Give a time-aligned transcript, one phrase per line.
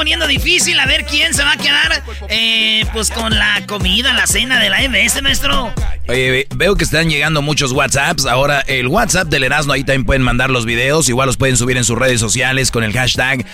[0.00, 4.26] poniendo difícil a ver quién se va a quedar, eh, pues con la comida, la
[4.26, 5.74] cena de la MS, maestro.
[6.08, 8.24] Oye, ve- veo que están llegando muchos WhatsApps.
[8.24, 11.10] Ahora, el WhatsApp del Erasmo, ahí también pueden mandar los videos.
[11.10, 13.44] Igual los pueden subir en sus redes sociales con el hashtag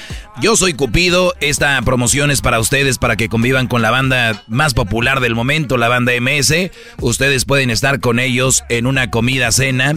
[0.40, 1.34] Yo Soy Cupido.
[1.40, 5.76] Esta promoción es para ustedes, para que convivan con la banda más popular del momento,
[5.76, 6.70] la banda MS.
[7.00, 9.94] Ustedes pueden estar con ellos en una comida cena.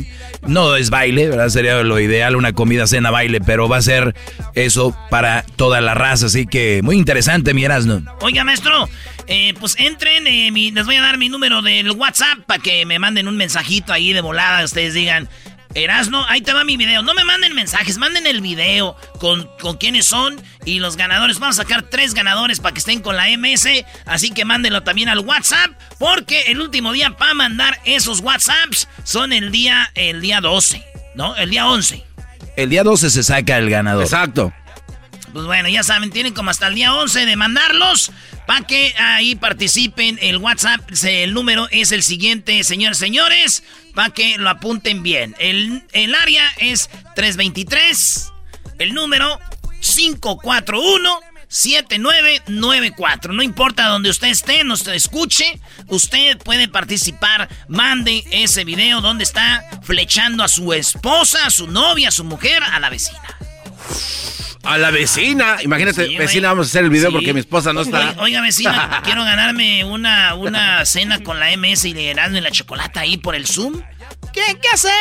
[0.47, 1.49] No es baile, ¿verdad?
[1.49, 4.15] Sería lo ideal, una comida cena baile, pero va a ser
[4.55, 6.25] eso para toda la raza.
[6.25, 8.01] Así que muy interesante, mi Erasmo.
[8.21, 8.87] Oiga, maestro,
[9.27, 12.85] eh, pues entren, eh, mi- les voy a dar mi número del WhatsApp para que
[12.85, 14.63] me manden un mensajito ahí de volada.
[14.63, 15.27] Ustedes digan,
[15.75, 17.03] Erasno, ahí te va mi video.
[17.03, 21.37] No me manden mensajes, manden el video con, con quiénes son y los ganadores.
[21.37, 23.85] Vamos a sacar tres ganadores para que estén con la MS.
[24.07, 25.69] Así que mándenlo también al WhatsApp.
[25.99, 30.83] Porque el último día para mandar esos WhatsApps son el día, el día 12,
[31.13, 31.35] ¿no?
[31.35, 32.03] El día 11.
[32.55, 34.03] El día 12 se saca el ganador.
[34.03, 34.51] Exacto.
[35.33, 38.11] Pues bueno, ya saben, tienen como hasta el día 11 de mandarlos
[38.47, 40.17] para que ahí participen.
[40.21, 43.63] El WhatsApp, el número es el siguiente, señores, señores,
[43.93, 45.35] para que lo apunten bien.
[45.39, 48.31] El, el área es 323,
[48.79, 49.39] el número
[49.81, 51.19] 541.
[51.51, 53.33] 7994.
[53.33, 57.49] No importa donde usted esté, nos escuche, usted puede participar.
[57.67, 62.61] Mande ese video donde está flechando a su esposa, a su novia, a su mujer,
[62.63, 63.19] a la vecina.
[64.63, 65.57] A la vecina.
[65.63, 66.17] Imagínate, Sí, güey.
[66.17, 67.13] vecina, vamos a hacer el video Sí.
[67.15, 67.99] porque mi esposa no está.
[68.09, 72.41] Oiga, oiga, vecina, quiero ganarme una, una cena con la MS y de Erasmo y
[72.41, 73.81] la chocolata ahí por el Zoom.
[74.33, 74.91] ¿Qué hay que hacer?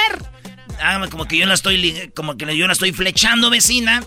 [0.81, 4.05] Hágame como que yo la estoy como que yo la estoy flechando, vecina.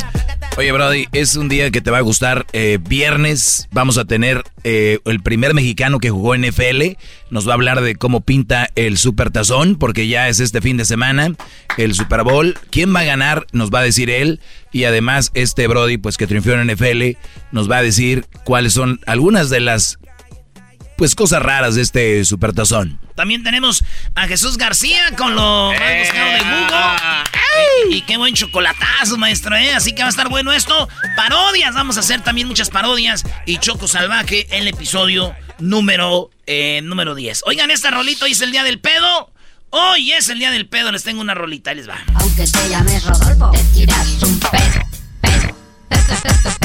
[0.56, 2.46] Oye, Brody, es un día que te va a gustar.
[2.52, 6.96] Eh, viernes vamos a tener eh, el primer mexicano que jugó en NFL.
[7.30, 10.76] Nos va a hablar de cómo pinta el Super Tazón, porque ya es este fin
[10.76, 11.32] de semana
[11.76, 12.58] el Super Bowl.
[12.70, 13.46] ¿Quién va a ganar?
[13.52, 14.40] Nos va a decir él.
[14.72, 17.18] Y además, este Brody, pues que triunfó en NFL,
[17.52, 19.98] nos va a decir cuáles son algunas de las
[20.96, 22.98] pues cosas raras de este Super Tazón.
[23.14, 23.84] También tenemos
[24.14, 27.90] a Jesús García con lo más buscado de Google.
[27.90, 29.72] Y, y qué buen chocolatazo, maestro, ¿eh?
[29.74, 30.88] Así que va a estar bueno esto.
[31.16, 33.24] Parodias, vamos a hacer también muchas parodias.
[33.46, 37.42] Y Choco Salvaje, el episodio número, eh, número 10.
[37.46, 39.30] Oigan, esta rolita hoy es el día del pedo.
[39.70, 41.98] Hoy es el día del pedo, les tengo una rolita, ahí les va.
[42.14, 44.52] Aunque te llames Rodolfo, te tiras un pedo,
[45.20, 45.56] pedo,
[45.90, 46.55] pedo, pedo, pedo.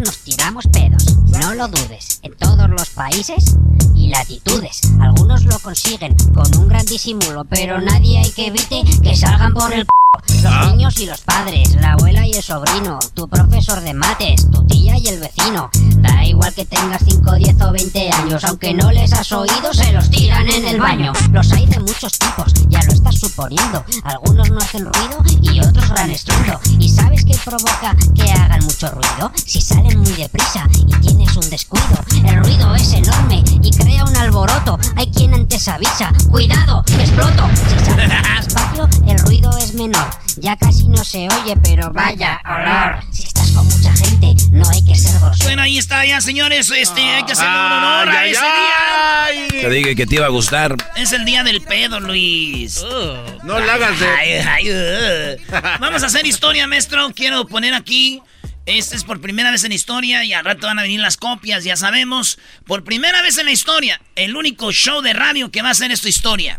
[0.00, 1.16] Nos tiramos pedos.
[1.26, 3.56] No lo dudes, en todos los países
[3.94, 4.82] y latitudes.
[5.00, 9.72] Algunos lo consiguen con un gran disimulo, pero nadie hay que evite que salgan por
[9.72, 10.05] el c
[10.42, 14.64] los niños y los padres, la abuela y el sobrino, tu profesor de mates, tu
[14.66, 15.70] tía y el vecino.
[15.96, 19.92] Da igual que tengas 5, 10 o 20 años, aunque no les has oído, se
[19.92, 21.12] los tiran en el baño.
[21.32, 23.84] Los hay de muchos tipos, ya lo estás suponiendo.
[24.04, 26.58] Algunos no hacen ruido y otros gran estruendo.
[26.78, 29.32] ¿Y sabes qué provoca que hagan mucho ruido?
[29.44, 34.16] Si salen muy deprisa y tienes un descuido, el ruido es enorme y crea un
[34.16, 34.78] alboroto.
[34.96, 37.48] Hay quien antes avisa, cuidado, exploto.
[37.54, 40.05] Si sales más despacio, el ruido es menor.
[40.36, 43.02] Ya casi no se oye, pero vaya olor.
[43.12, 45.44] Si estás con mucha gente, no hay que ser grosero.
[45.44, 46.70] Bueno, ahí está ya, señores.
[46.70, 49.48] Este, hay que hacerle un honor a ese ay.
[49.50, 49.60] día.
[49.62, 50.76] Te dije que te iba a gustar.
[50.96, 52.82] Es el día del pedo, Luis.
[53.44, 54.08] No la hagas de...
[54.08, 55.52] Ay, ay, uh.
[55.80, 57.10] Vamos a hacer historia, maestro.
[57.14, 58.22] Quiero poner aquí.
[58.66, 61.62] Este es por primera vez en historia y al rato van a venir las copias,
[61.62, 62.38] ya sabemos.
[62.66, 65.92] Por primera vez en la historia, el único show de radio que va a hacer
[65.92, 66.58] esta historia.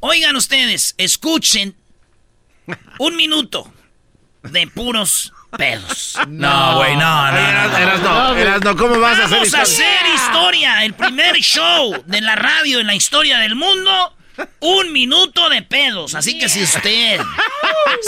[0.00, 1.76] Oigan ustedes, escuchen
[2.98, 3.72] un minuto
[4.42, 6.18] de puros pedos.
[6.28, 7.78] No, güey, no, no, Eras, no.
[7.78, 9.62] eras no, eras no, ¿cómo vas a hacer Vamos a historia?
[9.62, 14.12] hacer historia, el primer show de la radio en la historia del mundo.
[14.60, 16.14] Un minuto de pedos.
[16.14, 17.18] Así que si usted,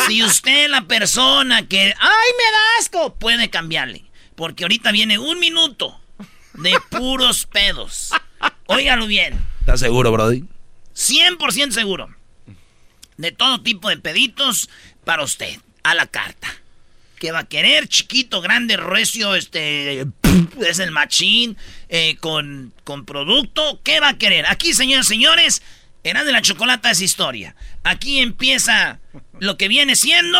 [0.06, 4.04] si usted la persona que, ay, me da asco, puede cambiarle.
[4.36, 5.98] Porque ahorita viene un minuto
[6.52, 8.10] de puros pedos.
[8.66, 10.44] Óigalo bien, ¿Estás seguro, Brody?
[10.94, 12.10] 100% seguro.
[13.18, 14.70] De todo tipo de peditos
[15.04, 16.48] para usted, a la carta.
[17.18, 17.88] ¿Qué va a querer?
[17.88, 20.06] Chiquito, grande, recio, este...
[20.66, 21.56] Es el machín,
[21.88, 23.80] eh, con, con producto.
[23.82, 24.46] ¿Qué va a querer?
[24.46, 25.62] Aquí, señores, señores,
[26.04, 27.54] Eran de la Chocolata es historia.
[27.82, 29.00] Aquí empieza
[29.40, 30.38] lo que viene siendo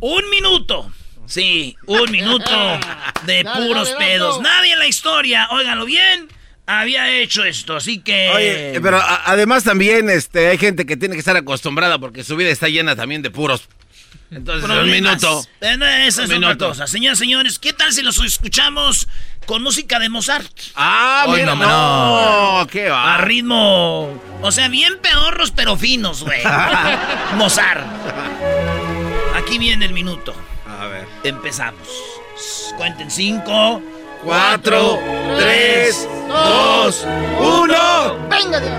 [0.00, 0.92] un minuto.
[1.26, 2.50] Sí, un minuto
[3.26, 4.40] de puros pedos.
[4.40, 6.28] Nadie en la historia, óiganlo bien,
[6.66, 8.30] había hecho esto, así que...
[8.34, 12.36] Oye, pero a- además también este, hay gente que tiene que estar acostumbrada porque su
[12.36, 13.68] vida está llena también de puros.
[14.30, 15.44] Entonces, un minuto.
[15.60, 16.68] Eh, no, esa es Un otra minuto.
[16.68, 16.86] cosa.
[16.88, 19.06] Señoras, señores, ¿qué tal si los escuchamos
[19.46, 20.50] con música de Mozart?
[20.74, 22.66] Ah, mira, no, no, no.
[22.66, 23.14] qué va.
[23.14, 24.20] A ritmo...
[24.42, 26.42] O sea, bien pedorros, pero finos, güey.
[27.36, 27.86] Mozart.
[29.36, 30.34] Aquí viene el minuto.
[30.68, 31.06] A ver.
[31.22, 31.86] Empezamos.
[32.76, 33.80] Cuenten cinco.
[34.26, 34.98] Cuatro,
[35.38, 37.06] tres, dos,
[37.38, 38.28] uno.
[38.28, 38.70] ¡Venga de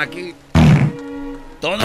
[0.00, 0.34] Aquí.
[1.60, 1.84] Todo.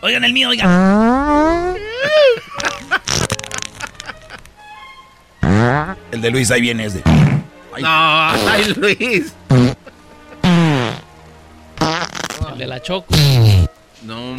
[0.00, 1.76] Oigan el mío, oigan.
[6.12, 7.02] El de Luis ahí viene es de.
[7.80, 9.34] No, ay, Luis.
[12.52, 13.12] El de la Choco.
[14.04, 14.30] No.
[14.30, 14.36] Un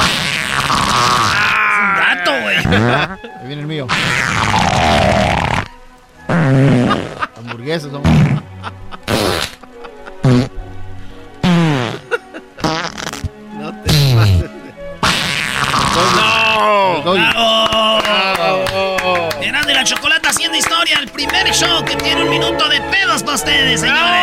[1.98, 2.56] gato, güey.
[2.56, 3.86] Ahí viene el mío.
[7.40, 8.10] Hamburguesas, vamos.
[13.58, 14.50] No te pases de-
[16.16, 17.14] No.
[17.14, 18.00] ¡Bravo!
[19.40, 23.36] De la chocolate haciendo historia, el primer show que tiene un minuto de pedos para
[23.36, 24.19] ustedes, señores.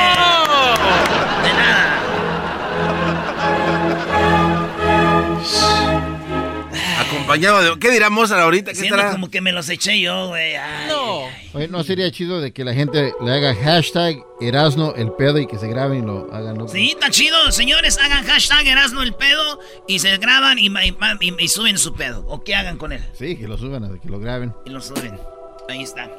[7.37, 7.81] Acompañado de.
[7.81, 8.73] ¿Qué dirá Mozart ahorita?
[8.73, 9.11] ¿Qué estará?
[9.13, 10.55] como que me los eché yo, güey.
[10.89, 11.27] No.
[11.27, 11.51] ay.
[11.55, 15.47] Oye, ¿no sería chido de que la gente le haga hashtag Erasno el pedo y
[15.47, 16.57] que se graben y lo hagan?
[16.59, 16.69] ¿no?
[16.69, 17.51] Sí, está chido.
[17.53, 21.95] Señores, hagan hashtag Erasmo el pedo y se graban y, y- y- y suben su
[21.95, 22.25] pedo.
[22.29, 23.03] O qué hagan con él.
[23.19, 24.53] Sí, que lo suban, que lo graben.
[24.65, 25.19] Y lo suben.
[25.69, 26.11] Ahí está.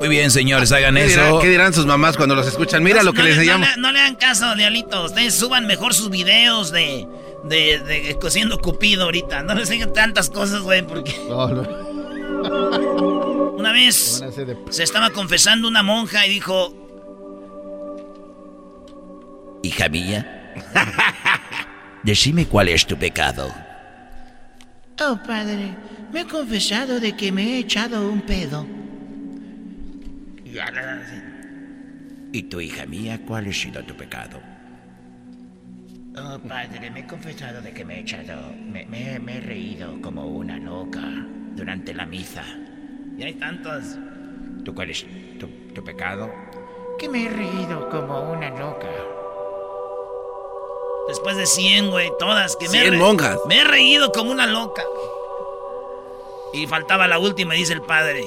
[0.00, 1.38] Muy bien, señores, hagan ¿Qué, dirán, eso.
[1.38, 2.82] qué dirán sus mamás cuando los escuchan?
[2.82, 5.04] Mira lo que no, les le- no, le, no le hagan caso, Diablito.
[5.04, 7.06] Ustedes suban mejor sus videos de,
[7.44, 9.42] de, de cosiendo cupido ahorita.
[9.42, 11.62] No les digan tantas cosas, güey, porque No, no,
[13.56, 14.56] una vez de...
[14.70, 16.78] se estaba confesando una monja y dijo,
[19.62, 20.52] Hija mía,
[22.02, 23.52] decime cuál es tu pecado.
[25.00, 25.74] Oh, padre,
[26.12, 28.66] me he confesado de que me he echado un pedo.
[32.32, 34.40] Y tu hija mía, ¿cuál ha sido tu pecado?
[36.16, 38.52] Oh, padre, me he confesado de que me he echado.
[38.58, 41.00] Me, me- me he reído como una loca
[41.54, 42.44] durante la misa.
[43.16, 43.96] Y hay tantos.
[44.64, 45.06] ¿Tú cuál es
[45.38, 46.30] tu, tu pecado?
[46.98, 48.88] Que me he reído como una loca.
[51.08, 52.56] Después de 100, güey, todas.
[52.56, 53.38] Que me he 100 re- monjas.
[53.48, 54.82] Me he reído como una loca.
[56.52, 58.24] Y faltaba la última, dice el padre.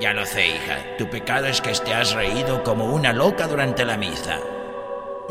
[0.00, 0.96] Ya lo sé, hija.
[0.98, 4.38] Tu pecado es que te has reído como una loca durante la misa.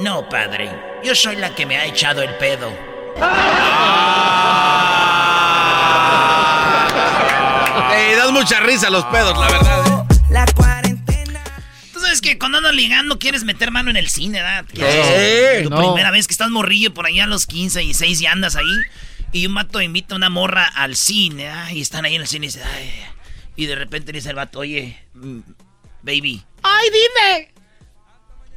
[0.02, 0.70] No, padre.
[1.04, 2.72] Yo soy la que me ha echado el pedo.
[7.94, 9.88] Ey, das mucha risa a los pedos, la verdad.
[9.88, 9.92] ¿eh?
[11.94, 14.66] Tú sabes que cuando andas ligando quieres meter mano en el cine, ¿verdad?
[14.74, 15.64] Sí.
[15.64, 15.78] Tu No.
[15.78, 18.82] primera vez que estás morrillo por allá a los 15 y 6 y andas ahí.
[19.34, 21.72] Y un vato invita a una morra al cine, ¿ah?
[21.72, 22.92] y están ahí en el cine y dice, ay.
[23.56, 25.40] Y de repente dice el vato, oye, mm,
[26.02, 27.52] baby, ¡Ay, dime!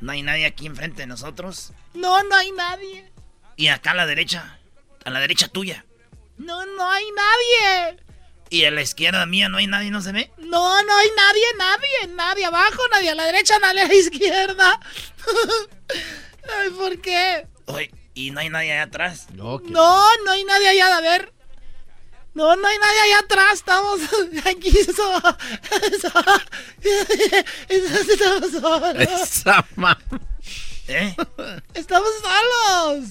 [0.04, 1.72] ¿No hay nadie aquí enfrente de nosotros?
[1.94, 3.10] No, no hay nadie.
[3.56, 4.58] Y acá a la derecha,
[5.02, 5.84] a la derecha tuya.
[6.36, 7.96] No, no hay nadie.
[8.50, 10.30] Y a la izquierda mía no hay nadie, ¿no se ve?
[10.36, 12.14] No, no hay nadie, nadie.
[12.14, 14.80] Nadie abajo, nadie a la derecha, nadie a la izquierda.
[16.60, 17.46] Ay, ¿por qué?
[17.64, 19.28] Oye, y no hay nadie allá atrás.
[19.32, 21.32] No, No, no hay nadie allá, a ver.
[22.34, 24.00] No, no hay nadie allá atrás, estamos
[24.44, 24.70] aquí.
[24.84, 25.20] so-
[26.00, 26.24] so-
[27.68, 28.94] estamos solos.
[28.98, 29.64] Esa
[30.88, 31.14] ¿Eh?
[31.74, 33.10] Estamos solos.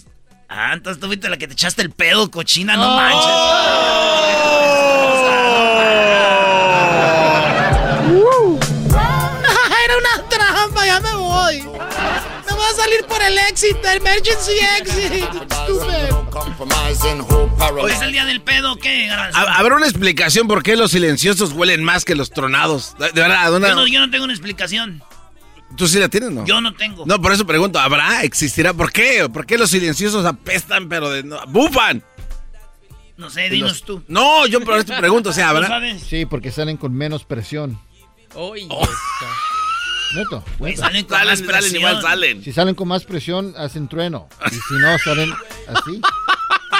[0.49, 3.13] Ah, entonces tú fuiste la que te echaste el pedo, cochina, no Era
[12.93, 15.23] salir por el exit, emergency exit.
[15.23, 16.29] Estúpido.
[17.81, 21.83] ¿Hoy es el día del pedo qué, ¿Habrá una explicación por qué los silenciosos huelen
[21.83, 22.95] más que los tronados?
[22.97, 25.03] De, verdad, una- Yo no, yo no tengo una explicación.
[25.75, 26.45] ¿tú sí la tienes, no?
[26.45, 27.03] Yo no tengo.
[27.07, 28.23] No, por eso pregunto, ¿habrá?
[28.23, 28.73] ¿Existirá?
[28.73, 29.27] ¿Por qué?
[29.29, 32.03] ¿Por qué los silenciosos apestan, pero de no, bufan?
[33.17, 34.03] No sé, dinos Los- tú.
[34.07, 35.67] No, yo por esto pregunto, o sea, ¿Tú ¿habrá?
[35.67, 36.03] sabes?
[36.03, 37.79] Sí, porque salen con menos presión.
[38.35, 38.67] Oye,
[40.15, 41.75] Neto, Güey, salen con más Salen, salen, presión.
[41.81, 42.43] igual salen.
[42.43, 44.27] Si salen con más presión, hacen trueno.
[44.51, 45.33] Y si no, salen
[45.67, 46.01] así.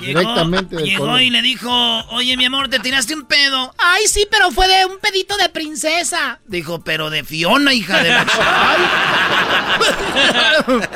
[0.02, 1.22] Llegó, Directamente del llegó colon.
[1.22, 1.70] y le dijo,
[2.10, 3.74] oye, mi amor, ¿te tiraste un pedo?
[3.78, 6.40] Ay, sí, pero fue de un pedito de princesa.
[6.48, 8.25] Dijo, pero de Fiona, hija de la...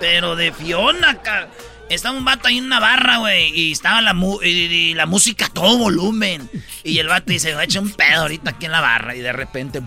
[0.00, 1.48] pero de Fiona, ca-
[1.88, 5.06] Estaba un vato ahí en una barra, güey, y estaba la, mu- y, y la
[5.06, 6.48] música a todo volumen.
[6.84, 9.14] Y el vato dice, voy a echar un pedo ahorita aquí en la barra.
[9.14, 9.82] Y de repente...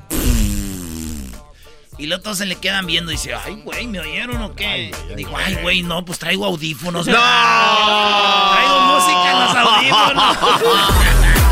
[1.97, 4.93] Y luego todos se le quedan viendo y dice, ay, güey, ¿me oyeron o qué?
[5.15, 7.07] Dijo, ay, güey, no, pues traigo audífonos.
[7.07, 7.13] ¡No!
[7.13, 10.37] Traigo música en los audífonos.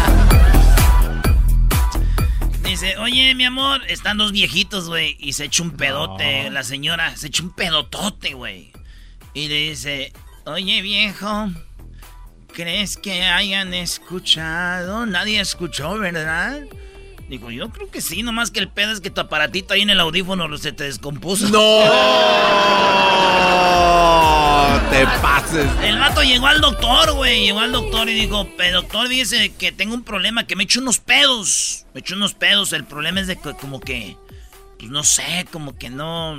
[2.63, 6.49] Dice, oye, mi amor, están dos viejitos, güey, y se echa un pedote.
[6.49, 8.71] La señora se echa un pedotote, güey.
[9.33, 10.11] Y le dice,
[10.45, 11.51] oye, viejo,
[12.51, 15.05] ¿crees que hayan escuchado?
[15.05, 16.61] Nadie escuchó, ¿verdad?
[17.29, 19.89] Digo, yo creo que sí, nomás que el pedo es que tu aparatito ahí en
[19.89, 21.47] el audífono se te descompuso.
[21.49, 21.59] ¡No!
[24.89, 25.67] Te pases.
[25.83, 27.45] El vato llegó al doctor, güey.
[27.45, 30.79] Llegó al doctor y dijo, "Pero, doctor, dice que tengo un problema, que me echo
[30.81, 31.85] unos pedos.
[31.93, 32.73] Me echo unos pedos.
[32.73, 34.15] El problema es de que como que,
[34.77, 36.37] pues no sé, como que no,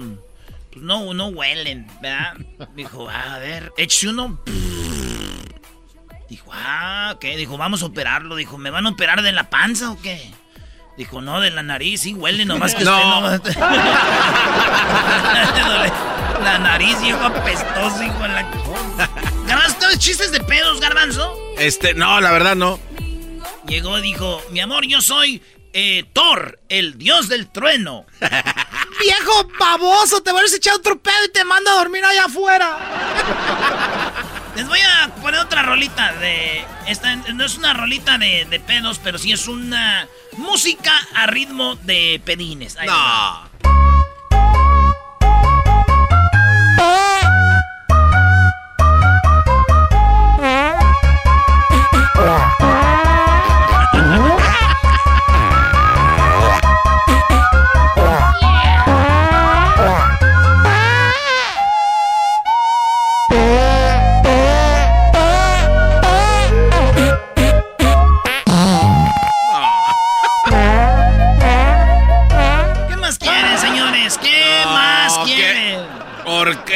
[0.73, 2.35] pues no, no huelen, ¿verdad?
[2.77, 4.39] Dijo, "Ah, a ver, échese uno.
[6.29, 7.25] Dijo, ah, ok.
[7.37, 8.37] Dijo, vamos a operarlo.
[8.37, 10.31] Dijo, ¿me van a operar de la panza o qué?
[10.97, 13.33] Dijo, no, de la nariz, sí huele, nomás que No.
[13.35, 13.65] usted no.
[16.45, 18.43] la nariz, viejo apestoso, hijo la.
[19.47, 21.37] Garbanzo, ¿tienes chistes de pedos, Garbanzo?
[21.59, 22.79] Este, no, la verdad no.
[23.67, 28.05] Llegó y dijo, mi amor, yo soy eh, Thor, el dios del trueno.
[29.01, 34.04] Viejo baboso, te vuelves a echar otro pedo y te mando a dormir allá afuera.
[34.57, 36.65] Les voy a poner otra rolita de.
[36.87, 41.75] Esta no es una rolita de, de pedos, pero sí es una música a ritmo
[41.77, 42.77] de pedines.
[42.77, 42.87] Ahí.
[42.87, 43.49] No.
[43.63, 43.69] ¿Qué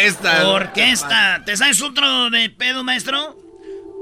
[0.09, 0.49] Orquesta.
[0.49, 1.43] Orquesta.
[1.45, 3.37] ¿Te sabes otro de pedo, maestro?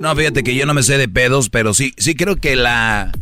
[0.00, 3.12] No, fíjate que yo no me sé de pedos, pero sí, sí creo que la.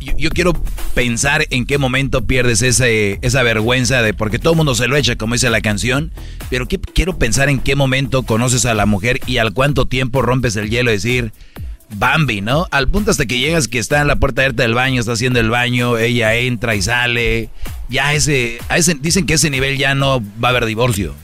[0.00, 0.52] Yo, yo quiero
[0.94, 4.96] pensar en qué momento pierdes ese, esa vergüenza de, porque todo el mundo se lo
[4.96, 6.10] echa, como dice la canción,
[6.48, 10.22] pero que, quiero pensar en qué momento conoces a la mujer y al cuánto tiempo
[10.22, 11.32] rompes el hielo y decir,
[11.96, 12.66] Bambi, ¿no?
[12.70, 15.38] Al punto hasta que llegas que está en la puerta abierta del baño, está haciendo
[15.38, 17.50] el baño, ella entra y sale,
[17.90, 21.14] ya ese, a ese dicen que ese nivel ya no va a haber divorcio.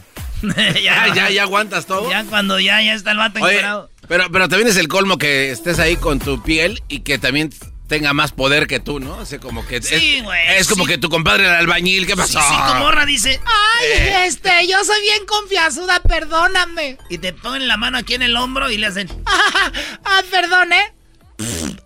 [0.82, 2.10] ya, ya, ya aguantas todo.
[2.10, 3.62] Ya cuando ya, ya está el vato Oye,
[4.08, 7.50] pero, pero también es el colmo que estés ahí con tu piel y que también
[7.88, 9.16] tenga más poder que tú, ¿no?
[9.18, 12.40] O sea, como que Sí, es, es como que tu compadre el albañil, ¿qué pasó?
[12.40, 14.26] Sí, sí, tu morra dice, Ay, Eh.
[14.26, 16.96] este, yo soy bien confiazuda, perdóname.
[17.10, 19.08] y te ponen la mano aquí en el hombro y le hacen,
[20.04, 20.92] Ah, perdón, ¿eh?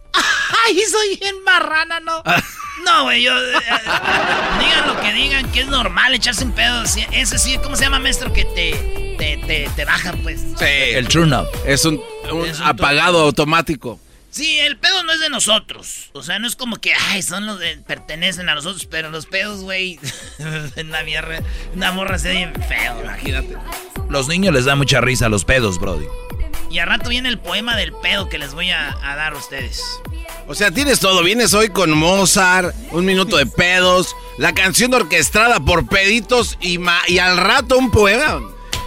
[0.66, 2.22] Ay, soy bien marrana, ¿no?
[2.85, 6.83] No, güey, yo, eh, eh, digan lo que digan, que es normal echarse un pedo,
[6.83, 8.33] ese sí, ¿cómo se llama, maestro?
[8.33, 10.40] Que te, te, te, te bajan, pues.
[10.59, 11.49] Sí, El true up.
[11.66, 12.00] es un,
[12.33, 13.99] un Es un apagado automático.
[14.30, 16.11] Sí, el pedo no es de nosotros.
[16.12, 19.25] O sea, no es como que, ay, son los de, pertenecen a nosotros, pero los
[19.25, 19.99] pedos, güey,
[20.76, 21.40] en la mierda,
[21.75, 23.00] una morra se ve bien feo.
[23.02, 23.56] Imagínate.
[24.11, 26.06] Los niños les da mucha risa a los pedos, Brody.
[26.70, 29.37] Y al rato viene el poema del pedo que les voy a, a dar a
[29.37, 29.82] ustedes.
[30.49, 31.23] O sea, tienes todo.
[31.23, 37.02] Vienes hoy con Mozart, un minuto de pedos, la canción orquestada por peditos y, ma-
[37.06, 38.40] y al rato un poema.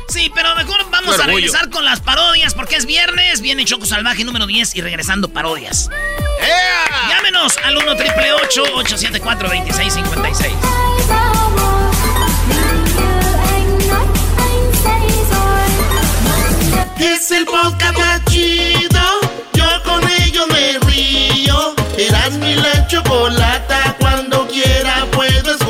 [0.10, 1.36] Sí, pero mejor vamos a orgullo.
[1.36, 3.42] regresar con las parodias porque es viernes.
[3.42, 5.90] Viene Choco Salvaje número 10 y regresando parodias.
[7.10, 10.54] Llámenos al 1 triple 874 2656.
[17.00, 19.00] Es el podcast chido.
[19.54, 21.74] Yo con ello me río.
[21.98, 23.96] Eras mi la chocolata.
[24.00, 25.69] Cuando quiera puedo escuchar.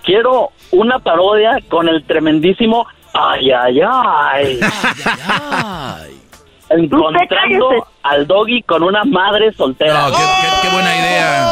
[0.04, 4.60] Quiero una parodia con el tremendísimo ay, ay, ay.
[6.70, 10.10] Encontrando al doggy con una madre soltera.
[10.10, 11.48] No, qué, qué- qué buena idea.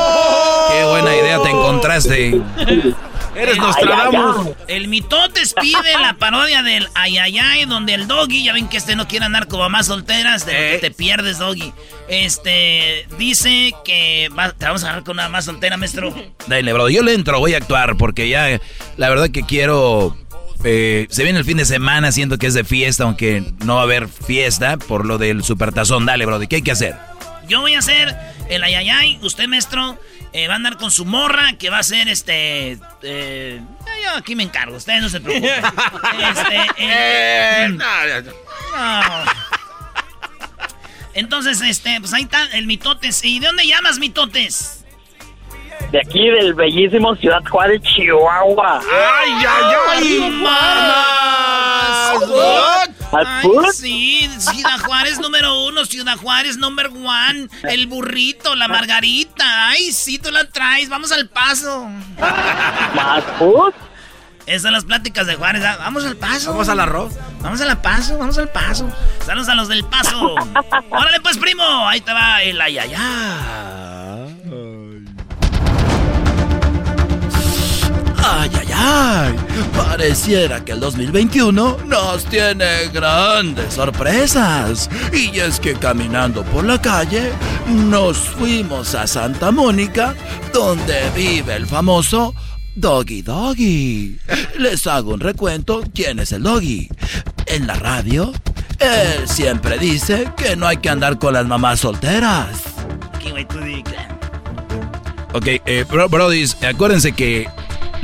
[0.72, 2.42] Qué buena idea te encontraste.
[3.36, 4.48] Eres El- Nostradamus.
[4.68, 9.08] El mitotes pide la parodia del ayayay, donde el doggy, ya ven que este no
[9.08, 10.80] quiere andar como más solteras, de lo que Eh.
[10.80, 11.74] te pierdes, doggy.
[12.08, 16.14] Este, dice que va- te vamos a agarrar con una más soltera, maestro.
[16.48, 18.60] Dale, Brody, yo le entro, voy a actuar porque ya,
[18.98, 20.18] la verdad que quiero...
[20.64, 23.82] eh, se viene el fin de semana, siento que es de fiesta, aunque no va
[23.82, 26.06] a haber fiesta por lo del supertazón.
[26.06, 26.96] Dale, Brody, ¿qué hay que hacer?
[27.48, 28.16] Yo voy a hacer
[28.50, 30.00] el ayayay, usted, maestro,
[30.36, 32.78] eh, va a andar con su morra, que va a ser este.
[33.04, 33.62] eh,
[34.04, 35.50] yo aquí me encargo, ustedes no se preocupen.
[36.30, 36.56] este.
[36.78, 37.86] Eh, eh, no.
[41.14, 43.24] Entonces, este, pues ahí está el mitotes.
[43.24, 44.84] ¿Y de dónde llamas, mitotes?
[45.92, 48.82] De aquí del bellísimo Ciudad Juárez, Chihuahua.
[48.82, 50.20] ¡Ay, ay, ay!
[50.42, 52.20] ¡Más!
[53.12, 59.70] Ay, sí, Ciudad Juárez número uno, Ciudad Juárez number one, el burrito, la margarita.
[59.70, 61.88] Ay, sí, tú la traes, vamos al paso.
[62.96, 63.74] ¿Más food?
[64.46, 65.64] Esas son las pláticas de Juárez.
[65.66, 66.52] ah, Vamos al paso.
[66.52, 67.14] Vamos al arroz.
[67.42, 68.88] Vamos al paso, vamos al paso.
[69.26, 70.36] Saludos a los del paso.
[70.92, 71.64] Órale pues, primo.
[71.88, 73.00] Ahí te va el ayayá.
[78.28, 78.65] Ay, ay, ay.
[79.76, 84.90] Pareciera que el 2021 nos tiene grandes sorpresas.
[85.14, 87.32] Y es que caminando por la calle,
[87.68, 90.14] nos fuimos a Santa Mónica,
[90.54, 92.34] donde vive el famoso
[92.76, 94.20] Doggy Doggy.
[94.60, 96.90] Les hago un recuento quién es el Doggy.
[97.46, 98.34] En la radio,
[98.80, 102.50] él siempre dice que no hay que andar con las mamás solteras.
[105.34, 107.48] Ok, eh, bro, brodis, acuérdense que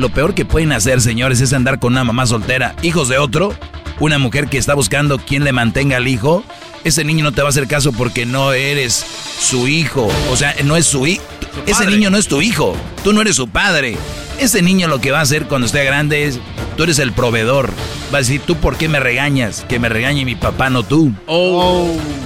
[0.02, 3.54] lo peor que pueden hacer, señores, es andar con una mamá soltera, hijos de otro,
[4.00, 6.44] una mujer que está buscando quien le mantenga al hijo.
[6.84, 9.06] Ese niño no te va a hacer caso porque no eres
[9.40, 10.10] su hijo.
[10.32, 11.24] O sea, no es su hijo.
[11.66, 12.76] Ese niño no es tu hijo.
[13.04, 13.98] Tú no eres su padre.
[14.40, 16.40] Ese niño lo que va a hacer cuando esté grande es,
[16.76, 17.72] tú eres el proveedor.
[18.14, 19.66] Va a decir, ¿tú por qué me regañas?
[19.70, 21.14] Que me regañe mi papá, no tú.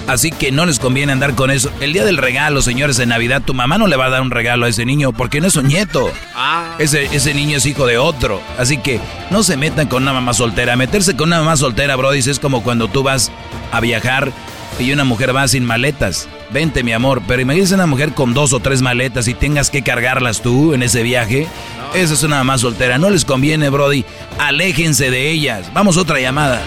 [0.08, 1.70] Así que no les conviene andar con eso.
[1.82, 4.32] El día del regalo, señores, de Navidad, tu mamá no le va a dar un
[4.32, 6.10] regalo a ese niño porque no es su nieto.
[6.80, 8.42] Ese, ese niño es hijo de otro.
[8.58, 10.76] Así que no se metan con una mamá soltera.
[10.76, 13.32] Meterse con una mamá soltera, Brody, es como cuando tú vas
[13.72, 14.32] a viajar
[14.80, 16.28] y una mujer va sin maletas.
[16.52, 17.22] Vente, mi amor.
[17.28, 20.84] Pero imagínese una mujer con dos o tres maletas y tengas que cargarlas tú en
[20.84, 21.48] ese viaje.
[21.94, 22.98] Esa es una mamá soltera.
[22.98, 24.06] No les conviene, Brody.
[24.38, 25.72] Aléjense de ellas.
[25.74, 26.62] Vamos, otra llamada.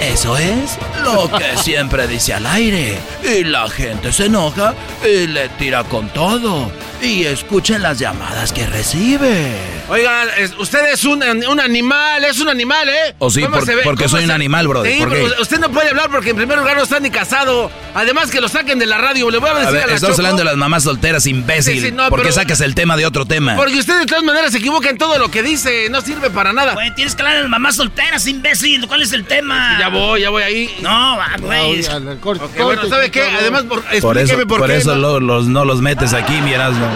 [0.00, 2.98] Eso es lo que siempre dice al aire.
[3.24, 4.74] Y la gente se enoja
[5.04, 6.70] y le tira con todo.
[7.02, 9.77] Y escuchen las llamadas que recibe.
[9.90, 13.14] Oiga, es- usted es un, un animal, es un animal, ¿eh?
[13.18, 14.92] O sí, ¿Cómo por- porque ¿Cómo soy un animal, brother,
[15.40, 17.70] usted no puede hablar porque en primer lugar no está ni casado.
[17.94, 19.30] Además que lo saquen de la radio.
[19.30, 21.26] Le voy a decir A a, ver, la estamos Choco, hablando de las mamás solteras,
[21.26, 21.80] imbécil.
[21.80, 23.56] Sí, sí, no, ¿Por qué pero- sacas el tema de otro tema?
[23.56, 25.88] Porque usted de todas maneras se equivoca en todo lo que dice.
[25.90, 26.74] No sirve para nada.
[26.74, 28.86] Güey, tienes que hablar de las mamás solteras, imbécil.
[28.86, 29.78] ¿Cuál es el tema?
[29.80, 30.76] Ya voy, ya voy ahí.
[30.82, 31.80] No, va, güey.
[31.86, 33.22] Ok, bueno, ¿sabe qué?
[33.22, 34.76] Además, por, Por eso, por, por qué.
[34.76, 36.86] eso no, lo- los, no los metes aquí, mi Erasmo.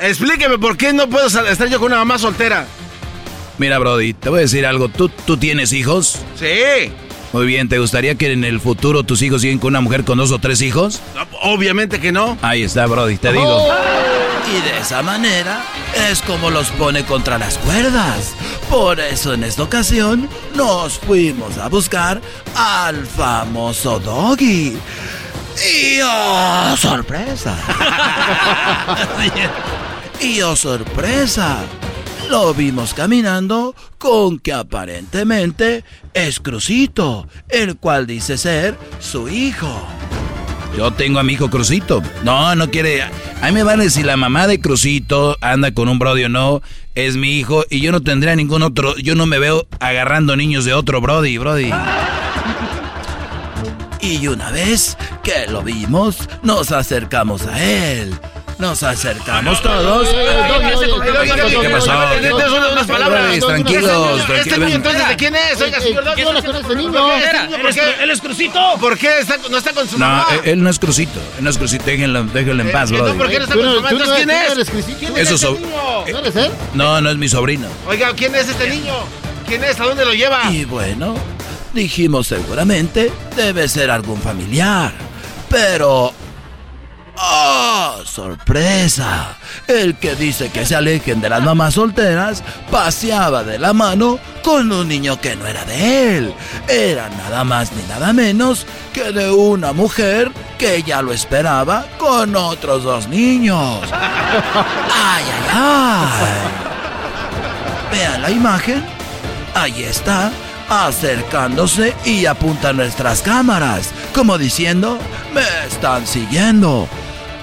[0.00, 2.66] Explíqueme por qué no puedo estar yo con una mamá soltera.
[3.58, 4.88] Mira, Brody, te voy a decir algo.
[4.88, 6.18] ¿Tú, ¿Tú tienes hijos?
[6.38, 6.92] Sí.
[7.32, 10.16] Muy bien, ¿te gustaría que en el futuro tus hijos lleguen con una mujer con
[10.16, 11.00] dos o tres hijos?
[11.42, 12.38] Obviamente que no.
[12.40, 13.66] Ahí está, Brody, te digo.
[14.48, 15.62] Y de esa manera
[16.10, 18.32] es como los pone contra las cuerdas.
[18.70, 22.22] Por eso en esta ocasión nos fuimos a buscar
[22.54, 24.78] al famoso Doggy.
[25.58, 27.58] Y oh, sorpresa.
[30.20, 31.64] y oh, sorpresa.
[32.28, 39.86] Lo vimos caminando con que aparentemente es Crucito, el cual dice ser su hijo.
[40.76, 42.02] Yo tengo a mi hijo Crucito.
[42.22, 43.02] No, no quiere.
[43.02, 46.62] A mí me vale si la mamá de Crucito anda con un Brody o no.
[46.94, 48.96] Es mi hijo y yo no tendría ningún otro.
[48.96, 51.70] Yo no me veo agarrando niños de otro Brody, Brody.
[54.00, 58.14] Y una vez que lo vimos, nos acercamos a él.
[58.58, 60.08] Nos acercamos todos.
[60.08, 61.92] ¿Qué pasó?
[62.72, 63.38] unas palabras.
[63.38, 64.58] Brody, tranquilos, Este tranquilos.
[64.58, 65.60] niño entonces de quién es?
[65.60, 66.04] Oiga, señor.
[66.16, 66.92] ¿Qué onda con este niño?
[66.92, 67.24] ¿Por qué?
[67.24, 68.60] Era, ¿Por él es Crucito.
[68.80, 69.10] ¿Por qué
[69.50, 70.26] no está con su No, mamá?
[70.32, 71.20] él, él no es Crucito.
[71.38, 71.84] Él no es Crucito.
[71.86, 73.18] Déjenlo, en paz, Eh, no, Brody.
[73.18, 73.90] ¿por qué no está con no- su mamá?
[73.92, 74.70] no- Entonces, ¿quién no es?
[74.98, 76.04] ¿Quién Eso es este niño?
[76.12, 76.52] ¿No eres él?
[76.74, 77.68] No, no es mi sobrino.
[77.86, 78.94] Oiga, ¿quién es este niño?
[79.46, 79.78] ¿Quién es?
[79.78, 80.50] ¿A dónde lo lleva?
[80.50, 81.14] Y bueno,
[81.72, 84.92] dijimos seguramente debe ser algún familiar.
[85.48, 86.12] Pero...
[87.20, 89.36] ¡Oh, sorpresa!
[89.66, 94.70] El que dice que se alejen de las mamás solteras paseaba de la mano con
[94.70, 96.34] un niño que no era de él.
[96.68, 102.36] Era nada más ni nada menos que de una mujer que ya lo esperaba con
[102.36, 103.80] otros dos niños.
[103.92, 106.48] ¡Ay, ay, ay!
[107.90, 108.84] Vean la imagen.
[109.54, 110.30] Ahí está,
[110.68, 114.98] acercándose y apunta a nuestras cámaras, como diciendo,
[115.34, 116.88] me están siguiendo.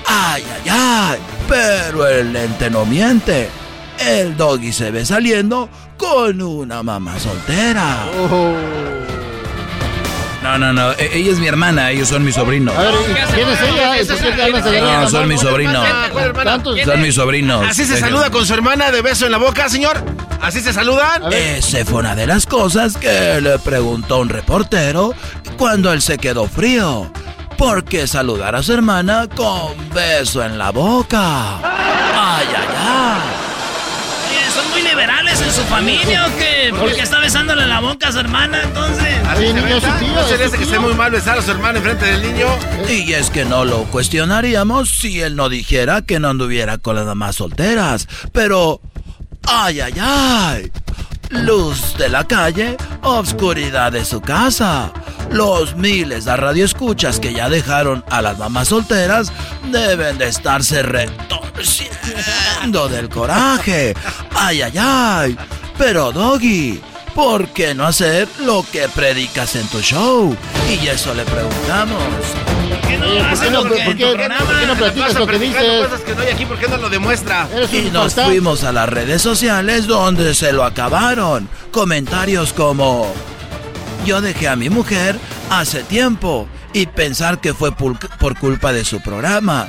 [0.07, 3.49] Ay, ay, ay, pero el lente no miente.
[3.99, 8.05] El doggy se ve saliendo con una mamá soltera.
[10.43, 10.91] No, no, no.
[10.91, 11.89] e- Ella es mi hermana.
[11.91, 12.75] Ellos son mis sobrinos.
[12.77, 14.01] A ver, ¿y ¿quién es ella?
[14.01, 14.99] ¿Y por qué te hablas de ella?
[15.01, 15.87] No, son mis sobrinos.
[16.85, 17.65] Son mis sobrinos.
[17.67, 20.03] ¿Así se saluda con su hermana de beso en la boca, señor?
[20.41, 21.33] ¿Así se saludan?
[21.33, 25.13] Esa fue una de las cosas que le preguntó un reportero
[25.57, 27.09] cuando él se quedó frío.
[27.57, 31.57] ¿Por qué saludar a su hermana con beso en la boca?
[31.57, 33.21] ¡Ay, ay, ay!
[34.53, 36.73] Son muy liberales en su familia o qué?
[36.77, 39.05] ¿Por qué está besándole la boca a su hermana entonces?
[39.39, 39.79] Niño,
[40.15, 42.47] ¿No sería que esté muy mal besar a su hermano enfrente del niño?
[42.89, 47.05] Y es que no lo cuestionaríamos si él no dijera que no anduviera con las
[47.05, 48.07] damas solteras.
[48.31, 48.79] Pero,
[49.47, 50.71] ay, ay, ay.
[51.29, 54.91] Luz de la calle, obscuridad de su casa.
[55.31, 59.31] Los miles de radioescuchas que ya dejaron a las mamás solteras
[59.71, 63.95] deben de estarse retorciendo del coraje.
[64.35, 65.37] Ay, ay, ay.
[65.77, 66.81] Pero, Doggy,
[67.13, 70.35] ¿por qué no hacer lo que predicas en tu show?
[70.69, 72.01] Y eso le preguntamos.
[72.85, 73.85] ¿Por qué no lo ¿Por qué no, por qué-
[74.45, 75.63] por qué no platicas lo que dices?
[75.87, 77.47] cosas que no hay aquí, ¿por qué no lo demuestra?
[77.71, 81.49] Y nos fuimos a las redes sociales donde se lo acabaron.
[81.71, 83.11] Comentarios como...
[84.05, 85.17] Yo dejé a mi mujer
[85.49, 89.67] hace tiempo y pensar que fue por culpa de su programa.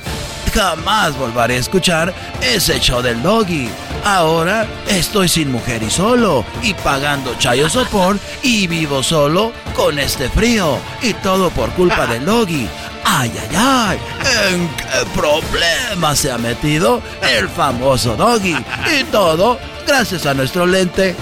[0.54, 3.68] Jamás volveré a escuchar ese show del doggy.
[4.04, 10.28] Ahora estoy sin mujer y solo y pagando chayo sopor y vivo solo con este
[10.28, 12.68] frío y todo por culpa del doggy.
[13.08, 13.98] Ay, ay, ay,
[14.50, 18.56] ¿en qué problema se ha metido el famoso doggy?
[18.98, 21.14] Y todo gracias a nuestro lente.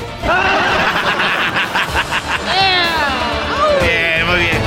[3.83, 4.62] Bien, muy bien.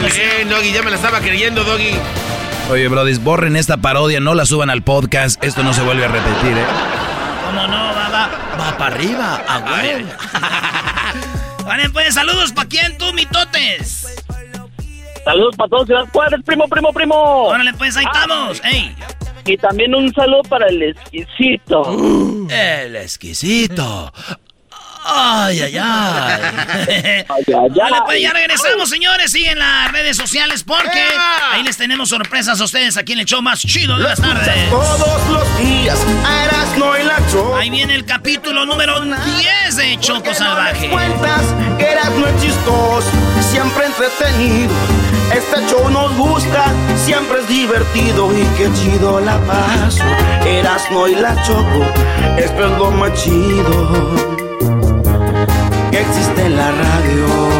[0.00, 1.94] Muy bien, Doggy, ya me la estaba creyendo, Doggy.
[2.70, 5.42] Oye, Brody, borren esta parodia, no la suban al podcast.
[5.42, 6.64] Esto no se vuelve a repetir, ¿eh?
[7.46, 7.94] ¿Cómo no?
[7.94, 8.28] Va, va.
[8.60, 9.58] Va para arriba, a.
[11.64, 14.06] Vale, pues saludos pa' quién tú, mitotes.
[15.30, 17.14] Saludos para todos Ciudad Juárez, primo, primo, primo.
[17.14, 18.60] Órale, pues ahí estamos.
[18.64, 18.96] Ey.
[19.46, 22.48] Y también un saludo para el exquisito.
[22.50, 24.12] El exquisito.
[25.04, 27.24] Ay, ay, ay.
[27.48, 29.30] Vale, pues ya regresamos, señores.
[29.30, 31.00] Siguen las redes sociales porque
[31.52, 34.68] ahí les tenemos sorpresas a ustedes aquí en el show más chido de las tardes.
[34.68, 37.56] Todos los días a Erasmo y la Choco.
[37.56, 40.90] Ahí viene el capítulo número 10 de Choco Salvaje.
[40.90, 43.10] Cuentas que Erasmo es chistoso,
[43.50, 44.74] siempre entretenido.
[45.34, 46.64] Este show nos gusta,
[46.96, 50.04] siempre es divertido y qué chido la paso.
[50.44, 51.84] Erasmo y la Choco,
[52.36, 54.40] esto es lo más chido
[55.90, 57.59] que existe en la radio.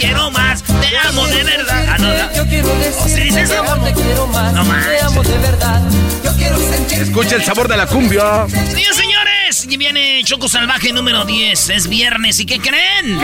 [0.00, 1.84] Quiero más, te amo de verdad.
[1.88, 3.52] Ah, no, Yo quiero ¿O sí decirte, eso?
[3.52, 4.52] mi amor, te quiero más.
[4.52, 5.82] No te amo de verdad.
[6.24, 6.98] Yo quiero sentir.
[7.02, 8.46] Escucha el sabor de la cumbia.
[8.48, 11.68] Señores, señores, y viene Choco Salvaje número 10.
[11.70, 13.20] Es viernes, ¿y qué creen?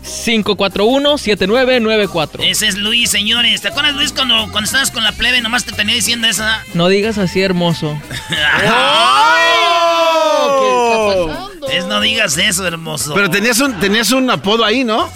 [1.18, 2.40] 541-7994.
[2.44, 3.62] Ese es Luis, señores.
[3.62, 6.64] ¿Te acuerdas, Luis, cuando, cuando estabas con la plebe, nomás te tenía diciendo esa?
[6.74, 8.00] No digas así, hermoso.
[10.48, 11.50] ¡Oh!
[11.72, 13.14] Es no digas eso, hermoso.
[13.14, 15.10] Pero tenías un, tenías un apodo ahí, ¿no?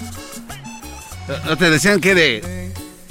[1.46, 2.62] ¿No te decían que de...?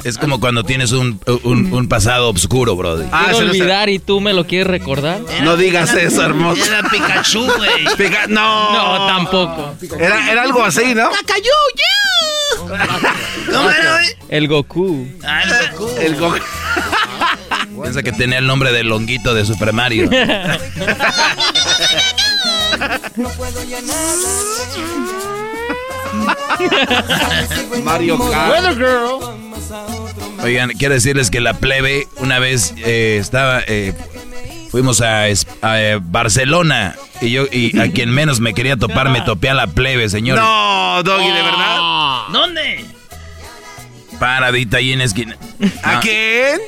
[0.02, 3.06] Es como cuando tienes un, un- un pasado oscuro, brother.
[3.12, 5.20] Ah, Quiero olvidar y tú me lo quieres recordar.
[5.42, 6.64] No digas eso, hermoso.
[6.64, 7.84] Era Pikachu, güey.
[7.98, 8.72] Pica- no.
[8.72, 9.74] No, tampoco.
[9.98, 11.10] Era, era algo así, ¿no?
[11.26, 11.52] ¡Cayó,
[12.58, 14.08] ¿Cómo era, güey?
[14.28, 15.06] El Goku.
[15.24, 16.00] Ah, el Goku.
[16.00, 16.38] El Goku.
[17.82, 20.10] Piensa que tenía el nombre del longuito de Super Mario.
[27.84, 28.50] Mario Kart.
[28.50, 29.20] Weather Girl.
[30.42, 33.94] Oigan, quiero decirles que la plebe una vez eh, estaba, eh,
[34.70, 39.50] fuimos a, eh, Barcelona y yo y a quien menos me quería topar me topé
[39.50, 40.38] a la plebe, señor.
[40.38, 41.78] No, Doggy, ¿de verdad?
[42.32, 42.84] ¿Dónde?
[44.18, 45.36] Paradita ahí en esquina.
[45.82, 46.60] ¿A No, quién?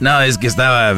[0.00, 0.94] No, es que estaba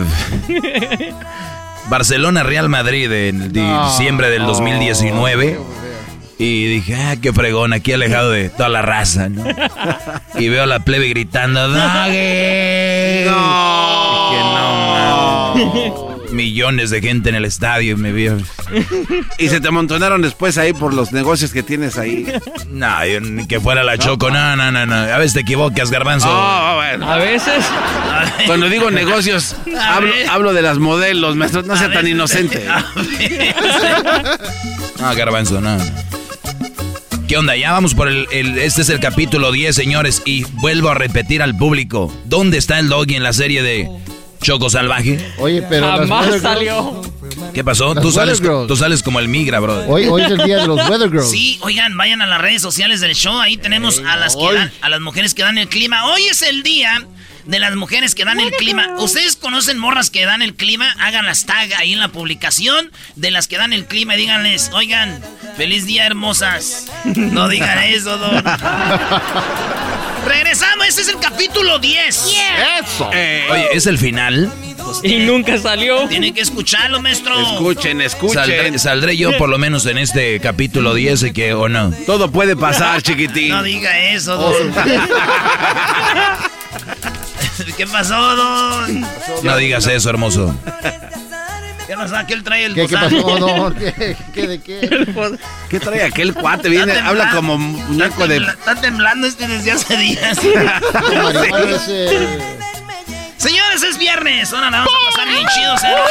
[1.88, 5.59] Barcelona Real Madrid en diciembre del 2019.
[6.38, 9.44] Y dije, ah, qué fregón, aquí alejado de toda la raza, ¿no?
[10.38, 13.24] Y veo a la plebe gritando, ¡Doggy!
[13.26, 14.31] No.
[14.31, 16.07] Dije, no.
[16.32, 18.38] Millones de gente en el estadio y me vio.
[19.38, 22.26] Y se te amontonaron después ahí por los negocios que tienes ahí.
[22.70, 24.94] No, yo ni que fuera la choco, no, no, no, no.
[24.94, 26.28] A veces te equivocas, garbanzo.
[26.30, 27.10] Oh, bueno.
[27.10, 27.64] A veces.
[28.46, 31.62] Cuando digo negocios, hablo, hablo de las modelos, maestro.
[31.62, 32.64] No sea tan inocente.
[35.00, 35.78] No, garbanzo, no.
[37.26, 37.56] ¿Qué onda?
[37.56, 40.20] Ya vamos por el, el- Este es el capítulo 10, señores.
[40.24, 42.12] Y vuelvo a repetir al público.
[42.26, 43.88] ¿Dónde está el doggy en la serie de
[44.42, 45.33] Choco Salvaje?
[45.38, 47.03] Oye, pero Jamás salió.
[47.55, 47.94] ¿Qué pasó?
[47.94, 49.85] Tú sales, tú sales como el migra, bro.
[49.88, 51.31] Hoy, hoy es el día de los Weather Girls.
[51.31, 53.38] Sí, oigan, vayan a las redes sociales del show.
[53.40, 56.07] Ahí tenemos a las que dan- a las mujeres que dan el clima.
[56.07, 57.07] Hoy es el día
[57.44, 58.88] de las mujeres que dan el clima.
[58.98, 60.90] ¿Ustedes conocen morras que dan el clima?
[61.00, 64.70] Hagan las tag ahí en la publicación de las que dan el clima y díganles,
[64.72, 65.20] oigan,
[65.57, 66.87] feliz día, hermosas.
[67.05, 68.42] No digan eso, don.
[70.26, 72.06] Regresamos, este es el capítulo 10.
[72.83, 73.11] Eso.
[73.12, 74.52] Eh, Oye, ¿es el final?
[75.02, 76.09] Y nunca salió.
[76.09, 77.38] Tienen que escucharlo, maestro.
[77.40, 78.35] escuchen, escuchen.
[78.35, 81.92] Saldré, saldré yo por lo menos en este capítulo 10 y que o no.
[82.06, 83.50] Todo puede pasar, chiquitín.
[83.61, 84.54] No diga eso, don.
[87.76, 89.06] ¿Qué pasó, don?
[89.42, 90.54] No digas eso, hermoso.
[91.90, 93.11] ¿Qué nos saque el trae el ¿Qué, qué bozal?
[93.11, 93.38] pasó?
[93.40, 95.07] No, ¿qué, qué, de qué?
[95.68, 96.68] ¿Qué trae aquel cuate?
[96.68, 98.37] Viene, habla como muñeco de...
[98.37, 100.38] Está temblando este desde hace días.
[103.38, 104.53] Señores, es viernes.
[104.53, 105.76] Ahora la vamos a pasar bien chido.
[105.79, 106.03] Se va a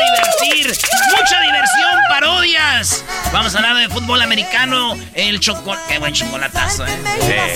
[0.42, 0.68] divertir.
[0.68, 3.06] Mucha diversión, parodias.
[3.32, 4.98] Vamos a hablar de fútbol americano.
[5.13, 5.86] El chocolate.
[5.88, 7.54] Qué buen chocolatazo, eh.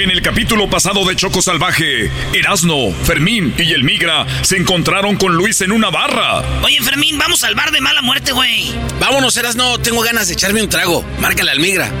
[0.00, 5.34] En el capítulo pasado de Choco Salvaje, Erasno, Fermín y el Migra se encontraron con
[5.34, 6.38] Luis en una barra.
[6.62, 8.72] Oye, Fermín, vamos al bar de mala muerte, güey.
[8.98, 11.04] Vámonos, Erasno, tengo ganas de echarme un trago.
[11.20, 11.92] Márcale al migra.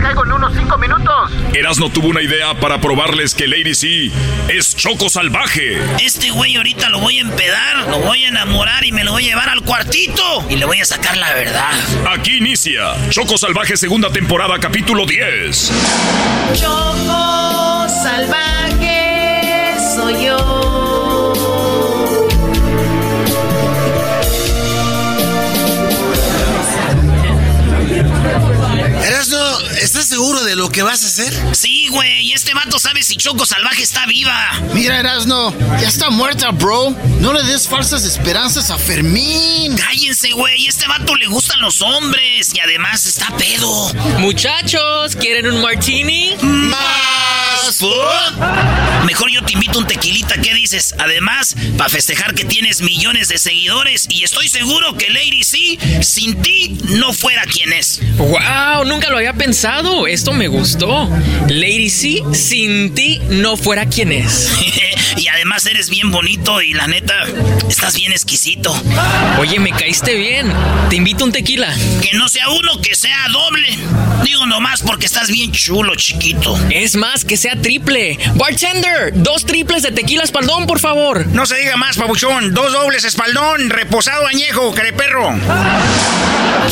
[0.00, 1.30] Caigo en unos cinco minutos!
[1.54, 4.10] Erasno tuvo una idea para probarles que Lady C
[4.48, 5.80] es Choco Salvaje.
[6.04, 9.24] Este güey ahorita lo voy a empedar, lo voy a enamorar y me lo voy
[9.24, 10.44] a llevar al cuartito.
[10.48, 11.72] Y le voy a sacar la verdad.
[12.12, 15.72] Aquí inicia Choco Salvaje segunda temporada capítulo 10.
[16.54, 18.89] Choco salvaje
[29.80, 31.56] ¿estás seguro de lo que vas a hacer?
[31.56, 34.62] Sí, güey, y este vato sabe si Choco Salvaje está viva.
[34.72, 36.90] Mira, Erasno, ya está muerta, bro.
[37.20, 39.76] No le des falsas esperanzas a Fermín.
[39.76, 43.92] Cállense, güey, este vato le gustan los hombres y además está pedo.
[44.18, 46.36] Muchachos, ¿quieren un martini?
[46.40, 47.30] ¡Más!
[47.72, 49.04] food.
[49.06, 50.94] Mejor yo te invito un tequilita, ¿qué dices?
[50.98, 56.40] Además, para festejar que tienes millones de seguidores y estoy seguro que Lady C sin
[56.42, 58.00] ti no fuera quien es.
[58.16, 58.84] ¡Wow!
[58.86, 60.06] Nunca lo había pensado.
[60.06, 61.08] Esto me gustó.
[61.48, 64.50] Lady C, sin ti no fuera quien es.
[65.16, 67.14] Y además eres bien bonito y la neta,
[67.68, 68.74] estás bien exquisito.
[69.38, 70.52] Oye, me caíste bien.
[70.88, 71.74] Te invito un tequila.
[72.00, 73.76] Que no sea uno, que sea doble.
[74.24, 76.58] Digo nomás porque estás bien chulo, chiquito.
[76.70, 78.18] Es más, que sea triple.
[78.36, 81.26] Bartender, dos triples de tequila espaldón, por favor.
[81.26, 82.54] No se diga más, pabuchón.
[82.54, 85.34] Dos dobles espaldón, reposado añejo, careperro.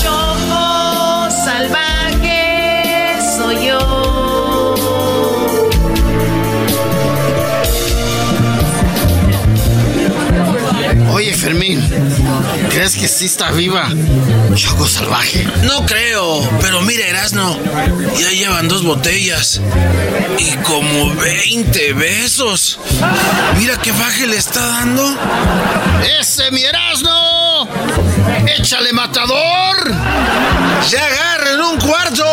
[0.00, 2.27] Choco salvaje
[11.18, 11.82] Oye, Fermín,
[12.70, 13.88] ¿crees que sí está viva
[14.54, 15.44] Choco Salvaje?
[15.64, 17.58] No creo, pero mira, Erasno,
[18.20, 19.60] ya llevan dos botellas
[20.38, 22.78] y como 20 besos.
[23.58, 25.12] Mira qué faje le está dando.
[26.20, 27.68] ¡Ese mi Erasno!
[28.56, 29.92] ¡Échale matador!
[30.88, 32.24] ¡Se agarren un cuarto!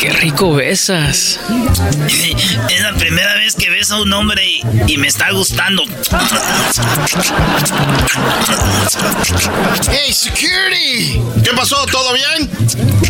[0.00, 1.40] ¡Qué rico besas!
[2.06, 5.82] Es la primera vez que beso a un hombre y, y me está gustando.
[9.90, 11.20] ¡Hey, security!
[11.42, 11.84] ¿Qué pasó?
[11.86, 12.48] ¿Todo bien?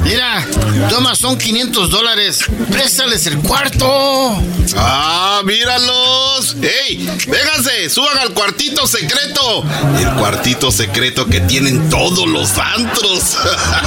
[0.03, 0.47] Mira,
[0.89, 2.45] toma, son 500 dólares.
[2.71, 4.43] Préstales el cuarto.
[4.77, 6.57] ¡Ah, míralos!
[6.63, 7.07] ¡Ey!
[7.27, 7.91] ¡Vénganse!
[7.91, 9.65] ¡Suban al cuartito secreto!
[9.99, 13.37] El cuartito secreto que tienen todos los antros.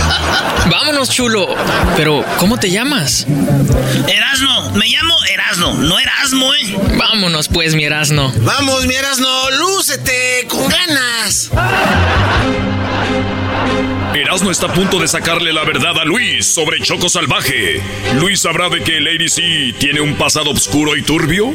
[0.69, 1.47] Vámonos, chulo.
[1.95, 2.90] Pero, ¿cómo te llamas?
[2.91, 6.77] Erasno, me llamo Erasno, no Erasmo, ¿eh?
[6.97, 8.33] Vámonos, pues, mi Erasno.
[8.39, 11.51] Vamos, mi Erasno, lúcete con ganas.
[14.13, 17.81] Erasmo está a punto de sacarle la verdad a Luis sobre Choco Salvaje.
[18.19, 21.53] ¿Luis sabrá de que Lady C tiene un pasado oscuro y turbio?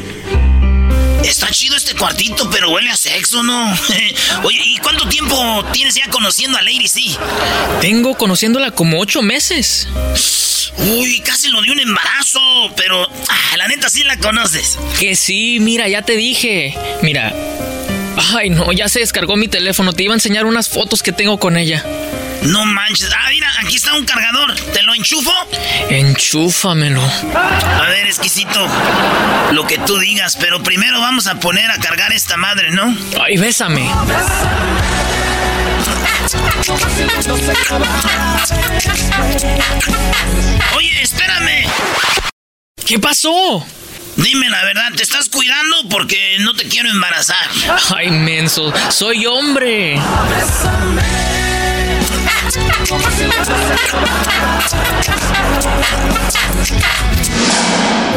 [1.23, 3.75] Está chido este cuartito, pero huele a sexo, ¿no?
[4.43, 7.01] Oye, ¿y cuánto tiempo tienes ya conociendo a Lady C?
[7.83, 9.87] Tengo conociéndola como ocho meses.
[10.79, 12.41] Uy, casi lo dio un embarazo,
[12.77, 14.79] pero ah, la neta sí la conoces.
[14.99, 16.77] Que sí, mira, ya te dije.
[17.03, 17.35] Mira.
[18.35, 19.93] Ay, no, ya se descargó mi teléfono.
[19.93, 21.85] Te iba a enseñar unas fotos que tengo con ella.
[22.43, 23.11] No manches.
[23.13, 24.55] Ah, mira, aquí está un cargador.
[24.73, 25.33] ¿Te lo enchufo?
[25.91, 27.03] Enchúfamelo.
[27.03, 28.67] A ver, exquisito.
[29.53, 32.97] Lo que tú digas, pero primero vamos a poner a cargar esta madre, ¿no?
[33.21, 33.91] Ay, bésame.
[40.77, 41.67] Oye, espérame.
[42.87, 43.67] ¿Qué pasó?
[44.17, 45.89] Dime la verdad, ¿te estás cuidando?
[45.91, 47.47] Porque no te quiero embarazar.
[47.95, 50.01] Ay, menso, soy hombre.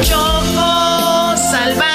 [0.01, 1.88] Choco salvaje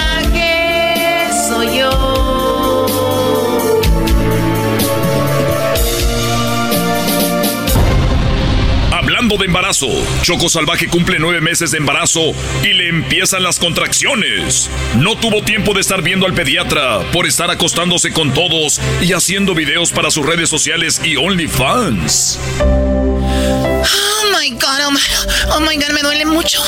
[9.39, 9.89] De embarazo,
[10.23, 12.21] Choco Salvaje cumple nueve meses de embarazo
[12.63, 14.71] y le empiezan las contracciones.
[14.97, 19.57] No tuvo tiempo de estar viendo al pediatra por estar acostándose con todos y haciendo
[19.57, 22.39] videos para sus redes sociales y OnlyFans.
[22.61, 25.01] Oh my god, oh my,
[25.57, 26.63] oh my god, me duele mucho.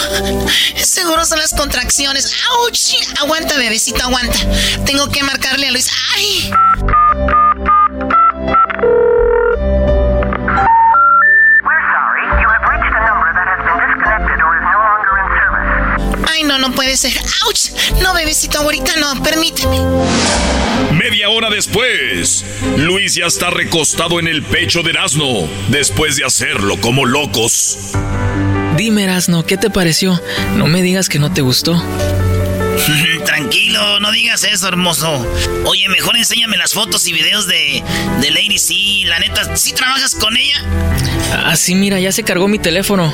[0.76, 2.34] Seguro son las contracciones.
[2.50, 3.22] ¡Auch!
[3.22, 4.38] Aguanta, bebecito, aguanta.
[4.84, 5.88] Tengo que marcarle a Luis.
[6.16, 6.50] ¡Ay!
[16.58, 17.12] No, no puede ser.
[17.44, 18.00] ¡Auch!
[18.02, 19.78] No, bebecito, ahorita no, permíteme.
[20.92, 22.44] Media hora después,
[22.76, 27.92] Luis ya está recostado en el pecho de Erasmo después de hacerlo como locos.
[28.76, 30.20] Dime, Erasno, ¿qué te pareció?
[30.54, 31.82] No me digas que no te gustó.
[33.24, 35.26] Tranquilo, no digas eso, hermoso.
[35.64, 37.82] Oye, mejor enséñame las fotos y videos de,
[38.20, 38.74] de Lady C.
[39.06, 40.62] La neta, ¿sí trabajas con ella?
[41.32, 43.12] Ah, sí, mira, ya se cargó mi teléfono.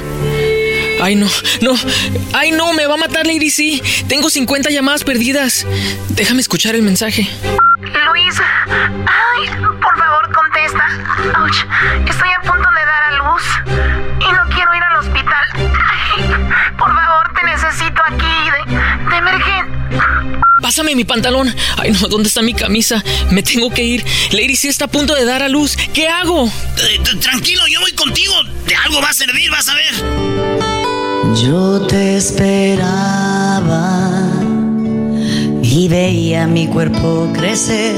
[1.03, 1.27] Ay, no,
[1.63, 1.75] no.
[2.33, 3.83] Ay, no, me va a matar Lady C.
[4.07, 5.67] Tengo 50 llamadas perdidas.
[6.11, 7.29] Déjame escuchar el mensaje.
[8.07, 8.35] Luis,
[8.71, 9.49] ay,
[9.83, 11.41] por favor, contesta.
[11.41, 11.57] Ouch,
[12.09, 13.43] estoy a punto de dar a luz
[14.21, 15.45] y no quiero ir al hospital.
[15.57, 16.23] Ay,
[16.79, 20.43] por favor, te necesito aquí de, de emergen.
[20.63, 21.53] Pásame mi pantalón.
[21.79, 23.03] Ay, no, ¿dónde está mi camisa?
[23.33, 24.05] Me tengo que ir.
[24.31, 25.77] Lady C está a punto de dar a luz.
[25.93, 26.47] ¿Qué hago?
[26.47, 28.35] Eh, tranquilo, yo voy contigo.
[31.35, 34.11] Yo te esperaba
[35.63, 37.95] y veía mi cuerpo crecer.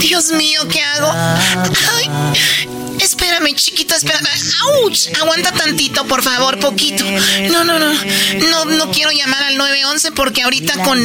[0.00, 1.10] Dios mío, ¿qué hago?
[1.12, 2.08] Ay,
[3.00, 4.28] espérame, chiquito, espérame.
[4.62, 5.20] ¡Auch!
[5.20, 7.04] Aguanta tantito, por favor, poquito.
[7.50, 7.92] No, no, no.
[8.50, 10.98] No, no quiero llamar al 911 porque ahorita con,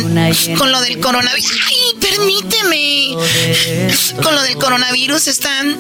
[0.58, 1.52] con lo del coronavirus.
[1.68, 3.16] ¡Ay, permíteme!
[4.22, 5.76] Con lo del coronavirus están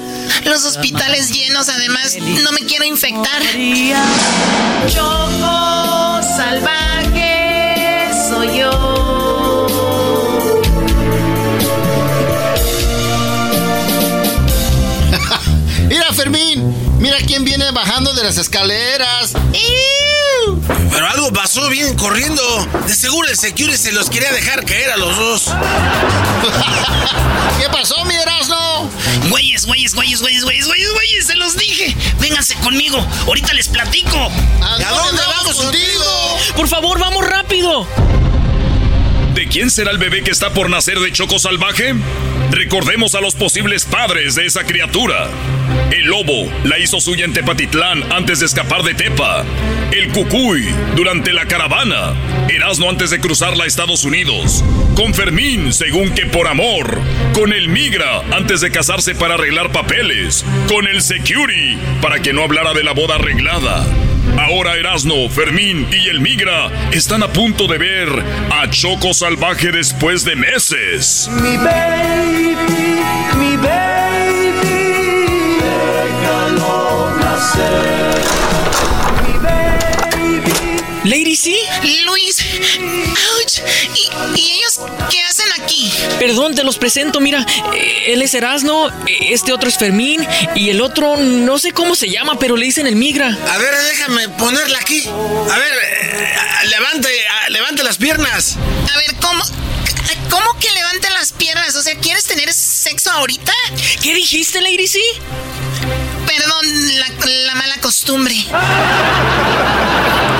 [0.45, 1.69] los hospitales llenos.
[1.69, 3.41] Además, no me quiero infectar
[6.35, 9.67] salvaje soy yo.
[15.87, 19.33] Mira, Fermín, mira quién viene bajando de las escaleras.
[20.91, 22.41] Pero algo pasó bien corriendo.
[22.87, 25.45] De seguro el security se los quería dejar caer a los dos.
[27.59, 28.15] ¿Qué pasó, mi
[29.29, 31.95] Güeyes, güeyes, güeyes, güeyes, güeyes, güeyes, güeyes, se los dije.
[32.19, 32.97] Vénganse conmigo,
[33.27, 34.31] ahorita les platico.
[34.61, 36.37] ¿A dónde vamos contigo?
[36.55, 37.87] Por favor, vamos rápido.
[39.35, 41.93] ¿De quién será el bebé que está por nacer de Choco Salvaje?
[42.51, 45.27] Recordemos a los posibles padres de esa criatura.
[45.91, 49.43] El lobo la hizo suya en Tepatitlán antes de escapar de Tepa.
[49.91, 50.65] El cucuy
[50.95, 52.13] durante la caravana.
[52.47, 54.63] Erasmo antes de cruzarla a Estados Unidos.
[54.95, 57.01] Con Fermín, según que por amor.
[57.33, 60.45] Con el migra antes de casarse para arreglar papeles.
[60.69, 63.85] Con el security para que no hablara de la boda arreglada.
[64.37, 68.09] Ahora Erasno, Fermín y el Migra están a punto de ver
[68.51, 71.29] a Choco Salvaje después de meses.
[71.31, 72.55] Mi baby,
[73.37, 73.94] mi baby,
[81.05, 81.55] Lady C.
[82.05, 82.37] Luis.
[82.79, 83.59] Ouch.
[83.95, 84.79] ¿Y, y ellos
[85.09, 85.91] qué hacen aquí?
[86.19, 87.45] Perdón, te los presento, mira.
[87.73, 88.93] eh, Él es Erasno, eh,
[89.31, 90.25] este otro es Fermín
[90.55, 93.27] y el otro no sé cómo se llama, pero le dicen el migra.
[93.27, 95.03] A ver, déjame ponerla aquí.
[95.07, 97.09] A ver, eh, levante,
[97.49, 98.57] levante las piernas.
[98.93, 99.43] A ver, ¿cómo?
[100.29, 101.75] ¿Cómo que levanten las piernas?
[101.75, 103.53] O sea, ¿quieres tener sexo ahorita?
[104.01, 104.99] ¿Qué dijiste, Lady C?
[106.27, 108.35] Perdón, la, la mala costumbre.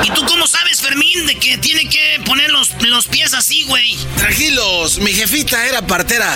[0.04, 3.98] ¿Y tú cómo sabes, Fermín, de que tiene que poner los, los pies así, güey?
[4.18, 6.36] Tranquilos, mi jefita era partera.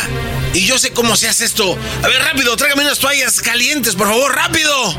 [0.54, 1.78] Y yo sé cómo se hace esto.
[2.04, 4.96] A ver, rápido, tráigame unas toallas calientes, por favor, rápido.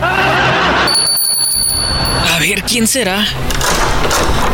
[2.31, 3.27] A ver, ¿quién será?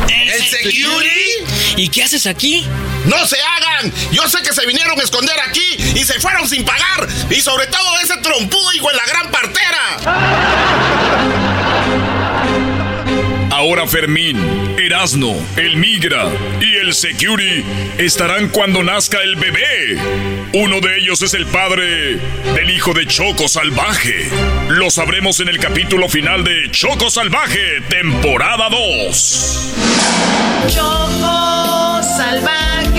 [0.09, 1.77] ¿El security?
[1.77, 2.67] ¿Y qué haces aquí?
[3.05, 3.93] ¡No se hagan!
[4.11, 7.07] Yo sé que se vinieron a esconder aquí y se fueron sin pagar.
[7.31, 9.99] Y sobre todo ese trompudo hijo de la gran partera.
[13.67, 14.39] Ahora Fermín,
[14.79, 17.65] Erasno, el Migra y el Security
[17.99, 19.99] estarán cuando nazca el bebé.
[20.53, 22.17] Uno de ellos es el padre
[22.55, 24.31] del hijo de Choco Salvaje.
[24.69, 29.75] Lo sabremos en el capítulo final de Choco Salvaje, temporada 2.
[30.69, 32.96] Choco salvaje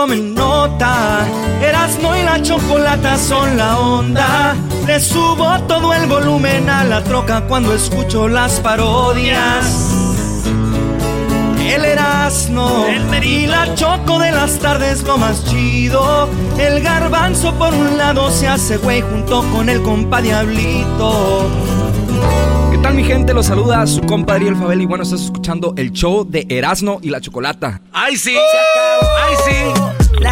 [0.00, 1.26] Tomen nota,
[1.60, 4.56] Erasmo y la chocolata son la onda.
[4.86, 9.92] Le subo todo el volumen a la troca cuando escucho las parodias.
[11.60, 12.86] El Erasmo
[13.22, 16.30] y la choco de las tardes lo más chido.
[16.58, 21.46] El garbanzo por un lado se hace güey junto con el compa Diablito.
[22.80, 23.34] ¿Qué tal mi gente?
[23.34, 27.10] Los saluda su compadre El Fabel y bueno, estás escuchando el show de Erasmo y
[27.10, 27.82] la Chocolata.
[27.92, 28.34] ¡Ay sí!
[28.34, 30.24] ¡Ay sí!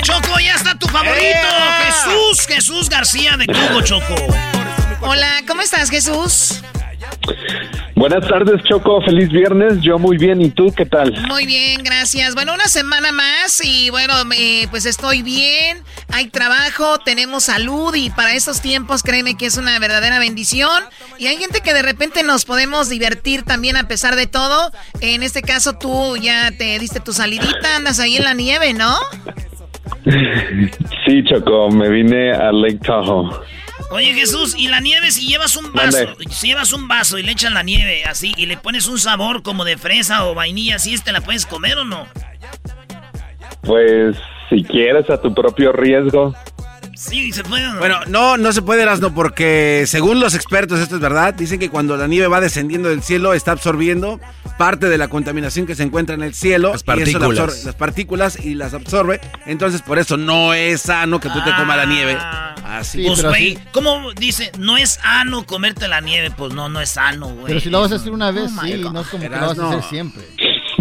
[0.00, 1.20] Choco, ya está tu favorito.
[1.20, 1.92] ¡Ea!
[1.92, 4.14] Jesús, Jesús García de Cubo, Choco.
[5.02, 6.62] Hola, ¿cómo estás, Jesús?
[7.94, 9.02] Buenas tardes, Choco.
[9.02, 9.80] Feliz viernes.
[9.80, 10.40] Yo muy bien.
[10.40, 11.12] ¿Y tú qué tal?
[11.26, 12.34] Muy bien, gracias.
[12.34, 15.78] Bueno, una semana más y bueno, eh, pues estoy bien.
[16.12, 20.82] Hay trabajo, tenemos salud y para estos tiempos créeme que es una verdadera bendición.
[21.18, 24.70] Y hay gente que de repente nos podemos divertir también a pesar de todo.
[25.00, 28.96] En este caso tú ya te diste tu salidita, andas ahí en la nieve, ¿no?
[31.06, 31.70] Sí, Choco.
[31.70, 33.30] Me vine a Lake Tahoe.
[33.90, 36.04] Oye, Jesús, ¿y la nieve si llevas un vaso?
[36.04, 36.24] Mande.
[36.30, 39.42] Si llevas un vaso y le echas la nieve así y le pones un sabor
[39.42, 42.06] como de fresa o vainilla, ¿así te la puedes comer o no?
[43.62, 44.16] Pues
[44.50, 46.34] si quieres a tu propio riesgo.
[47.00, 47.64] Sí, se puede.
[47.64, 47.78] no?
[47.78, 51.70] Bueno, no, no se puede, Erasno, porque según los expertos, esto es verdad, dicen que
[51.70, 54.18] cuando la nieve va descendiendo del cielo, está absorbiendo
[54.58, 56.72] parte de la contaminación que se encuentra en el cielo.
[56.72, 57.38] Las y eso la partículas.
[57.38, 59.20] absorbe- las partículas y las absorbe.
[59.46, 62.18] Entonces, por eso no es sano que tú te comas la nieve.
[62.64, 63.04] Así.
[63.06, 64.50] pues, güey, ¿cómo dice?
[64.58, 66.32] No es sano comerte la nieve.
[66.36, 67.46] Pues no, no es sano, güey.
[67.46, 69.40] Pero si lo vas a hacer una vez, Oh sí, no es como que lo
[69.40, 70.22] vas a hacer siempre.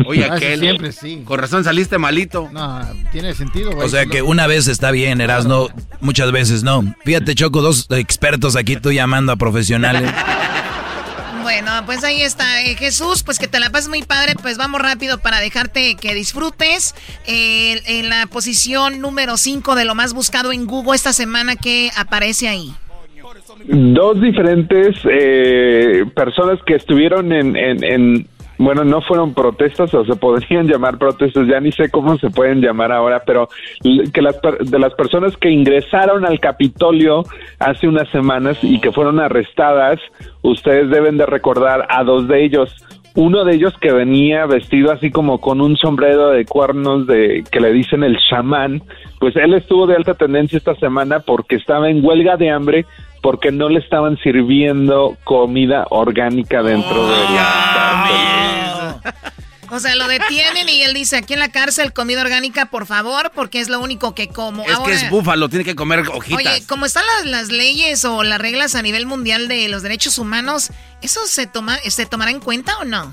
[0.06, 0.60] Oye, Lo vas a hacer aquel.
[0.60, 1.22] Siempre, sí.
[1.26, 2.50] Con razón saliste malito.
[2.52, 2.82] No,
[3.12, 3.86] tiene sentido, güey.
[3.86, 5.68] O sea que una vez está bien, Erasno,
[6.02, 6.84] muchas veces no.
[7.04, 10.10] Fíjate, Choco, dos expertos aquí, tú llamando a profesionales.
[11.42, 12.62] Bueno, pues ahí está.
[12.64, 14.34] Eh, Jesús, pues que te la pases muy padre.
[14.42, 16.94] Pues vamos rápido para dejarte que disfrutes.
[17.26, 21.90] Eh, en la posición número 5 de lo más buscado en Google esta semana que
[21.96, 22.74] aparece ahí.
[23.66, 28.28] Dos diferentes eh, personas que estuvieron en, en, en-
[28.58, 32.62] bueno, no fueron protestas o se podrían llamar protestas, ya ni sé cómo se pueden
[32.62, 33.50] llamar ahora, pero
[34.14, 37.24] que las de las personas que ingresaron al Capitolio
[37.60, 40.00] hace unas semanas y que fueron arrestadas,
[40.42, 42.76] ustedes deben de recordar a dos de ellos.
[43.18, 47.60] Uno de ellos que venía vestido así como con un sombrero de cuernos de que
[47.60, 48.84] le dicen el chamán,
[49.20, 52.86] pues él estuvo de alta tendencia esta semana porque estaba en huelga de hambre
[53.24, 59.02] porque no le estaban sirviendo comida orgánica dentro de la
[59.70, 63.32] O sea, lo detienen y él dice, aquí en la cárcel comida orgánica, por favor,
[63.36, 64.64] porque es lo único que como.
[64.66, 66.38] Es que es búfalo, tiene que comer hojitas.
[66.38, 70.18] Oye, como están las, las leyes o las reglas a nivel mundial de los derechos
[70.18, 73.12] humanos, ¿eso se, toma, se tomará en cuenta o no?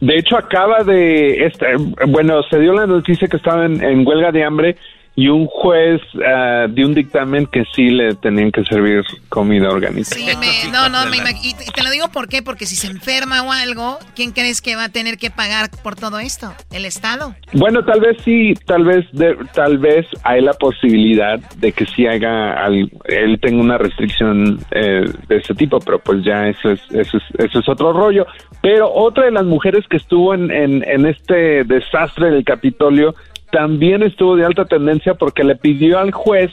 [0.00, 1.66] De hecho, acaba de, esta-
[2.06, 4.76] bueno, se dio la noticia que estaba en, en huelga de hambre
[5.18, 10.04] y un juez ah, dio un dictamen que sí le tenían que servir comida orgánica.
[10.14, 12.66] Sí, me- no, no, me imag- y te- y te lo digo por qué, porque
[12.66, 16.18] si se enferma o algo, ¿quién crees que va a tener que pagar por todo
[16.18, 16.52] esto?
[16.70, 17.34] ¿El Estado?
[17.54, 22.06] Bueno, tal vez sí, tal vez, de- tal vez hay la posibilidad de que sí
[22.06, 26.80] haga, al- él tenga una restricción eh, de ese tipo, pero pues ya eso es,
[26.90, 28.26] eso es, eso es otro rollo.
[28.60, 33.14] Pero otra de las mujeres que estuvo en, en, en este desastre del Capitolio
[33.56, 36.50] también estuvo de alta tendencia porque le pidió al juez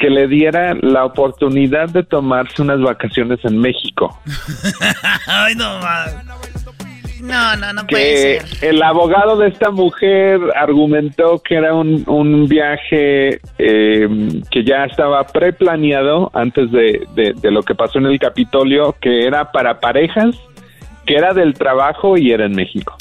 [0.00, 4.18] que le diera la oportunidad de tomarse unas vacaciones en México.
[5.28, 5.78] Ay, no.
[7.22, 8.68] No, no, no puede que ser.
[8.74, 14.08] el abogado de esta mujer argumentó que era un, un viaje eh,
[14.50, 19.24] que ya estaba preplaneado antes de, de- de lo que pasó en el Capitolio, que
[19.26, 20.36] era para parejas,
[21.06, 22.96] que era del trabajo y era en México.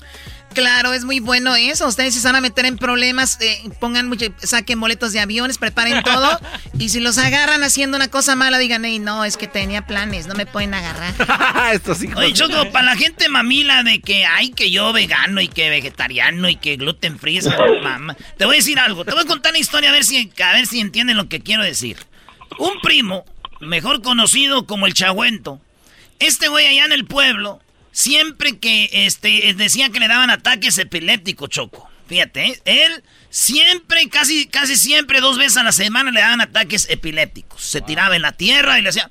[0.56, 1.88] Claro, es muy bueno eso.
[1.88, 5.58] Ustedes si se van a meter en problemas, eh, pongan mucho, saquen boletos de aviones,
[5.58, 6.40] preparen todo.
[6.80, 10.28] y si los agarran haciendo una cosa mala, digan, hey, no, es que tenía planes,
[10.28, 11.14] no me pueden agarrar.
[11.74, 12.18] Estos hijos.
[12.18, 16.50] Oye, Choco, para la gente mamila de que ay, que yo vegano y que vegetariano
[16.50, 17.42] y que gluten free,
[17.84, 18.16] mamá.
[18.38, 20.52] Te voy a decir algo, te voy a contar una historia a ver si, a
[20.54, 21.98] ver si entienden lo que quiero decir.
[22.58, 23.26] Un primo,
[23.60, 25.60] mejor conocido como el Chagüento,
[26.20, 27.60] este güey allá en el pueblo,
[27.96, 31.90] siempre que este, decía que le daban ataques epilépticos, Choco.
[32.08, 32.62] Fíjate, ¿eh?
[32.66, 37.62] él siempre, casi, casi siempre, dos veces a la semana le daban ataques epilépticos.
[37.64, 39.10] Se tiraba en la tierra y le hacía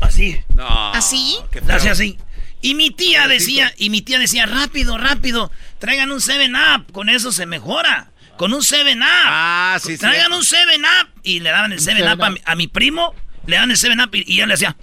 [0.00, 0.40] así.
[0.54, 0.92] No.
[0.94, 1.36] ¿Así?
[1.66, 2.16] Le hacía así.
[2.62, 5.50] Y mi tía decía, y mi tía decía, rápido, rápido,
[5.80, 8.12] traigan un 7-Up, con eso se mejora.
[8.38, 9.02] Con un 7-Up.
[9.04, 9.98] Ah, sí, sí.
[9.98, 11.08] Traigan un 7-Up.
[11.24, 13.14] Y le daban el 7-Up a, mi- a mi primo,
[13.46, 14.76] le daban el 7-Up y, y yo le hacía...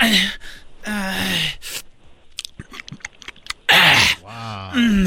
[0.00, 0.30] Ay,
[0.84, 1.50] ay.
[4.74, 5.06] Mm.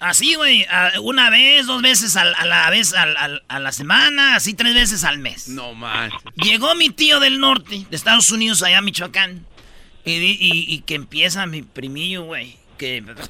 [0.00, 0.64] Así, güey,
[1.02, 5.48] una vez, dos veces a, la vez a la semana, así tres veces al mes.
[5.48, 6.20] No manches.
[6.36, 9.44] Llegó mi tío del norte, de Estados Unidos, allá a Michoacán.
[10.04, 12.56] Y, y- y que empieza mi primillo, güey.
[12.78, 13.00] Que.
[13.02, 13.26] ¡Rápido,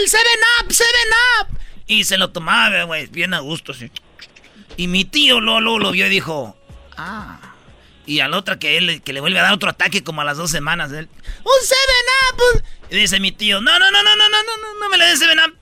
[0.00, 1.58] el 7-Up, 7-Up!
[1.86, 3.90] Y se lo tomaba, güey, bien a gusto, así.
[4.76, 6.56] Y mi tío luego lo vio y dijo:
[6.96, 7.40] Ah.
[8.08, 10.38] Y al otro que él que le vuelve a dar otro ataque como a las
[10.38, 10.90] dos semanas.
[10.92, 11.10] Él,
[11.44, 12.64] ¡Un 7-Up!
[12.90, 15.04] Y dice mi tío: No, no, no, no, no, no, no, no, no me le
[15.04, 15.54] des 7-Up.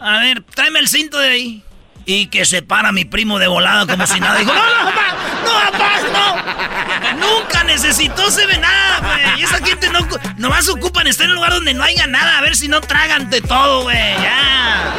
[0.00, 1.64] A ver, tráeme el cinto de ahí.
[2.06, 4.36] Y que se para mi primo de volada como si nada.
[4.40, 7.20] Dijo, no, no, papá, no, papá, no.
[7.20, 9.40] Nunca necesitó se ve nada, güey.
[9.40, 10.00] Y esa gente no,
[10.36, 12.38] nomás ocupan estar en un lugar donde no haya nada.
[12.38, 13.96] A ver si no tragan de todo, güey.
[13.96, 14.92] Ya.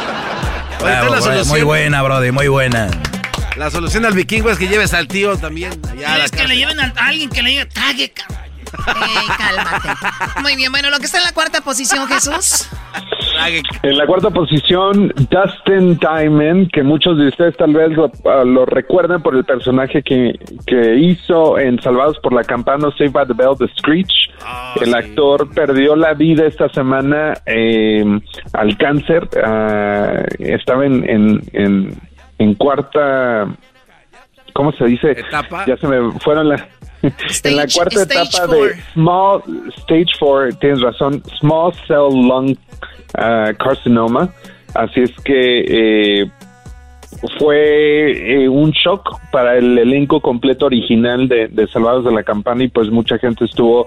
[0.80, 2.88] Bravo, la bravo, muy buena, Brody, muy buena.
[3.56, 6.46] La solución al vikingo es que lleves al tío también allá a la es que
[6.46, 8.46] le lleven a, alguien que le diga, trague, cabrón.
[8.88, 9.88] Ey, cálmate.
[10.42, 12.68] Muy bien, bueno, lo que está en la cuarta posición, Jesús.
[13.82, 18.66] En la cuarta posición, Dustin Diamond, que muchos de ustedes tal vez lo, ah, lo
[18.66, 23.34] recuerdan por el personaje que, que hizo en Salvados por la Campana, Save by the
[23.34, 24.12] Bell, The Screech.
[24.80, 28.04] el actor perdió la vida esta semana eh,
[28.52, 29.28] al cáncer.
[29.44, 32.00] ah, estaba en, en, en,
[32.38, 33.46] en cuarta...
[34.52, 35.10] ¿Cómo se dice?
[35.12, 35.64] Etapa.
[35.66, 36.62] Ya se me fueron las...
[37.02, 38.68] en la Stage- cuarta etapa four.
[38.68, 39.42] de Small
[39.76, 42.56] Stage 4, tienes razón, Small Cell Lung
[43.18, 44.30] ah, Carcinoma.
[44.74, 46.30] Así es que eh,
[47.38, 52.64] fue eh, un shock para el elenco completo original de, de Salvados de la Campana
[52.64, 53.86] y pues mucha gente estuvo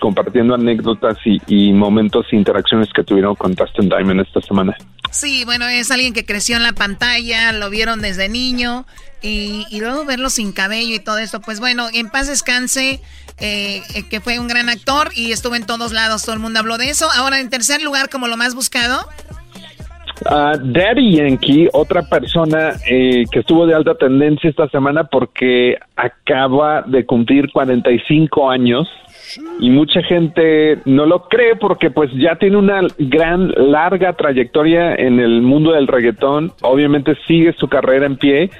[0.00, 4.76] compartiendo anécdotas y, y momentos e interacciones que tuvieron con Dustin Diamond esta semana.
[5.16, 8.84] Sí, bueno, es alguien que creció en la pantalla, lo vieron desde niño
[9.22, 13.00] y, luego verlo sin cabello y todo esto, pues bueno, en paz descanse,
[13.40, 16.60] eh, eh, que fue un gran actor y estuvo en todos lados, todo el mundo
[16.60, 17.08] habló de eso.
[17.16, 19.08] Ahora, en tercer lugar, como lo más buscado,
[20.24, 26.82] Ah, Daddy Yankee, otra persona eh, que estuvo de alta tendencia esta semana porque acaba
[26.82, 28.88] de cumplir 45 años
[29.60, 35.20] y mucha gente no lo cree porque pues ya tiene una gran, larga trayectoria en
[35.20, 38.50] el mundo del reggaetón, obviamente sigue su carrera en pie,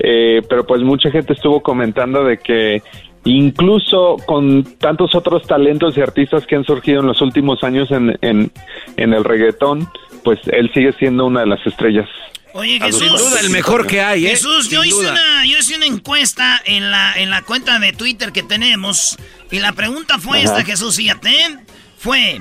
[0.00, 2.82] eh, pero pues mucha gente estuvo comentando de que
[3.24, 8.16] incluso con tantos otros talentos y artistas que han surgido en los últimos años en,
[8.20, 8.50] en,
[8.96, 9.88] en el reggaetón,
[10.22, 12.08] pues él sigue siendo una de las estrellas.
[12.54, 13.20] Oye, Sin Jesús.
[13.20, 14.30] duda, el mejor que hay, ¿eh?
[14.30, 17.92] Jesús, yo Sin hice, una, yo hice una encuesta en la, en la cuenta de
[17.92, 19.16] Twitter que tenemos.
[19.50, 20.46] Y la pregunta fue Ajá.
[20.58, 21.58] esta, Jesús, fíjate.
[21.98, 22.40] Fue,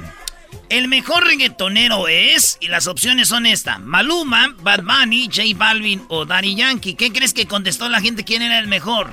[0.70, 2.58] ¿el mejor reggaetonero es?
[2.62, 3.80] Y las opciones son esta.
[3.80, 6.94] Maluma, Bad Bunny, J Balvin o Daddy Yankee.
[6.94, 8.24] ¿Qué crees que contestó la gente?
[8.24, 9.10] ¿Quién era el mejor?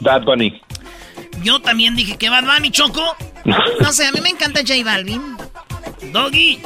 [0.00, 0.60] Bad Bunny.
[1.42, 3.16] Yo también dije que Bad Bunny, Choco.
[3.80, 5.36] No sé, a mí me encanta J Balvin.
[6.12, 6.58] Doggy.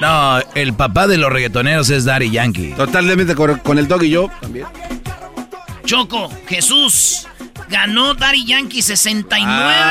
[0.00, 2.74] No, el papá de los reggaetoneros es Daddy Yankee.
[2.76, 4.66] Totalmente con, con el dog y yo también.
[5.84, 7.26] Choco, Jesús.
[7.68, 9.46] Ganó Daddy Yankee 69.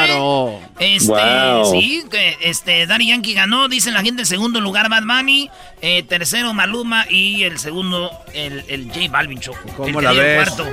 [0.06, 0.60] Claro.
[0.80, 1.72] Este, Wow.
[1.72, 5.50] sí, que este, Daddy Yankee ganó, dice la gente, en segundo lugar Bad Bunny,
[5.82, 9.60] eh, tercero Maluma y el segundo el, el J Balvin Choco.
[9.76, 10.50] ¿Cómo el la el ves?
[10.50, 10.72] cuarto.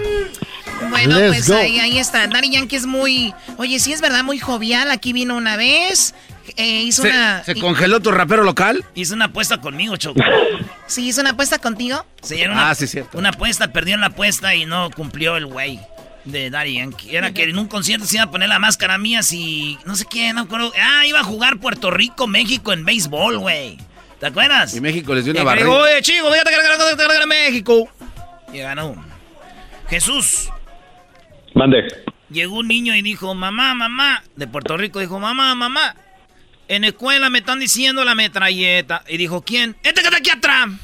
[0.90, 2.26] Bueno, Let's pues ahí, ahí está.
[2.26, 3.34] Daddy Yankee es muy.
[3.56, 4.90] Oye, sí es verdad, muy jovial.
[4.90, 6.14] Aquí vino una vez.
[6.56, 7.42] Eh, hizo ¿Se, una.
[7.44, 8.84] se congeló tu rapero local?
[8.94, 10.20] Hizo una apuesta conmigo, Choco.
[10.86, 12.04] Sí, hizo una apuesta contigo.
[12.20, 13.16] Sí, era una, Ah, sí, cierto.
[13.16, 15.78] una apuesta, perdió la apuesta y no cumplió el güey
[16.24, 17.14] de Daddy Yankee.
[17.16, 19.78] Era que en un concierto se iba a poner la máscara mía si...
[19.84, 20.72] No sé qué, no acuerdo.
[20.82, 23.78] Ah, iba a jugar Puerto Rico, México en béisbol, güey.
[24.18, 24.74] ¿Te acuerdas?
[24.74, 27.88] Y México les dio una digo, oye, chico, fíjate que México.
[28.52, 28.96] Y ganó.
[29.88, 30.50] Jesús,
[31.54, 31.86] Mande.
[32.30, 35.94] llegó un niño y dijo, mamá, mamá, de Puerto Rico, dijo, mamá, mamá,
[36.70, 39.02] en escuela me están diciendo la metralleta.
[39.08, 39.76] Y dijo, ¿quién?
[39.82, 40.68] Este que está aquí atrás.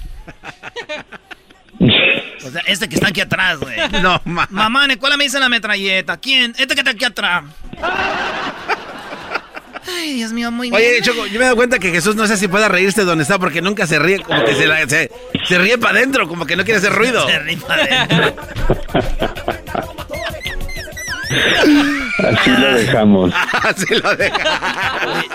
[1.79, 3.77] O sea, este que está aquí atrás, güey.
[4.03, 4.47] No, ma.
[4.51, 6.17] Mamá, en la escuela me dicen la metralleta.
[6.17, 6.55] ¿Quién?
[6.59, 7.45] Este que está aquí atrás.
[9.89, 10.81] Ay, Dios mío, muy bien.
[10.81, 13.23] Oye, Choco, yo me he dado cuenta que Jesús no sé si pueda reírse donde
[13.23, 15.11] está porque nunca se ríe, como que se, la- se,
[15.47, 17.27] se ríe para adentro, como que no quiere hacer ruido.
[17.29, 18.37] Se ríe para adentro.
[21.29, 23.33] Así lo dejamos.
[23.63, 24.39] Así lo deja.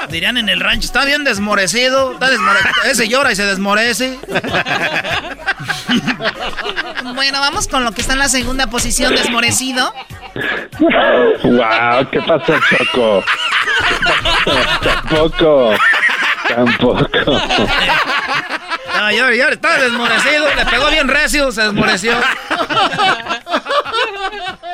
[0.09, 2.13] Dirían en el rancho, está bien desmorecido.
[2.13, 4.19] Está desmore- Ese llora y se desmorece.
[7.15, 9.93] Bueno, vamos con lo que está en la segunda posición, desmorecido.
[11.43, 13.23] wow, ¿qué pasó, Choco?
[14.83, 15.73] Tampoco.
[16.47, 17.41] Tampoco.
[18.87, 20.45] Estaba llora y llora, estaba desmorecido.
[20.55, 22.13] Le pegó bien recio, se desmoreció.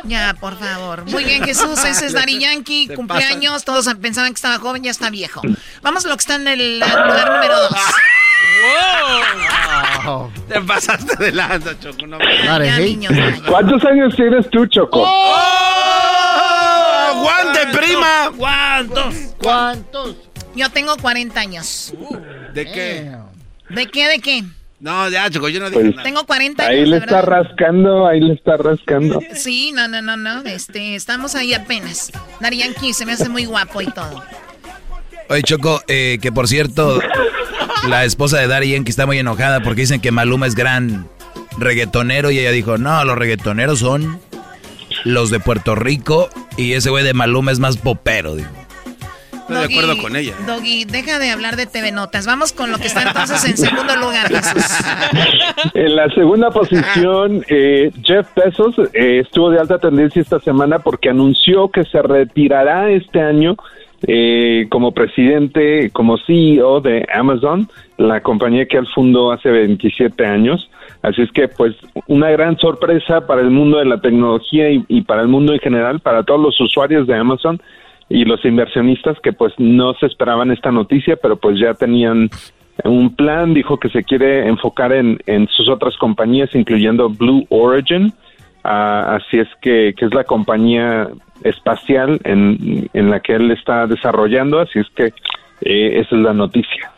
[0.07, 1.05] Ya, por favor.
[1.05, 1.83] Muy bien, Jesús.
[1.83, 3.63] Ese es Daddy Yankee, Se cumpleaños.
[3.65, 5.41] Todos pensaban que estaba joven, ya está viejo.
[5.81, 7.75] Vamos a lo que está en el lugar número dos.
[10.47, 12.07] Te pasaste de lanza, Choco.
[12.07, 13.13] No, Ya, niños.
[13.47, 15.03] ¿Cuántos años tienes tú, Choco?
[15.05, 16.33] ¡Oh!
[17.21, 18.31] ¡Guante, prima!
[18.37, 19.15] ¿Cuántos?
[19.41, 20.15] ¿Cuántos?
[20.55, 21.93] Yo tengo 40 años.
[22.53, 23.11] ¿De qué?
[23.69, 24.43] ¿De qué, de qué?
[24.79, 26.03] No, ya, Choco, yo no dije Pues, nada.
[26.03, 26.71] Tengo 40 años.
[26.73, 27.43] Ahí le está verdad.
[27.43, 29.19] rascando, ahí le está rascando.
[29.33, 30.41] Sí, no, no, no, no.
[30.43, 32.11] Este, estamos ahí apenas.
[32.41, 34.23] Yankee se me hace muy guapo y todo.
[35.29, 36.99] Oye, Choco, eh, que por cierto,
[37.89, 41.07] la esposa de Daddy Yankee está muy enojada porque dicen que Maluma es gran
[41.57, 44.19] reggaetonero y ella dijo, no, los reggaetoneros son
[45.03, 48.35] los de Puerto Rico y ese güey de Maluma es más popero.
[48.35, 48.49] dijo.
[49.49, 50.33] Estoy de acuerdo con ella.
[50.45, 52.27] Doggy, deja de hablar de TV Notas.
[52.27, 54.63] Vamos con lo que está entonces en segundo lugar, Jesús.
[55.73, 61.09] En la segunda posición, eh, Jeff Bezos eh, estuvo de alta tendencia esta semana porque
[61.09, 63.55] anunció que se retirará este año
[64.05, 70.69] eh, como presidente, como CEO de Amazon, la compañía que él fundó hace 27 años.
[71.01, 71.75] Así es que, pues,
[72.07, 75.59] una gran sorpresa para el mundo de la tecnología y, y para el mundo en
[75.59, 77.61] general, para todos los usuarios de Amazon
[78.09, 82.29] y los inversionistas que, pues, no se esperaban esta noticia, pero pues ya tenían
[82.83, 88.13] un plan, dijo que se quiere enfocar en, en sus otras compañías, incluyendo Blue Origin,
[88.69, 91.07] Ah, así es que, que es la compañía
[91.45, 95.05] espacial en, en la que él está desarrollando, así es que
[95.61, 96.91] eh, esa es la noticia.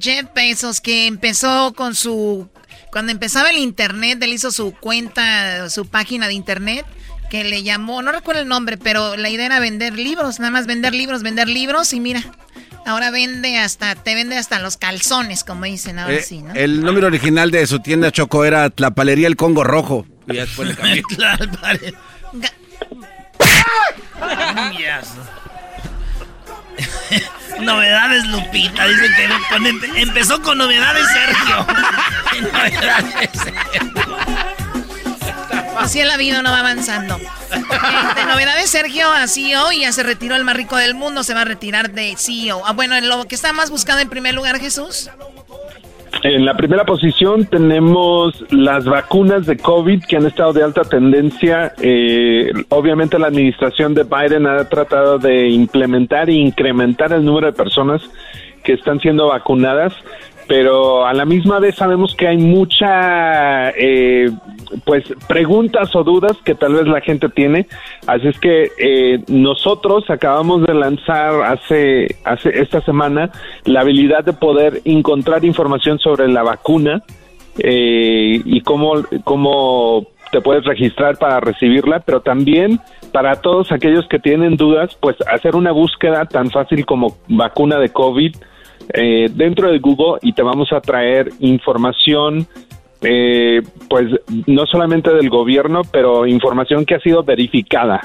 [0.00, 2.48] Jeff Bezos, que empezó con su...
[2.90, 6.86] Cuando empezaba el internet, él hizo su cuenta, su página de internet,
[7.32, 10.66] que le llamó, no recuerdo el nombre, pero la idea era vender libros, nada más
[10.66, 12.20] vender libros, vender libros, y mira,
[12.84, 16.52] ahora vende hasta, te vende hasta los calzones, como dicen ahora Eh, sí, ¿no?
[16.52, 20.04] El nombre original de su tienda Choco era Tlapalería El Congo Rojo.
[20.28, 20.74] Y ya después le
[27.60, 31.66] novedades Lupita, dice que empe- empezó con novedades Sergio.
[32.52, 33.30] novedades
[35.78, 37.16] Así es la vida, no va avanzando.
[37.18, 41.42] De novedades, Sergio a CEO ya se retiró el más rico del mundo, se va
[41.42, 42.62] a retirar de CEO.
[42.64, 45.10] Ah, bueno, en lo que está más buscado en primer lugar, Jesús.
[46.22, 51.74] En la primera posición tenemos las vacunas de COVID que han estado de alta tendencia.
[51.80, 57.52] Eh, obviamente la administración de Biden ha tratado de implementar e incrementar el número de
[57.54, 58.02] personas
[58.62, 59.92] que están siendo vacunadas,
[60.46, 64.30] pero a la misma vez sabemos que hay mucha eh,
[64.84, 67.66] pues preguntas o dudas que tal vez la gente tiene.
[68.06, 73.30] Así es que eh, nosotros acabamos de lanzar hace, hace esta semana
[73.64, 77.02] la habilidad de poder encontrar información sobre la vacuna
[77.58, 82.80] eh, y cómo, cómo te puedes registrar para recibirla, pero también
[83.12, 87.90] para todos aquellos que tienen dudas, pues hacer una búsqueda tan fácil como vacuna de
[87.90, 88.34] COVID
[88.92, 92.46] eh, dentro de Google y te vamos a traer información
[93.04, 94.06] eh, pues
[94.46, 98.00] no solamente del gobierno, pero información que ha sido verificada,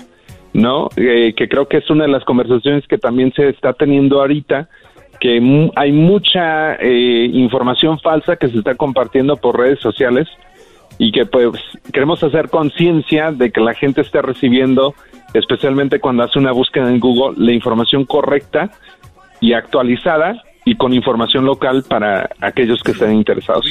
[0.53, 0.89] ¿no?
[0.95, 4.69] Eh, que creo que es una de las conversaciones que también se está teniendo ahorita,
[5.19, 10.27] que hay mucha eh, información falsa que se está compartiendo por redes sociales
[10.97, 11.51] y que pues
[11.93, 14.95] queremos hacer conciencia de que la gente esté recibiendo,
[15.35, 18.71] especialmente cuando hace una búsqueda en Google, la información correcta
[19.41, 23.63] y actualizada y con información local para aquellos que estén interesados.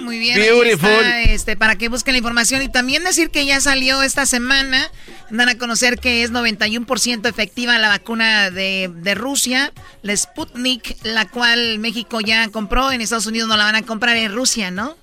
[0.00, 4.00] Muy bien, está, este, para que busquen la información y también decir que ya salió
[4.00, 4.90] esta semana,
[5.28, 9.70] dan a conocer que es 91% efectiva la vacuna de, de Rusia,
[10.00, 14.16] la Sputnik, la cual México ya compró, en Estados Unidos no la van a comprar
[14.16, 14.96] en Rusia, ¿no?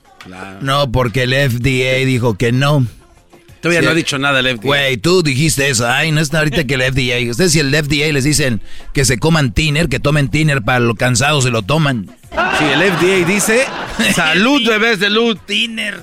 [0.62, 2.88] No, porque el FDA dijo que no.
[3.68, 4.68] Todavía Sí, no ha dicho nada el FDA.
[4.68, 5.88] Güey, tú dijiste eso.
[5.88, 7.30] Ay, no está ahorita que el FDA.
[7.32, 8.61] Ustedes si el FDA les dicen
[8.93, 12.09] que se coman tiner, que tomen tiner para los cansados se lo toman.
[12.59, 13.65] Sí, el FDA dice
[14.15, 15.38] salud, bebés de luz.
[15.45, 15.99] Tiner.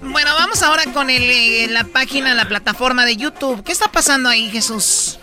[0.00, 3.64] Bueno, vamos ahora con el, eh, la página, la plataforma de YouTube.
[3.64, 5.18] ¿Qué está pasando ahí, Jesús?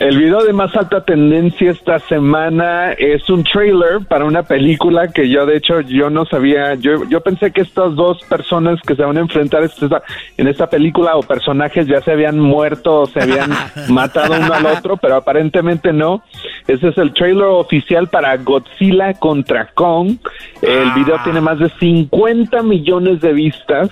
[0.00, 5.28] El video de más alta tendencia esta semana es un trailer para una película que
[5.28, 9.04] yo de hecho yo no sabía, yo, yo pensé que estas dos personas que se
[9.04, 10.02] van a enfrentar esta-
[10.38, 13.50] en esta película o personajes ya se habían muerto o se habían
[13.90, 16.22] matado uno al otro, pero aparentemente no.
[16.66, 20.16] Ese es el trailer oficial para Godzilla contra Kong.
[20.62, 23.90] El video tiene más de 50 millones de vistas.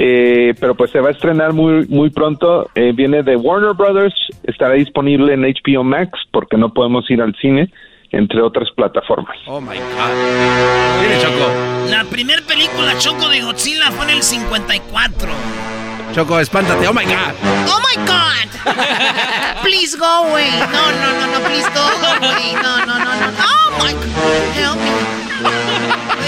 [0.00, 2.70] Eh, pero pues se va a estrenar muy muy pronto.
[2.76, 7.34] Eh, viene de Warner Brothers, estará disponible en HBO Max porque no podemos ir al
[7.40, 7.72] cine,
[8.12, 9.36] entre otras plataformas.
[9.48, 11.02] Oh my god.
[11.02, 11.90] Mire, Choco.
[11.90, 15.32] La primer película Choco de Godzilla fue en el 54.
[16.12, 16.86] Choco, espántate.
[16.86, 17.34] Oh my god.
[17.66, 18.48] Oh my God!
[19.62, 20.48] Please go away.
[20.72, 22.52] No, no, no, no, please go away.
[22.54, 23.32] No, no, no, no.
[23.40, 24.54] Oh my God.
[24.54, 25.77] Help me.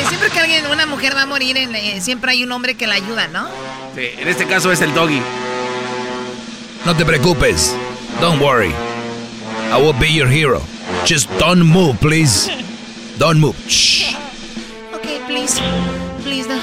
[0.00, 2.74] Oye, Siempre que alguien, una mujer va a morir, en- eh, siempre hay un hombre
[2.74, 3.48] que la ayuda, ¿no?
[3.94, 5.20] Sí, en este caso es el doggy.
[6.86, 7.74] No te preocupes.
[8.20, 8.72] Don't worry.
[9.72, 10.62] I will be your hero.
[11.06, 12.50] Just don't move, please.
[13.18, 13.54] Don't move.
[13.68, 14.14] Shh.
[14.94, 15.60] Okay, please.
[16.24, 16.58] Please, no.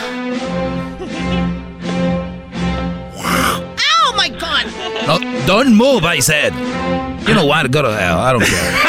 [3.15, 4.65] Oh my God.
[5.07, 6.53] No, don't move, I said.
[7.27, 7.69] You know what?
[7.71, 8.19] Go to hell.
[8.19, 8.73] I don't care.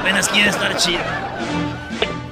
[0.00, 1.00] Apenas quiere estar chido.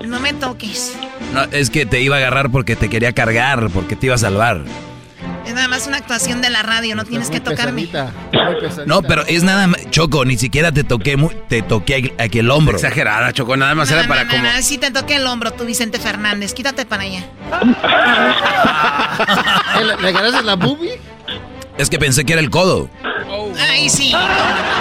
[0.07, 0.93] No me toques.
[1.33, 4.19] No, es que te iba a agarrar porque te quería cargar, porque te iba a
[4.19, 4.61] salvar.
[5.47, 7.89] Es nada más una actuación de la radio, no tienes que tocarme.
[8.87, 9.91] No, pero es nada más.
[9.91, 12.77] Choco, ni siquiera te toqué, mu- te toqué aquí- el hombro.
[12.77, 13.57] Exagerada, Choco.
[13.57, 14.43] Nada más No, era no, para no, como.
[14.45, 16.55] no, sí te toqué el hombro, tú Vicente Fernández.
[16.55, 17.25] Quítate para allá.
[19.81, 20.99] ¿Le, le agarraste la boobie?
[21.79, 22.89] Es que pensé que era el codo.
[23.59, 24.13] Ay, sí.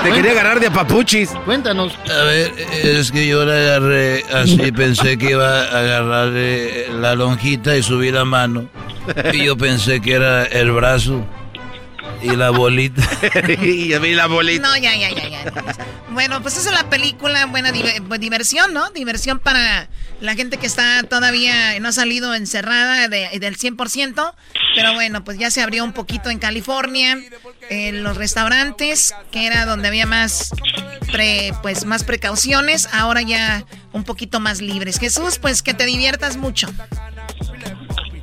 [0.03, 1.31] Te quería agarrar de papuchis.
[1.45, 1.93] Cuéntanos.
[2.09, 7.75] A ver, es que yo le agarré así, pensé que iba a agarrarle la lonjita
[7.75, 8.65] y subir la mano.
[9.33, 11.25] Y yo pensé que era el brazo
[12.23, 13.01] y la bolita.
[13.61, 14.67] y a mí la bolita.
[14.67, 15.51] No, ya, ya, ya, ya.
[16.11, 17.71] Bueno, pues esa es la película, buena
[18.07, 18.89] pues, diversión, ¿no?
[18.91, 19.87] Diversión para
[20.21, 24.33] la gente que está todavía, no ha salido encerrada de- del 100%,
[24.75, 27.17] pero bueno, pues ya se abrió un poquito en California,
[27.69, 30.51] en los restaurantes, que era donde había más,
[31.11, 34.99] pre- pues más precauciones, ahora ya un poquito más libres.
[34.99, 36.67] Jesús, pues que te diviertas mucho.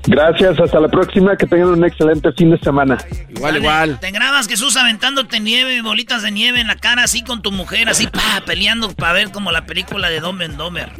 [0.06, 2.98] Gracias, hasta la próxima, que tengan un excelente fin de semana.
[3.28, 4.00] Igual, igual.
[4.00, 7.88] Te grabas, Jesús, aventándote nieve, bolitas de nieve en la cara, así con tu mujer,
[7.88, 10.90] así, pa, peleando para ver como la película de Dumb and Dumber.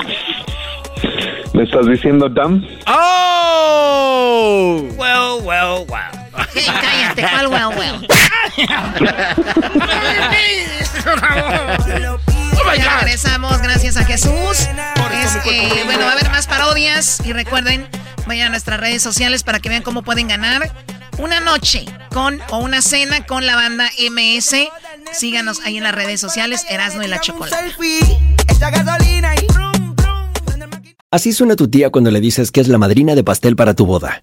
[1.55, 2.65] ¿Me estás diciendo Dam?
[2.87, 4.83] ¡Oh!
[4.97, 6.20] Well, well, well.
[6.55, 8.07] Hey, cállate, ¿cuál well, well?
[12.77, 14.69] Ya regresamos, gracias a Jesús.
[15.13, 17.87] Es que, bueno, va a haber más parodias y recuerden,
[18.27, 20.71] vayan a nuestras redes sociales para que vean cómo pueden ganar
[21.19, 24.55] una noche con o una cena con la banda MS.
[25.13, 27.21] Síganos ahí en las redes sociales, Erasmo y la
[29.49, 29.95] brum.
[31.11, 33.85] Así suena tu tía cuando le dices que es la madrina de pastel para tu
[33.85, 34.23] boda.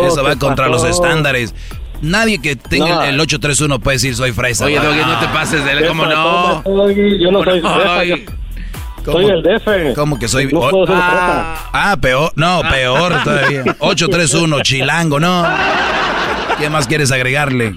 [0.07, 0.85] eso va ¿Qué contra pasó?
[0.85, 1.55] los estándares.
[2.03, 3.03] Nadie que tenga No.
[3.03, 4.65] el, el 831 puede decir soy fresa.
[4.65, 4.77] Oye.
[4.79, 6.61] Doggy, no te pases de- ¿Qué ¿cómo no?
[6.65, 7.19] Doggy?
[7.19, 8.33] Yo no soy fresa,
[9.05, 9.17] ¿Cómo?
[9.17, 9.95] Soy el DF.
[9.95, 10.45] ¿Cómo que soy?
[10.45, 12.31] No puedo ser ah, ah, peor.
[12.35, 13.63] No, peor todavía.
[13.79, 15.45] 831, chilango, no.
[16.57, 17.75] ¿Qué más quieres agregarle?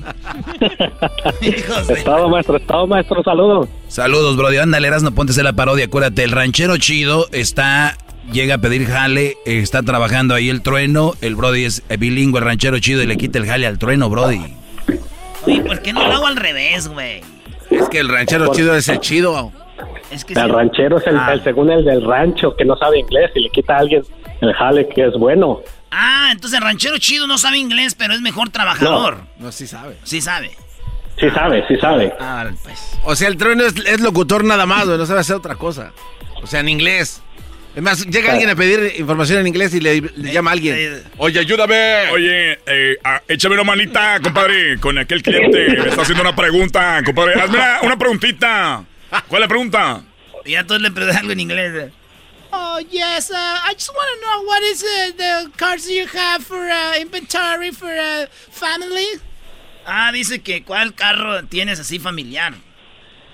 [1.88, 3.68] Estado maestro, estado maestro, saludos.
[3.88, 4.58] Saludos, Brody.
[4.58, 5.86] Ándale, no ponte la parodia.
[5.86, 7.96] Acuérdate, el ranchero chido está.
[8.32, 11.14] Llega a pedir jale, eh, está trabajando ahí el trueno.
[11.20, 14.10] El Brody es eh, bilingüe, el ranchero chido, y le quita el jale al trueno,
[14.10, 14.40] Brody.
[15.46, 17.20] Oye, ¿por qué no lo hago al revés, güey?
[17.70, 19.52] Es que el ranchero chido es el chido.
[20.10, 21.32] Es que El ranchero es el, Ah.
[21.32, 24.02] el según el del rancho que no sabe inglés y le quita a alguien
[24.40, 25.60] el jale que es bueno.
[25.90, 29.18] Ah, entonces el ranchero chido no sabe inglés, pero es mejor trabajador.
[29.38, 29.96] No, sí sabe.
[30.04, 30.50] Sí sabe.
[31.18, 32.12] Sí sabe, sí sabe.
[32.20, 32.98] Ah, pues.
[33.04, 35.92] O sea, el trueno es, es locutor nada más, güey, no sabe hacer otra cosa.
[36.42, 37.22] O sea, en inglés.
[37.76, 41.04] Es más, llega alguien a pedir información en inglés y le, le llama a alguien.
[41.18, 42.08] Oye, ayúdame.
[42.10, 42.96] Oye, eh,
[43.28, 45.68] échame una manita, compadre, con aquel cliente.
[45.68, 47.34] Me está haciendo una pregunta, compadre.
[47.38, 48.82] Hazme una, una preguntita.
[49.28, 50.02] ¿Cuál es la pregunta?
[50.46, 51.72] Y ya todos le preguntan algo en inglés.
[51.74, 51.90] eh.
[52.50, 53.30] Oh, yes.
[53.30, 56.98] Uh, I just want to know what is uh, the cards you have for uh,
[56.98, 59.20] inventory for uh, family?
[59.84, 62.54] Ah, dice que cuál carro tienes así familiar.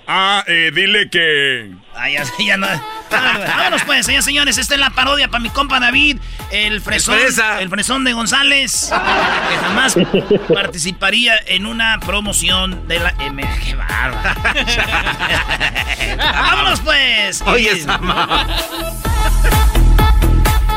[0.07, 1.71] Ah, eh, dile que.
[1.95, 2.67] Ah, ya, ya no.
[3.09, 4.57] Vámonos, pues, señores, señores.
[4.57, 6.17] Esta es la parodia para mi compa David,
[6.51, 7.61] el fresón, fresa.
[7.61, 9.95] el fresón de González, que jamás
[10.53, 13.43] participaría en una promoción de la M.
[13.63, 14.41] ¡Qué bárbaro!
[16.17, 17.41] ¡Vámonos, pues!
[17.45, 17.97] Oye, esa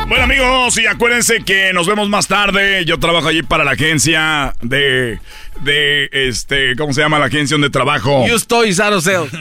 [0.06, 2.84] Bueno, amigos, y acuérdense que nos vemos más tarde.
[2.84, 5.18] Yo trabajo allí para la agencia de.
[5.60, 6.76] De este.
[6.76, 8.24] ¿Cómo se llama la agencia donde trabajo?
[8.24, 9.32] Use Toys of Sales.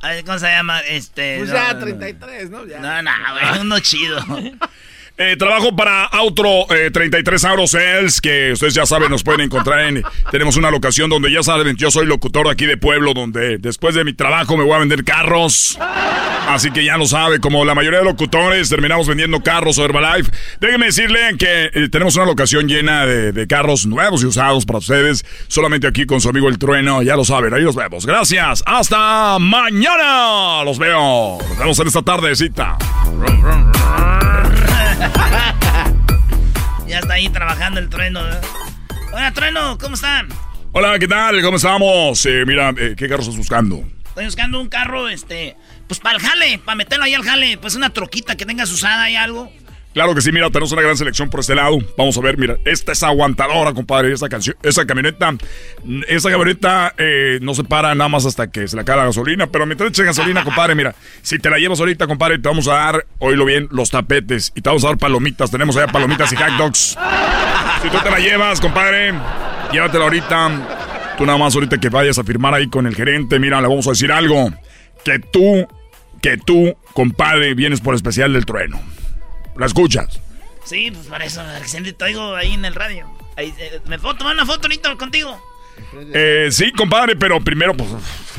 [0.00, 0.80] A ver, ¿Cómo se llama?
[0.80, 1.38] Este.
[1.38, 2.66] Pues ya, no, 33, ¿no?
[2.66, 2.80] Ya.
[2.80, 4.18] No, no, güey, uno chido.
[5.20, 9.80] Eh, trabajo para Auto eh, 33 Auto Sales, que ustedes ya saben, nos pueden encontrar
[9.80, 10.04] en...
[10.30, 14.04] Tenemos una locación donde ya saben, yo soy locutor aquí de Pueblo, donde después de
[14.04, 15.76] mi trabajo me voy a vender carros.
[16.48, 20.30] Así que ya lo sabe, como la mayoría de locutores, terminamos vendiendo carros o Herbalife.
[20.60, 24.78] Déjenme decirle que eh, tenemos una locación llena de, de carros nuevos y usados para
[24.78, 28.06] ustedes, solamente aquí con su amigo El Trueno, ya lo saben, ahí los vemos.
[28.06, 30.62] Gracias, hasta mañana.
[30.64, 31.38] Los veo.
[31.40, 32.78] Nos vemos en esta tardecita.
[36.86, 38.20] Ya está ahí trabajando el trueno.
[38.28, 38.40] ¿eh?
[39.12, 40.28] Hola, trueno, ¿cómo están?
[40.72, 41.40] Hola, ¿qué tal?
[41.42, 42.24] ¿Cómo estamos?
[42.26, 43.82] Eh, mira, eh, ¿qué carro estás buscando?
[44.06, 45.56] Estoy buscando un carro, este,
[45.86, 49.08] pues para el jale, para meterlo ahí al jale, pues una troquita que tengas usada
[49.10, 49.52] y algo.
[49.94, 51.78] Claro que sí, mira, tenemos una gran selección por este lado.
[51.96, 54.26] Vamos a ver, mira, esta es aguantadora, compadre, esa
[54.62, 55.34] esa camioneta,
[56.06, 59.46] esa camioneta eh, no se para nada más hasta que se le acaba la gasolina,
[59.46, 62.74] pero mientras eches gasolina, compadre, mira, si te la llevas ahorita, compadre, te vamos a
[62.74, 66.36] dar, oílo bien, los tapetes y te vamos a dar palomitas, tenemos allá palomitas y
[66.36, 66.96] hot dogs.
[67.82, 69.14] Si tú te la llevas, compadre,
[69.72, 71.14] llévatela ahorita.
[71.16, 73.86] Tú nada más ahorita que vayas a firmar ahí con el gerente, mira, le vamos
[73.88, 74.52] a decir algo,
[75.04, 75.66] que tú,
[76.22, 78.80] que tú, compadre, vienes por especial del trueno.
[79.58, 80.20] ¿La escuchas?
[80.64, 83.10] Sí, pues para eso, siempre te oigo ahí en el radio.
[83.36, 85.40] Ahí, eh, ¿Me puedo tomar una foto ahorita contigo?
[86.12, 87.88] Eh, sí, compadre, pero primero, pues,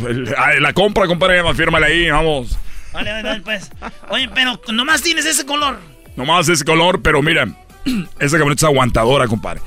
[0.08, 0.26] el-
[0.62, 2.58] la compra, compadre, fírmale ahí, vamos.
[2.94, 3.70] Vale, vale, vale, pues.
[4.10, 5.80] Oye, pero nomás tienes ese color.
[6.16, 7.48] Nomás ese color, pero mira,
[8.20, 9.62] esa camioneta es aguantadora, compadre.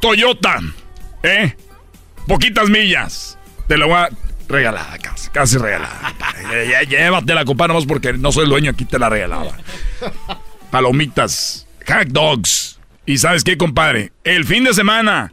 [0.00, 0.60] Toyota,
[1.22, 1.56] ¿eh?
[2.26, 3.38] Poquitas millas.
[3.66, 4.08] Te la voy a...
[4.48, 6.14] Regalada, casi, casi regalada.
[6.88, 9.52] Llévatela, compadre, nomás porque no soy el dueño, aquí te la regalaba.
[10.70, 12.78] Palomitas, hot dogs.
[13.06, 14.12] ¿Y sabes qué, compadre?
[14.24, 15.32] El fin de semana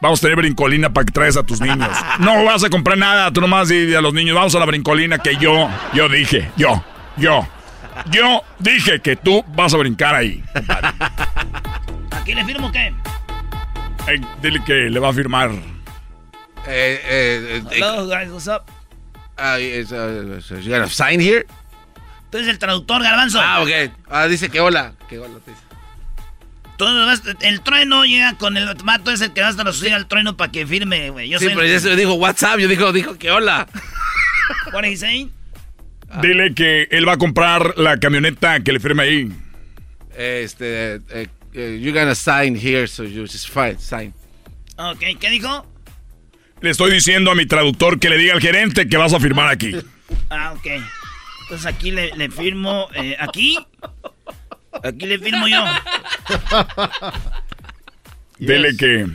[0.00, 1.88] vamos a tener brincolina para que traes a tus niños.
[2.18, 5.18] No vas a comprar nada, tú nomás di a los niños, vamos a la brincolina
[5.18, 6.84] que yo, yo dije, yo,
[7.16, 7.46] yo,
[8.10, 10.42] yo dije que tú vas a brincar ahí.
[10.52, 10.88] compadre.
[12.10, 12.92] ¿Aquí le firmo qué?
[14.08, 15.50] Eh, dile que le va a firmar.
[15.50, 18.70] Eh, eh, eh, Hello, guys, what's up?
[19.38, 21.44] uh, is, uh, so you got a sign here?
[22.34, 23.40] Tú eres el traductor, Garbanzo.
[23.40, 23.92] Ah, ok.
[24.08, 24.94] Ah, dice que hola.
[25.08, 25.62] Que hola, te dice.
[26.76, 30.08] Tú vas- el trueno llega con el mato es el que va a traducir al
[30.08, 31.28] trueno para que firme, güey.
[31.28, 32.58] Yo sí, pero ya se me dijo WhatsApp.
[32.58, 33.68] Yo dijo, dijo que hola.
[34.72, 35.32] What is he saying?
[36.22, 39.32] Dile que él va a comprar la camioneta que le firme ahí.
[40.16, 44.12] Este, eh, eh, you got a sign here, so you just fine, sign.
[44.76, 45.64] Ok, ¿qué dijo?
[46.62, 49.50] Le estoy diciendo a mi traductor que le diga al gerente que vas a firmar
[49.50, 49.72] aquí.
[50.30, 50.66] Ah, ok.
[51.44, 53.58] Entonces aquí le, le firmo, eh, aquí.
[54.82, 55.62] Aquí le firmo yo.
[58.38, 59.06] Dile que.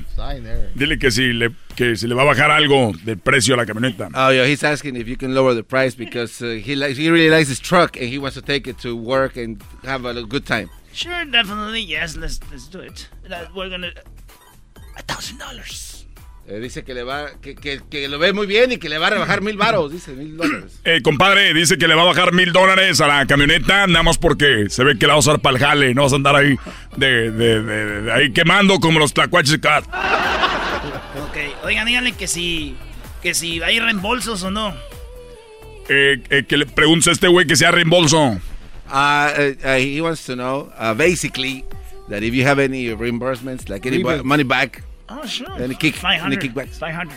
[0.76, 3.66] Dile que si le, que si le va a bajar algo del precio a la
[3.66, 4.10] camioneta.
[4.14, 7.10] Oh, yeah, he's asking if you can lower the price because uh, he likes, he
[7.10, 10.24] really likes his truck and he wants to take it to work and have a
[10.24, 10.70] good time.
[10.94, 13.10] Sure, definitely, yes, let's, let's do it.
[13.56, 13.92] We're gonna...
[14.98, 15.89] A thousand dollars.
[16.52, 18.98] Eh, dice que le va, que, que, que lo ve muy bien y que le
[18.98, 20.80] va a rebajar mil varos, dice mil dólares.
[20.84, 24.18] Eh, compadre, dice que le va a bajar mil dólares a la camioneta, nada más
[24.18, 26.36] porque se ve que la va a usar para el jale, no vas a andar
[26.36, 26.56] ahí
[26.98, 29.86] de, de- de- de ahí quemando como los tlacuaches de cat.
[31.24, 32.76] Ok, oigan, díganle que si...
[33.22, 34.74] Que si hay reembolsos o no.
[35.90, 38.18] Eh, eh, que le preguntes a este güey que sea reembolso.
[38.18, 38.38] Uh,
[38.92, 41.66] uh, uh, he wants to know, uh, basically,
[42.10, 45.48] that if you have any reimbursements, like any money back, Oh, sure.
[45.64, 46.40] any kick, any 500.
[46.40, 46.80] kickbacks.
[46.80, 47.14] 500.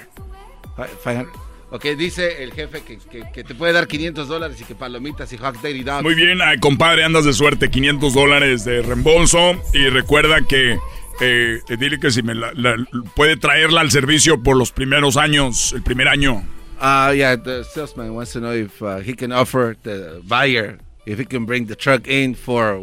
[0.77, 1.33] Fi- 500.
[1.71, 5.33] Ok, dice el jefe que, que, que te puede dar 500 dólares y que palomitas
[5.33, 6.03] y hot dog y dogs.
[6.03, 9.55] Muy bien, ay, compadre, andas de suerte, 500 dólares de reembolso.
[9.73, 10.73] Y recuerda que
[11.21, 12.77] eh, eh, dile que si me la- la-
[13.17, 16.45] puede traerla al servicio por los primeros años, el primer año.
[16.81, 21.19] Uh, yeah, the salesman wants to know if uh, he can offer the buyer if
[21.19, 22.81] he can bring the truck in for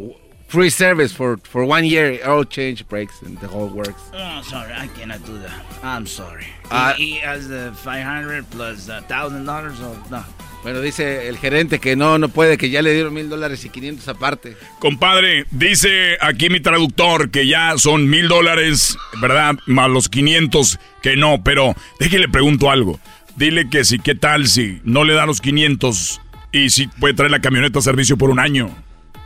[0.50, 4.02] free service for, for one year, oil change, brakes, and the whole works.
[4.12, 5.52] Oh, sorry, I cannot do that.
[5.82, 6.46] I'm sorry.
[6.70, 6.94] Ah.
[6.96, 10.24] he, he has the 500 plus the $1,000 or no.
[10.62, 13.70] Bueno, dice el gerente que no, no puede, que ya le dieron mil dólares y
[13.70, 14.56] 500 aparte.
[14.78, 19.54] Compadre, dice aquí mi traductor que ya son mil dólares, ¿verdad?
[19.64, 23.00] Más los 500 que no, pero déjele pregunto algo.
[23.36, 26.20] Dile que si, ¿qué tal si no le da los 500
[26.52, 28.68] y si puede traer la camioneta a servicio por un año?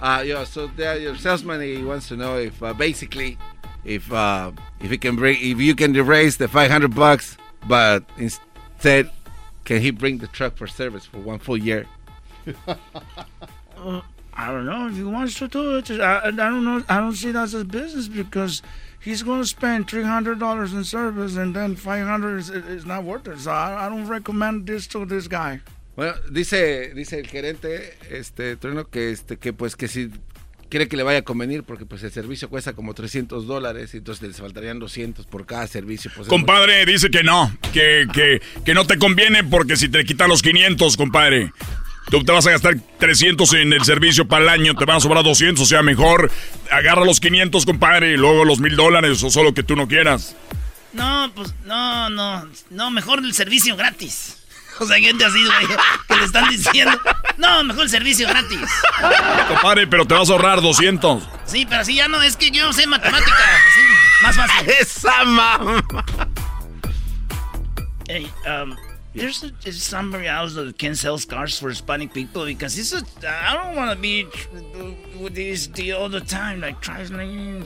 [0.04, 3.38] Uh, yeah, so the your salesman he wants to know if uh, basically
[3.86, 9.10] if uh, if he can bring if you can raise the 500 bucks, but instead
[9.64, 11.86] can he bring the truck for service for one full year?
[13.76, 14.00] Uh,
[14.32, 15.90] I don't know if he wants to do it.
[15.90, 16.82] I, I don't know.
[16.88, 18.62] I don't see that as a business because
[19.00, 22.86] he's going to spend three hundred dollars in service and then five hundred is, is
[22.86, 23.40] not worth it.
[23.40, 25.60] So I, I don't recommend this to this guy.
[25.96, 30.10] Bueno, dice dice el gerente este Trueno que este que pues que si
[30.68, 33.98] quiere que le vaya a convenir porque pues el servicio cuesta como 300 dólares y
[33.98, 36.10] entonces les faltarían 200 por cada servicio.
[36.14, 40.04] Pues, es Compadre, dice que no, que, que, que no te conviene porque si te
[40.04, 41.52] quitan los 500, compadre,
[42.10, 45.00] tú te vas a gastar 300 en el servicio para el año, te van a
[45.00, 46.30] sobrar 200, o sea, mejor
[46.72, 50.34] agarra los 500, compadre, y luego los mil dólares o solo que tú no quieras.
[50.92, 52.48] No, pues, no, no.
[52.70, 54.43] No, mejor el servicio gratis.
[54.80, 55.78] O sea, gente así, güey,
[56.08, 56.98] que le están diciendo.
[57.36, 58.68] No, mejor el servicio gratis.
[59.48, 61.22] Compadre, pero te vas a ahorrar 200.
[61.46, 63.36] Sí, pero sí, ya no, es que yo no sé matemática.
[63.74, 63.80] Sí,
[64.22, 64.70] más fácil.
[64.80, 65.84] Esa mamá.
[68.08, 68.76] Hey, um,
[69.14, 73.02] there's, a, there's somebody else that can sell cars for Hispanic people because this is,
[73.26, 74.26] I don't want to be
[75.20, 77.64] with this deal all the time, like translating.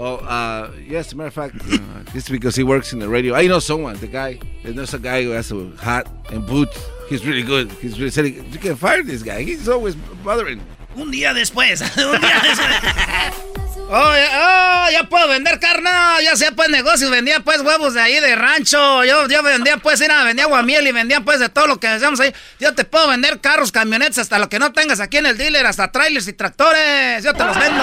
[0.00, 3.34] Oh, uh, yes, matter of fact, uh, is because he works in the radio.
[3.34, 4.38] I know someone, the guy.
[4.62, 6.78] There's a guy who has a hat and boots.
[7.08, 7.72] He's really good.
[7.82, 9.42] He's really saying, you can fire this guy.
[9.42, 10.60] He's always bothering.
[10.94, 13.44] Un día después, un día después.
[13.90, 15.88] Oh, ya, oh, ya puedo vender carne,
[16.22, 20.02] ya sea pues negocio, vendía pues huevos de ahí de rancho, yo, yo vendía pues,
[20.02, 22.34] era, vendía guamiel y vendía pues de todo lo que hacemos ahí.
[22.60, 25.64] Yo te puedo vender carros, camionetas, hasta lo que no tengas aquí en el dealer,
[25.64, 27.82] hasta trailers y tractores, yo te los vendo.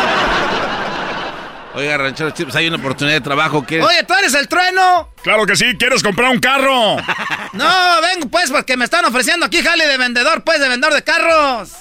[1.75, 3.63] Oiga, ranchero Chips, hay una oportunidad de trabajo.
[3.65, 3.85] ¿quieres?
[3.85, 5.09] Oye, ¿tú eres el trueno?
[5.23, 6.97] Claro que sí, ¿quieres comprar un carro?
[7.53, 11.03] No, vengo pues porque me están ofreciendo aquí jale de vendedor, pues, de vendedor de
[11.03, 11.71] carros.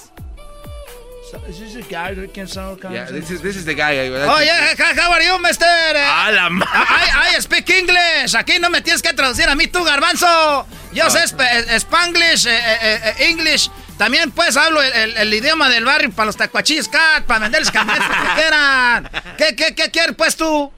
[1.49, 2.93] Is this a guy that can sell cars?
[2.93, 3.97] Yeah, this is, this is the guy.
[4.07, 5.65] Oh, yeah, how are you, mister?
[5.67, 8.35] A la I, I speak English.
[8.35, 10.65] Aquí no me tienes que traducir a mí, tú, garbanzo.
[10.93, 13.69] Yo sé sp- eh, Spanglish, eh, eh, eh, English.
[13.97, 17.71] También, pues, hablo el, el- el idioma del barrio para los tacuachis, cat, para venderles
[17.71, 19.09] camionetas que quieran.
[19.37, 20.71] ¿Qué, qué, qué quieres, pues, tú?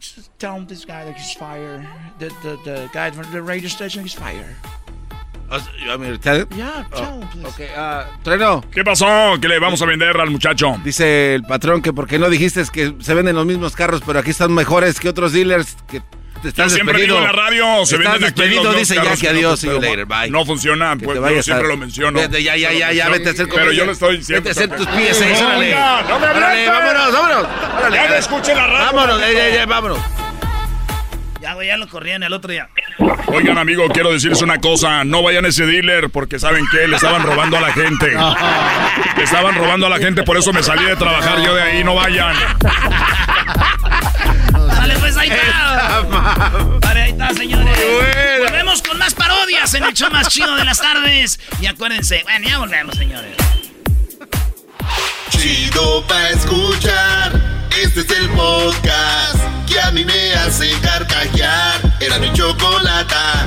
[0.00, 1.86] Just tell him this guy that he's fired.
[2.18, 4.06] The, the, the guy from the radio station.
[5.52, 6.46] Oh, to tell him?
[6.56, 7.46] Yeah, Oh, tell him, please.
[7.48, 8.64] Okay, uh, Trueno.
[8.72, 9.36] ¿Qué pasó?
[9.42, 10.78] ¿Qué le vamos a vender al muchacho?
[10.84, 14.30] Dice el patrón que porque no dijiste que se venden los mismos carros, pero aquí
[14.30, 16.00] están mejores que otros dealers que
[16.42, 17.16] te están Yo siempre despedido.
[17.18, 19.80] digo en la radio, se Estás venden aquí los dice ya que no adiós, pero
[19.80, 20.30] later, bye.
[20.30, 22.18] No funciona, Que pues yo siempre a- lo menciono.
[22.18, 23.48] Vete, ya, ya, ya, ya, vete a hacer.
[23.48, 24.48] Pero yo lo estoy diciendo.
[24.48, 25.74] Vete a hacer tus pies, eh, No, órale.
[26.08, 26.72] no me avienten.
[26.72, 27.46] vámonos, vámonos.
[27.78, 28.18] Órale, Ya ver.
[28.18, 28.86] escuché la radio.
[28.96, 29.98] Vámonos, ya, ya, ya, vámonos.
[31.40, 32.68] Ya, güey, ya lo corrían el otro día.
[33.28, 35.04] Oigan, amigo, quiero decirles una cosa.
[35.04, 36.86] No vayan a ese dealer porque ¿saben qué?
[36.86, 38.12] Le estaban robando a la gente.
[39.16, 41.82] Le estaban robando a la gente, por eso me salí de trabajar yo de ahí.
[41.84, 42.34] No vayan.
[44.80, 46.00] Vale, pues ahí está.
[46.80, 47.78] Vale, ahí está, señores.
[48.38, 51.38] Volvemos con más parodias en el show más chido de las tardes.
[51.60, 53.36] Y acuérdense, bueno, ya volvemos, señores.
[55.28, 57.68] Chido pa' escuchar.
[57.78, 59.38] Este es el podcast
[59.68, 61.78] que a mí me hace carcajear.
[62.00, 63.46] Era mi chocolata.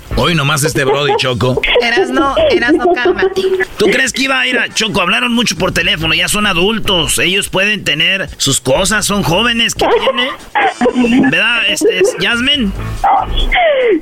[0.17, 1.61] Hoy nomás este Brody Choco.
[1.81, 3.41] Eras no, eras no, cálmate.
[3.77, 5.01] ¿Tú crees que iba a ir a Choco?
[5.01, 7.17] Hablaron mucho por teléfono, ya son adultos.
[7.19, 9.73] Ellos pueden tener sus cosas, son jóvenes.
[9.73, 11.29] ¿Qué tiene?
[11.29, 12.71] ¿Verdad, este, Jasmine?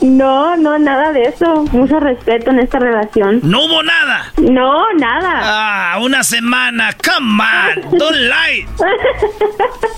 [0.01, 1.63] No, no, nada de eso.
[1.71, 3.39] Mucho respeto en esta relación.
[3.43, 4.33] ¿No hubo nada?
[4.37, 5.39] No, nada.
[5.93, 6.95] Ah, una semana.
[7.03, 8.67] Come on, don't lie.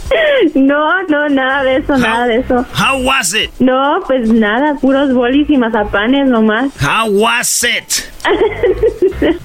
[0.56, 2.66] No, no, nada de eso, nada de eso.
[2.76, 3.50] How was it?
[3.60, 6.72] No, pues nada, puros bolis y mazapanes nomás.
[6.82, 8.12] How was it?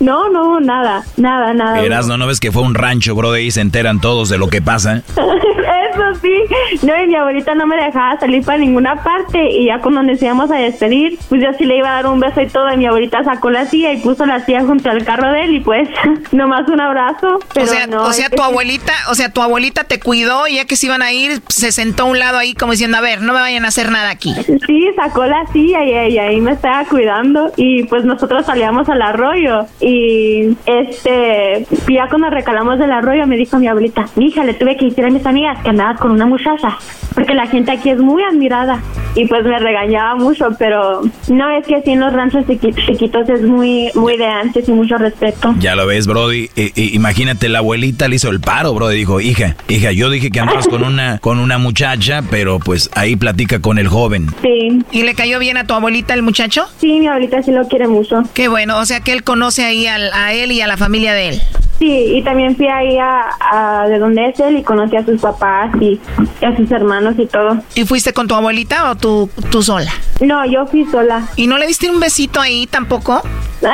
[0.00, 1.80] No, no, nada, nada, nada.
[1.80, 3.42] Eras, ¿no, ¿no ves que fue un rancho, Brody?
[3.42, 5.02] Y se enteran todos de lo que pasa.
[5.16, 6.86] Eso sí.
[6.86, 9.50] No, y mi abuelita no me dejaba salir para ninguna parte.
[9.50, 12.20] Y ya cuando nos íbamos a despedir, pues yo sí le iba a dar un
[12.20, 12.72] beso y todo.
[12.72, 15.54] Y mi abuelita sacó la silla y puso la silla junto al carro de él.
[15.56, 15.88] Y pues,
[16.32, 17.40] nomás un abrazo.
[17.52, 20.56] Pero o sea, no, o sea tu abuelita, o sea, tu abuelita te cuidó y
[20.56, 23.00] ya que se iban a ir, se sentó a un lado ahí como diciendo, a
[23.00, 24.34] ver, no me vayan a hacer nada aquí.
[24.66, 29.02] Sí, sacó la silla y, y ahí me estaba cuidando y pues nosotros salíamos al
[29.02, 34.76] arroyo y este, ya cuando recalamos del arroyo me dijo mi abuelita, hija, le tuve
[34.76, 36.76] que decir a mis amigas que andabas con una muchacha
[37.14, 38.80] porque la gente aquí es muy admirada
[39.16, 43.28] y pues me regañaba mucho, pero no es que así en los ranchos chiqui- chiquitos
[43.28, 45.52] es muy, muy de antes y mucho respeto.
[45.58, 46.48] Ya lo ves, Brody.
[46.76, 48.96] Imagínate, la abuelita le hizo el paro, Brody.
[48.98, 53.16] Dijo, hija, hija, yo dije que andabas con una, con una muchacha, pero pues ahí
[53.16, 54.26] platica con el joven.
[54.42, 54.80] Sí.
[54.92, 56.66] ¿Y le cayó bien a tu abuelita el muchacho?
[56.78, 58.22] Sí, mi abuelita sí lo quiere mucho.
[58.34, 61.12] Qué bueno, o sea que él conoce ahí al- a él y a la familia
[61.14, 61.42] de él.
[61.78, 65.20] Sí, y también fui ahí a, a de donde es él y conocí a sus
[65.20, 65.98] papás y,
[66.40, 67.56] y a sus hermanos y todo.
[67.74, 69.90] ¿Y fuiste con tu abuelita o tú, tú sola?
[70.20, 71.26] No, yo fui sola.
[71.36, 73.22] ¿Y no le diste un besito ahí tampoco?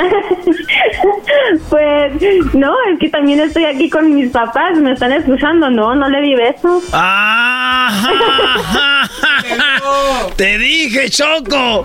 [1.71, 2.13] pues
[2.55, 6.21] no, es que también estoy aquí con mis papás, me están escuchando, no, no le
[6.23, 6.81] di beso.
[6.93, 9.09] Ah,
[10.37, 11.85] Te dije, Choco.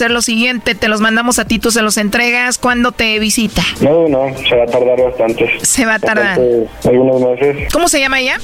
[0.00, 3.62] lo siguiente, te los mandamos a ti, tú se los entregas cuando te visita.
[3.80, 5.50] No, no, se va a tardar bastante.
[5.62, 6.38] Se va a tardar.
[6.38, 7.72] Bastante, algunos meses.
[7.72, 8.38] ¿Cómo se llama ella?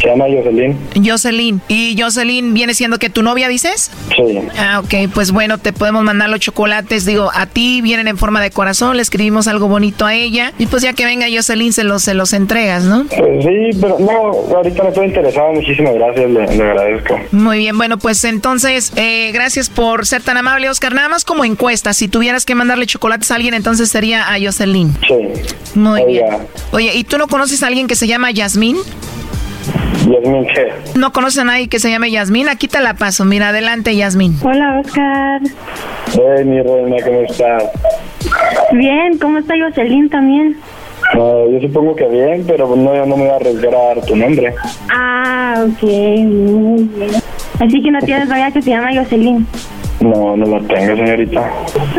[0.00, 0.78] Se llama Jocelyn.
[1.04, 1.60] Jocelyn.
[1.68, 3.90] ¿Y Jocelyn viene siendo que tu novia, dices?
[4.16, 4.38] Sí.
[4.58, 8.40] Ah, ok, pues bueno, te podemos mandar los chocolates, digo, a ti vienen en forma
[8.40, 11.84] de corazón, le escribimos algo bonito a ella y pues ya que venga Jocelyn se
[11.84, 13.04] los, se los entregas, ¿no?
[13.04, 15.52] Pues sí, pero no, ahorita no estoy interesado.
[15.52, 17.20] Muchísimas gracias, le, le agradezco.
[17.32, 20.79] Muy bien, bueno, pues entonces, eh, gracias por ser tan amable, Oscar.
[20.88, 24.92] Nada más como encuesta, si tuvieras que mandarle chocolates a alguien, entonces sería a Jocelyn.
[25.06, 25.78] Sí.
[25.78, 26.26] Muy bien.
[26.72, 28.76] Oye, ¿y tú no conoces a alguien que se llama Yasmín?
[30.08, 30.72] Yasmín, ¿qué?
[30.98, 32.48] ¿No conoces a nadie que se llame Yasmín?
[32.48, 33.24] Aquí te la paso.
[33.24, 34.36] Mira, adelante, Yasmín.
[34.42, 35.42] Hola, Oscar.
[36.12, 37.64] Hey, mi reina, ¿cómo estás?
[38.72, 40.56] Bien, ¿cómo está Jocelyn también?
[41.14, 44.06] No, yo supongo que bien, pero no, yo no me voy a arriesgar a dar
[44.06, 44.54] tu nombre.
[44.92, 47.10] Ah, ok, muy bien.
[47.58, 49.46] Así que no tienes novia que se llama Jocelyn.
[50.00, 51.52] No, no la tengo, señorita.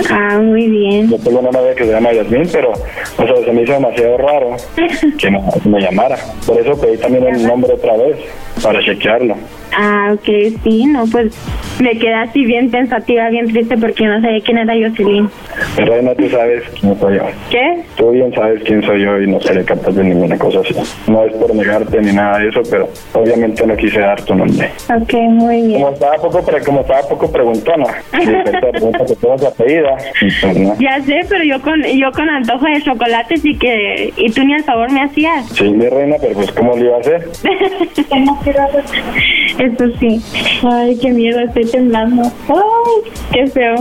[0.09, 1.09] Ah, muy bien.
[1.09, 4.17] Yo tengo una novia que se llama Yasmín, pero, o sea, se me hizo demasiado
[4.17, 4.55] raro
[5.19, 6.17] que me, que me llamara.
[6.45, 8.17] Por eso pedí también el nombre otra vez,
[8.63, 9.35] para chequearlo.
[9.75, 10.25] Ah, ok,
[10.63, 11.35] sí, no, pues
[11.81, 15.29] me quedé así bien pensativa, bien triste porque no sabía quién era Jocelyn.
[15.77, 17.23] Reina, tú sabes quién soy yo.
[17.49, 17.81] ¿Qué?
[17.95, 20.75] Tú bien sabes quién soy yo y no seré capaz de ninguna cosa así.
[21.09, 24.69] No es por negarte ni nada de eso, pero obviamente no quise dar tu nombre.
[24.95, 25.81] Ok, muy bien.
[25.81, 28.17] Como estaba poco, pre- como estaba poco preguntona, que
[29.47, 30.75] apellida, y pues no.
[30.79, 34.53] Ya sé, pero yo con yo con antojo de chocolates y que y tú ni
[34.53, 35.47] el favor me hacías.
[35.49, 37.29] Sí, mi reina, pero pues ¿cómo le iba a hacer?
[39.61, 40.19] Eso sí.
[40.63, 42.23] Ay, qué miedo, estoy temblando.
[42.49, 43.75] Ay, qué feo.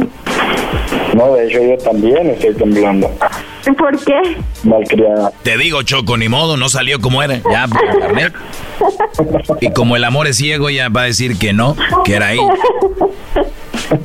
[1.15, 3.11] No, de hecho yo también estoy temblando.
[3.79, 4.37] ¿Por qué?
[4.65, 5.33] Malcriada.
[5.43, 7.41] Te digo, Choco, ni modo, no salió como era.
[7.51, 8.35] Ya, por internet.
[9.63, 11.75] Y como el amor es ciego, ella va a decir que no,
[12.05, 12.41] que era ahí.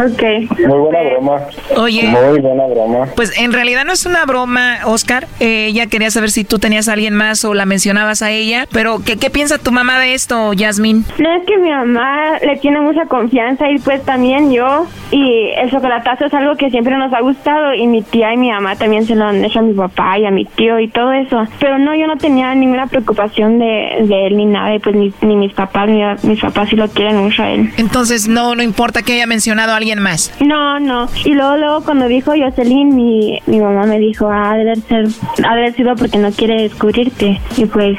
[0.00, 0.22] Ok.
[0.58, 1.40] Muy buena broma.
[1.76, 2.04] Oye.
[2.04, 3.06] Muy buena broma.
[3.16, 5.26] Pues en realidad no es una broma, Oscar.
[5.40, 8.66] Eh, ella quería saber si tú tenías a alguien más o la mencionabas a ella.
[8.72, 11.04] Pero, ¿qué, qué piensa tu mamá de esto, Yasmín?
[11.18, 15.70] No es que mi mamá le tiene mucha confianza y pues también yo y el
[15.70, 19.04] chocolatazo es algo que siempre nos ha gustado y mi tía y mi mamá también
[19.04, 21.44] se lo han hecho a mi papá y a mi tío y todo eso.
[21.58, 25.12] Pero no, yo no tenía ninguna preocupación de, de él ni nada y pues ni,
[25.22, 27.72] ni mis papás ni mis papás sí lo quieren mucho a él.
[27.76, 30.32] Entonces, no, no importa que haya mencionado a alguien más.
[30.40, 31.08] No, no.
[31.24, 35.06] Y luego, luego cuando dijo Jocelyn, mi, mi mamá me dijo, ah, debe ser,
[35.44, 37.40] ha de haber sido porque no quiere descubrirte.
[37.56, 37.96] Y pues,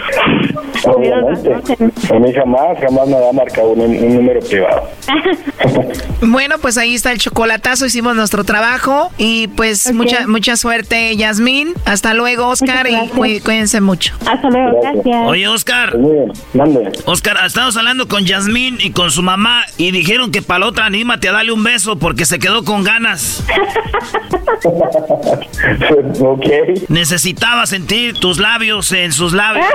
[0.86, 1.54] Obviamente.
[2.14, 4.84] A mí jamás, jamás me ha marcado un, un número privado.
[6.24, 11.74] Bueno, pues ahí está el chocolatazo, hicimos nuestro trabajo y pues mucha mucha suerte, Yasmín.
[11.86, 14.14] Hasta luego, Oscar, y cuí- cuídense mucho.
[14.28, 15.28] Hasta luego, gracias.
[15.28, 15.98] Oye, Oscar.
[16.54, 16.92] Mande.
[17.06, 20.86] Oscar, estamos hablando con Yasmín y con su mamá y dijeron que para la otra
[20.86, 23.44] anímate a darle un beso porque se quedó con ganas.
[26.22, 26.46] ok.
[26.90, 29.66] Necesitaba sentir tus labios en sus labios.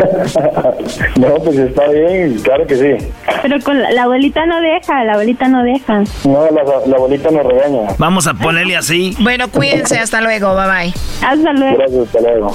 [1.16, 3.06] no, pues está bien, claro que sí.
[3.42, 6.02] Pero con la, la abuelita no deja, la abuelita no deja.
[6.24, 7.88] No, la, la abuelita nos regaña.
[7.98, 9.16] Vamos a ponerle así.
[9.20, 10.94] Bueno, cuídense, hasta luego, bye bye.
[11.22, 11.76] Hasta luego.
[11.78, 12.54] Gracias, hasta luego.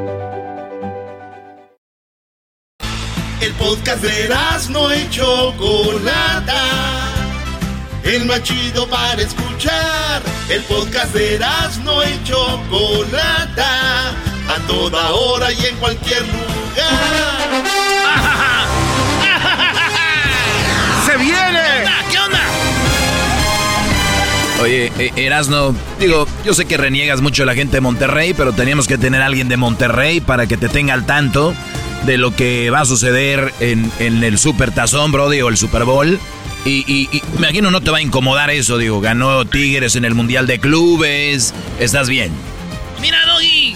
[3.41, 4.29] El podcast de
[4.69, 6.61] no y Chocolata.
[8.03, 10.21] el más chido para escuchar.
[10.47, 14.09] El podcast de Erasmo y Chocolata,
[14.47, 16.37] a toda hora y en cualquier lugar.
[21.07, 21.89] ¡Se viene!
[22.11, 22.41] ¿Qué onda?
[24.61, 28.53] Oye, eh, Erasno, digo, yo sé que reniegas mucho a la gente de Monterrey, pero
[28.53, 31.55] teníamos que tener a alguien de Monterrey para que te tenga al tanto
[32.05, 35.85] de lo que va a suceder en, en el Super Tazón, Brody, o el Super
[35.85, 36.19] Bowl.
[36.65, 40.05] Y, y, y me imagino no te va a incomodar eso, digo, ganó Tigres en
[40.05, 42.31] el Mundial de Clubes, estás bien.
[43.01, 43.75] Mira, Doggy,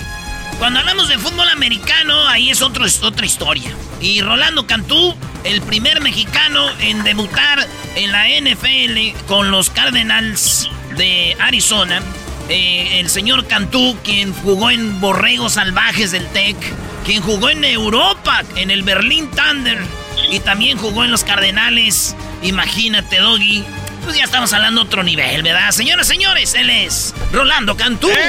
[0.60, 3.76] cuando hablamos de fútbol americano, ahí es otro, es otra historia.
[4.00, 11.36] Y Rolando Cantú, el primer mexicano en debutar en la NFL con los Cardinals de
[11.40, 12.02] Arizona.
[12.48, 16.56] Eh, el señor Cantú, quien jugó en Borregos Salvajes del TEC,
[17.04, 19.80] quien jugó en Europa, en el Berlín Thunder,
[20.30, 22.16] y también jugó en los Cardenales.
[22.44, 23.64] Imagínate, Doggy.
[24.04, 25.72] Pues ya estamos hablando otro nivel, ¿verdad?
[25.72, 28.10] Señoras, señores, él es Rolando Cantú.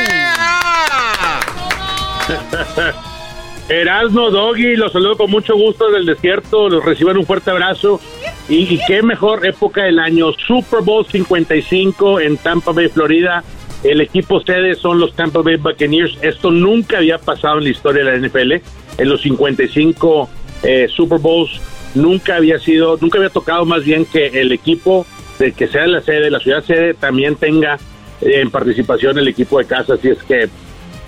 [3.68, 8.00] Erasmo, Doggy, los saludo con mucho gusto del desierto, los reciban un fuerte abrazo.
[8.48, 13.44] Y, y qué mejor época del año, Super Bowl 55 en Tampa Bay, Florida.
[13.90, 16.16] El equipo sede son los Tampa Bay Buccaneers.
[16.22, 18.52] Esto nunca había pasado en la historia de la NFL.
[18.98, 20.28] En los 55
[20.62, 21.60] eh, Super Bowls
[21.94, 25.06] nunca había sido, nunca había tocado más bien que el equipo
[25.38, 27.78] de que sea la sede, la ciudad sede, también tenga
[28.20, 29.94] eh, en participación el equipo de casa.
[29.94, 30.48] Así es que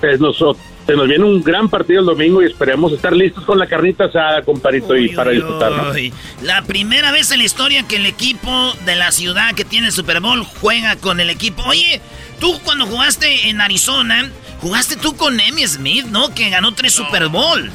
[0.01, 3.59] pues, nosotros se nos viene un gran partido el domingo y esperemos estar listos con
[3.59, 5.93] la carnita asada, comparito, y para disfrutarlo.
[5.93, 9.89] Uy, La primera vez en la historia que el equipo de la ciudad que tiene
[9.89, 11.63] el Super Bowl juega con el equipo.
[11.67, 12.01] Oye,
[12.41, 16.35] tú cuando jugaste en Arizona, jugaste tú con Emmy Smith, ¿no?
[16.35, 17.73] Que ganó tres Super Bowls.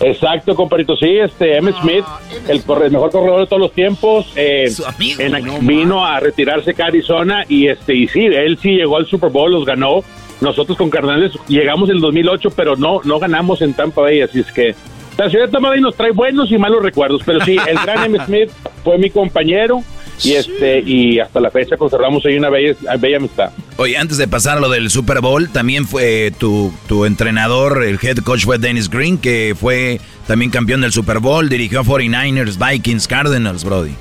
[0.00, 1.72] Exacto, comparito, sí, este M.
[1.82, 2.04] Smith,
[2.46, 4.70] el, corre- el mejor corredor de todos los tiempos, eh,
[5.18, 9.30] en- vino a retirarse a Arizona y este y sí, él sí llegó al Super
[9.30, 10.04] Bowl, los ganó.
[10.40, 14.38] Nosotros con Cardenales llegamos en el 2008, pero no no ganamos en Tampa Bay, así
[14.38, 14.72] es que
[15.16, 18.04] la ciudad de Tampa Bay nos trae buenos y malos recuerdos, pero sí, el gran
[18.14, 18.24] M.
[18.24, 18.50] Smith
[18.84, 19.82] fue mi compañero
[20.22, 23.50] y este y hasta la fecha conservamos ahí una bella, bella amistad.
[23.76, 27.98] Oye, antes de pasar a lo del Super Bowl, también fue tu, tu entrenador, el
[28.02, 32.58] head coach fue Dennis Green, que fue también campeón del Super Bowl, dirigió a 49ers,
[32.58, 33.92] Vikings, Cardinals, Brody.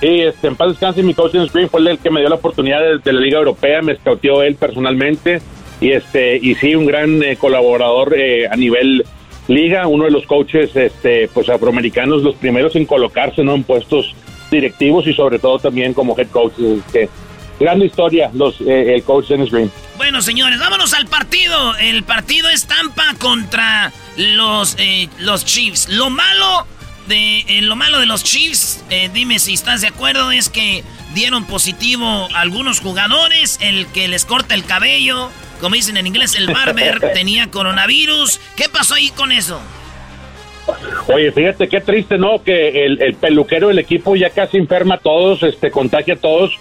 [0.00, 2.36] Sí, este, en paz descanse, mi coach Dennis Green fue el que me dio la
[2.36, 5.40] oportunidad de, de la Liga Europea, me scouteó él personalmente
[5.82, 9.04] y este y sí, un gran eh, colaborador eh, a nivel
[9.48, 13.54] liga, uno de los coaches este, pues afroamericanos, los primeros en colocarse ¿no?
[13.54, 14.14] en puestos
[14.52, 16.52] directivos y sobre todo también como head coach.
[16.58, 17.08] es que,
[17.58, 19.70] gran historia, los, eh, el coach Dennis Green.
[19.96, 21.76] Bueno, señores, vámonos al partido.
[21.76, 25.88] El partido es Tampa contra los, eh, los Chiefs.
[25.88, 26.66] Lo malo
[27.06, 30.84] de eh, lo malo de los Chiefs, eh, dime si estás de acuerdo, es que
[31.14, 35.30] dieron positivo algunos jugadores, el que les corta el cabello,
[35.60, 38.40] como dicen en inglés, el barber tenía coronavirus.
[38.56, 39.60] ¿Qué pasó ahí con eso?
[41.12, 42.42] Oye, fíjate qué triste, ¿no?
[42.42, 46.52] Que el, el peluquero del equipo ya casi enferma a todos, este, contagia a todos.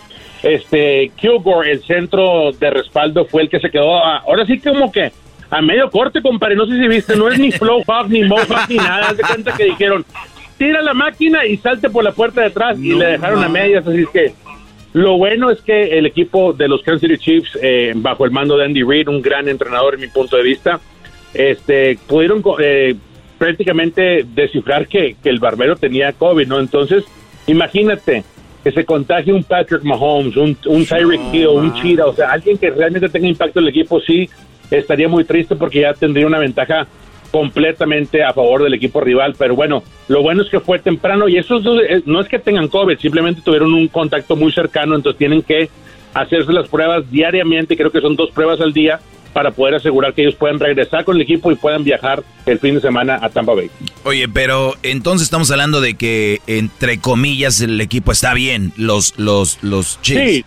[0.43, 3.95] Este, Kilgore, el centro de respaldo, fue el que se quedó.
[4.03, 5.11] a- ahora sí, como que
[5.51, 6.55] a medio corte, compadre.
[6.55, 9.09] No sé si viste, no es ni Flow Hawk, ni Mohawk, ni nada.
[9.09, 10.03] Haz de cuenta que dijeron,
[10.57, 12.79] tira la máquina y salte por la puerta de atrás.
[12.79, 14.33] y le dejaron a medias, así es que.
[14.93, 18.57] Lo bueno es que el equipo de los Kansas City Chiefs, eh, bajo el mando
[18.57, 20.81] de Andy Reid, un gran entrenador en mi punto de vista,
[21.33, 22.95] este, pudieron eh,
[23.41, 26.59] prácticamente descifrar que, que el barbero tenía COVID, ¿no?
[26.59, 27.03] Entonces,
[27.47, 28.23] imagínate
[28.63, 32.59] que se contagie un Patrick Mahomes, un, un Tyreek Hill, un Cheetah, o sea, alguien
[32.59, 34.29] que realmente tenga impacto en el equipo, sí,
[34.69, 36.85] estaría muy triste porque ya tendría una ventaja
[37.31, 41.39] completamente a favor del equipo rival, pero bueno, lo bueno es que fue temprano y
[41.39, 45.17] esos dos, eh, no es que tengan COVID, simplemente tuvieron un contacto muy cercano, entonces
[45.17, 45.67] tienen que
[46.13, 48.99] hacerse las pruebas diariamente, creo que son dos pruebas al día
[49.33, 52.75] para poder asegurar que ellos puedan regresar con el equipo y puedan viajar el fin
[52.75, 53.69] de semana a Tampa Bay.
[54.03, 59.59] Oye, pero entonces estamos hablando de que, entre comillas, el equipo está bien, los, los,
[59.63, 60.21] los Chiefs.
[60.23, 60.45] Sí,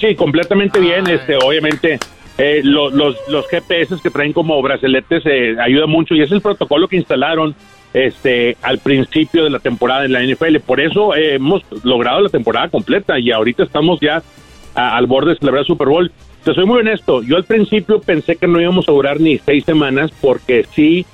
[0.00, 1.06] sí, completamente bien.
[1.08, 1.98] Este, obviamente,
[2.38, 6.40] eh, lo- los, los GPS que traen como brazaletes eh, ayuda mucho y es el
[6.40, 7.54] protocolo que instalaron
[7.94, 10.58] este al principio de la temporada en la NFL.
[10.66, 14.22] Por eso eh, hemos logrado la temporada completa y ahorita estamos ya
[14.74, 16.12] a- al borde de celebrar el Super Bowl.
[16.46, 19.64] Te soy muy honesto, yo al principio pensé que no íbamos a durar ni seis
[19.64, 21.04] semanas porque sí,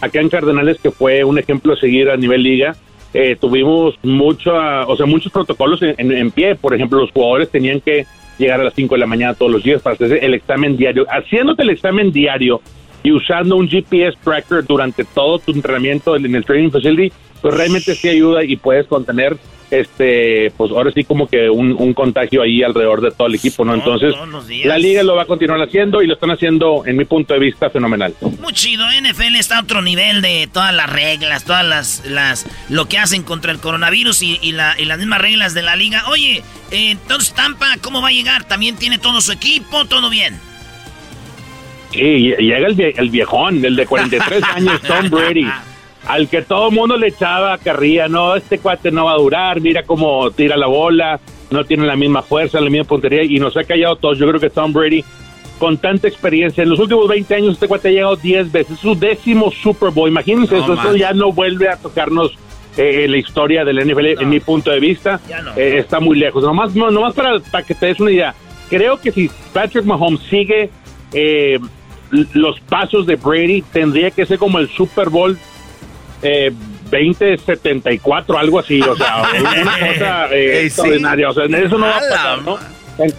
[0.00, 2.74] acá en Cardenales, que fue un ejemplo a seguir a nivel liga,
[3.14, 6.56] eh, tuvimos mucho, o sea, muchos protocolos en, pie.
[6.56, 8.04] Por ejemplo, los jugadores tenían que
[8.36, 11.06] llegar a las 5 de la mañana todos los días para hacerse el examen diario.
[11.08, 12.60] Haciéndote el examen diario
[13.04, 17.94] y usando un GPS tracker durante todo tu entrenamiento en el training facility, pues realmente
[17.94, 19.36] sí ayuda y puedes contener
[19.70, 23.64] este, pues ahora sí como que un, un contagio ahí alrededor de todo el equipo,
[23.64, 23.74] ¿no?
[23.74, 24.14] Entonces,
[24.64, 27.40] la liga lo va a continuar haciendo y lo están haciendo, en mi punto de
[27.40, 28.14] vista, fenomenal.
[28.20, 32.88] Muy chido, NFL está a otro nivel de todas las reglas, todas las, las lo
[32.88, 36.04] que hacen contra el coronavirus y, y, la, y las mismas reglas de la liga.
[36.08, 38.44] Oye, eh, entonces Tampa, ¿cómo va a llegar?
[38.44, 39.84] ¿También tiene todo su equipo?
[39.86, 40.38] ¿Todo bien?
[41.92, 45.46] Sí, llega el viejón, el de 43 años, Tom Brady,
[46.06, 49.60] al que todo el mundo le echaba carrilla, no, este cuate no va a durar,
[49.60, 51.20] mira cómo tira la bola,
[51.50, 54.18] no tiene la misma fuerza, la misma puntería, y nos ha callado todos.
[54.18, 55.04] Yo creo que Tom Brady,
[55.58, 58.94] con tanta experiencia, en los últimos 20 años este cuate ha llegado 10 veces, su
[58.94, 62.32] décimo Super Bowl, imagínense, No, eso, eso ya no vuelve a tocarnos
[62.76, 65.20] eh, en la historia del NFL, en mi punto de vista,
[65.56, 66.42] eh, está muy lejos.
[66.42, 68.34] Nomás, no- nomás para, para que te des una idea,
[68.70, 70.70] creo que si Patrick Mahomes sigue
[71.12, 71.58] eh,
[72.32, 75.36] los pasos de Brady, tendría que ser como el Super Bowl
[76.22, 76.52] eh,
[76.90, 79.22] 2074, algo así, o sea,
[79.62, 82.58] una cosa eh, extraordinaria, o sea, eso no va a pasar, ¿no?
[82.98, 83.14] En-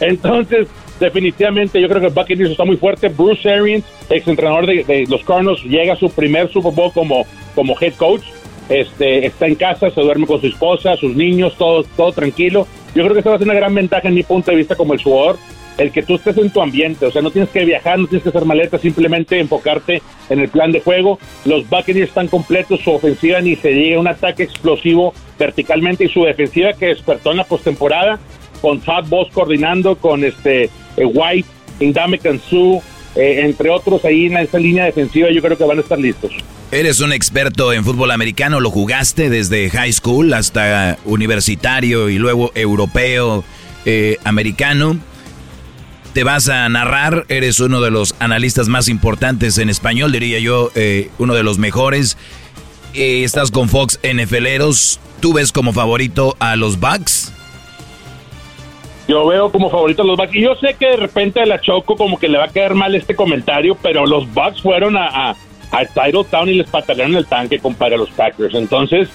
[0.00, 0.68] Entonces,
[1.00, 3.08] definitivamente yo creo que Buccaneers está muy fuerte.
[3.08, 7.26] Bruce Arians, ex entrenador de, de los Cardinals, llega a su primer Super Bowl como,
[7.54, 8.22] como head coach.
[8.68, 12.66] Este, está en casa, se duerme con su esposa, sus niños, todo, todo tranquilo.
[12.94, 14.76] Yo creo que esa va a ser una gran ventaja en mi punto de vista
[14.76, 15.38] como el jugador,
[15.78, 18.24] el que tú estés en tu ambiente, o sea, no tienes que viajar, no tienes
[18.24, 21.18] que hacer maletas, simplemente enfocarte en el plan de juego.
[21.44, 26.24] Los Buccaneers están completos, su ofensiva ni se llega, un ataque explosivo verticalmente y su
[26.24, 28.18] defensiva que despertó en la postemporada
[28.60, 31.48] con Todd Boss coordinando, con este eh, White,
[31.80, 32.82] Indame Kansu,
[33.14, 36.32] eh, entre otros ahí en esa línea defensiva, yo creo que van a estar listos.
[36.70, 42.50] Eres un experto en fútbol americano, lo jugaste desde high school hasta universitario y luego
[42.54, 43.42] europeo,
[43.86, 44.98] eh, americano.
[46.12, 50.70] Te vas a narrar, eres uno de los analistas más importantes en español, diría yo,
[50.74, 52.16] eh, uno de los mejores.
[52.94, 57.32] Eh, estás con Fox NFLeros, ¿tú ves como favorito a los Bucks?
[59.06, 60.34] Yo veo como favorito a los Bucks.
[60.34, 62.74] Y yo sé que de repente a la Choco como que le va a caer
[62.74, 65.36] mal este comentario, pero los Bucks fueron a, a,
[65.70, 68.54] a Titletown y les patalearon el tanque, compadre, a los Packers.
[68.54, 69.08] Entonces,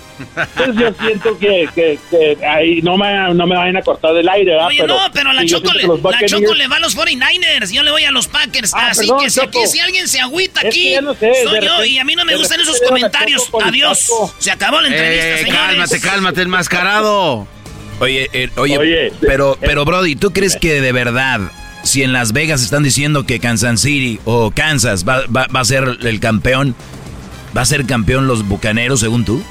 [0.56, 4.30] pues yo siento que, que, que ahí no me, no me vayan a cortar del
[4.30, 4.68] aire, ¿verdad?
[4.68, 7.72] Oye, no, pero la Choco, le, la Choco le va a los 49ers.
[7.72, 8.74] Yo le voy a los Packers.
[8.76, 11.14] Ah, Así perdón, que si, aquí, si alguien se agüita Es que aquí, ya no
[11.16, 11.86] sé, soy yo.
[11.86, 13.50] y a mí no me gustan esos comentarios.
[13.64, 14.08] Adiós.
[14.38, 15.60] Se acabó la entrevista, Eh, señores.
[15.60, 17.48] cálmate, Cálmate, enmascarado.
[18.00, 21.40] Oye, eh, oye, Oye, pero, eh, pero Brody, ¿tú crees que de verdad,
[21.84, 25.66] si en Las Vegas están diciendo que Kansas City o Kansas va, va- va a
[25.66, 26.76] ser el campeón,
[27.56, 29.42] va a ser campeón los Bucaneros según tú?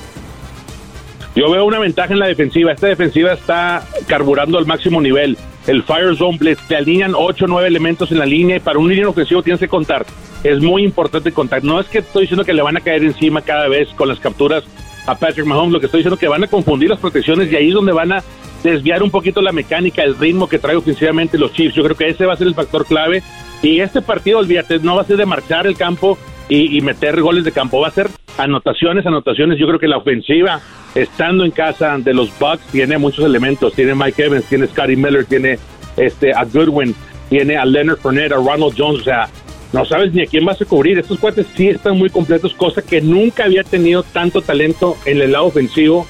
[1.35, 2.73] Yo veo una ventaja en la defensiva.
[2.73, 5.39] Esta defensiva está carburando al máximo nivel.
[5.67, 6.39] El Fire Zone
[6.69, 9.61] te alinean 8 o 9 elementos en la línea y para un línea ofensivo tienes
[9.61, 10.05] que contar.
[10.45, 11.63] Es muy importante contar.
[11.65, 14.19] No es que estoy diciendo que le van a caer encima cada vez con las
[14.19, 14.65] capturas
[15.07, 17.57] a Patrick Mahomes, lo que estoy diciendo es que van a confundir las protecciones y
[17.57, 18.23] ahí es donde van a
[18.63, 21.75] desviar un poquito la mecánica, el ritmo que trae ofensivamente los Chiefs.
[21.75, 23.23] Yo creo que ese va a ser el factor clave.
[23.63, 26.19] Y este partido, olvídate, no va a ser de marchar el campo
[26.49, 28.09] y, y meter goles de campo, va a ser
[28.39, 29.59] anotaciones, anotaciones.
[29.59, 30.61] Yo creo que la ofensiva,
[30.95, 33.73] estando en casa de los Bucks, tiene muchos elementos.
[33.75, 35.59] Tiene Mike Evans, tiene Scotty Miller, tiene
[35.97, 36.95] este a Goodwin,
[37.29, 39.01] tiene a Leonard Fournette, a Ronald Jones.
[39.01, 39.29] O sea,
[39.73, 40.99] no sabes ni a quién vas a cubrir.
[40.99, 45.33] Estos cuates sí están muy completos, cosa que nunca había tenido tanto talento en el
[45.33, 46.07] lado ofensivo.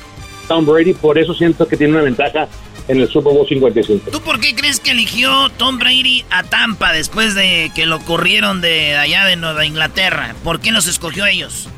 [0.49, 2.49] Tom Brady, por eso siento que tiene una ventaja
[2.89, 4.11] en el Super Bowl 55.
[4.11, 8.61] ¿Tú por qué crees que eligió Tom Brady a Tampa después de que lo corrieron
[8.61, 10.35] de allá de Nueva Inglaterra?
[10.43, 11.69] ¿Por qué los escogió a ellos?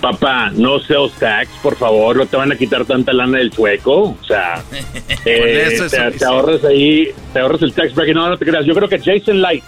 [0.00, 4.16] Papá, no sales tax, por favor, no te van a quitar tanta lana del sueco.
[4.20, 4.62] O sea,
[5.24, 8.14] eh, te, te ahorras ahí, te ahorras el tax break.
[8.14, 8.64] No, no te creas.
[8.64, 9.64] Yo creo que Jason Light,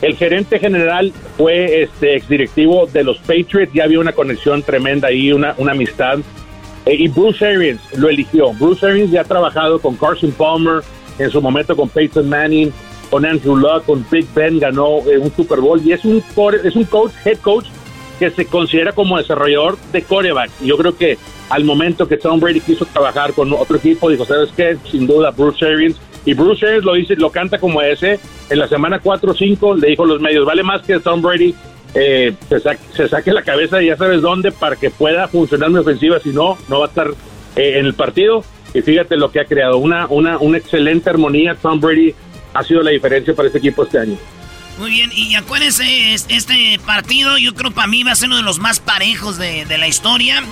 [0.00, 3.72] el gerente general, fue este exdirectivo de los Patriots.
[3.72, 6.18] Ya había una conexión tremenda ahí, una, una amistad.
[6.86, 8.52] Eh, y Bruce Arians lo eligió.
[8.54, 10.82] Bruce Arians ya ha trabajado con Carson Palmer,
[11.18, 12.72] en su momento con Peyton Manning,
[13.10, 16.22] con Andrew Luck, con Big Ben, ganó eh, un Super Bowl y es un,
[16.64, 17.66] es un coach, head coach
[18.18, 20.50] que se considera como desarrollador de coreback.
[20.62, 21.18] Yo creo que
[21.50, 24.76] al momento que Tom Brady quiso trabajar con otro equipo, dijo, ¿sabes qué?
[24.90, 25.96] Sin duda, Bruce Arians.
[26.28, 28.20] Y Bruce Arians lo dice, lo canta como ese.
[28.50, 31.22] En la semana 4 o 5 le dijo a los medios, vale más que Tom
[31.22, 31.54] Brady
[31.94, 35.78] eh, se, sa- se saque la cabeza ya sabes dónde para que pueda funcionar mi
[35.78, 36.20] ofensiva.
[36.20, 37.08] Si no, no va a estar
[37.56, 38.44] eh, en el partido.
[38.74, 41.54] Y fíjate lo que ha creado, una, una, una excelente armonía.
[41.54, 42.14] Tom Brady
[42.52, 44.18] ha sido la diferencia para este equipo este año.
[44.78, 48.36] Muy bien, y acuérdense, es- este partido yo creo para mí va a ser uno
[48.36, 50.42] de los más parejos de la historia,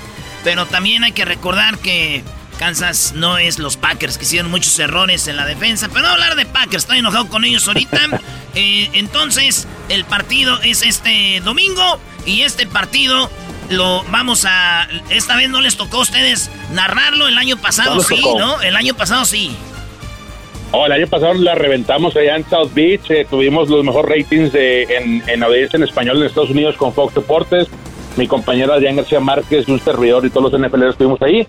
[0.43, 2.23] pero también hay que recordar que
[2.59, 6.37] Kansas no es los Packers, que hicieron muchos errores en la defensa, pero no hablar
[6.37, 8.01] de Packers, estoy enojado con ellos ahorita.
[8.59, 13.31] Eh, entonces, el partido es este domingo y este partido
[13.69, 14.89] lo vamos a...
[15.11, 18.63] Esta vez no les tocó a ustedes narrarlo, el año pasado sí, ¿no?
[18.63, 19.55] El año pasado sí.
[20.73, 24.53] Oh, el año pasado la reventamos allá en South Beach, eh, tuvimos los mejores ratings
[24.53, 27.69] de, en, en audiencia en español en Estados Unidos con Fox Deportes.
[28.17, 31.47] Mi compañera Adrián García Márquez, un servidor y todos los NFLeros estuvimos ahí.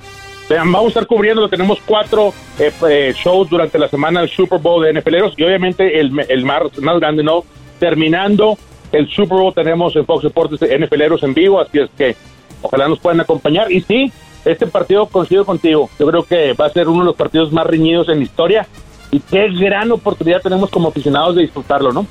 [0.49, 4.83] Vamos a estar cubriendo, tenemos cuatro eh, eh, shows durante la semana del Super Bowl
[4.83, 7.43] de NFLeros y obviamente el, el más, más grande, ¿no?
[7.79, 8.57] Terminando
[8.93, 12.15] el Super Bowl tenemos en Fox Deportes NFLeros en vivo, así es que
[12.61, 13.69] ojalá nos puedan acompañar.
[13.71, 14.11] Y sí,
[14.45, 17.67] este partido coincido contigo, yo creo que va a ser uno de los partidos más
[17.67, 18.67] reñidos en la historia
[19.11, 22.05] y qué gran oportunidad tenemos como aficionados de disfrutarlo, ¿no?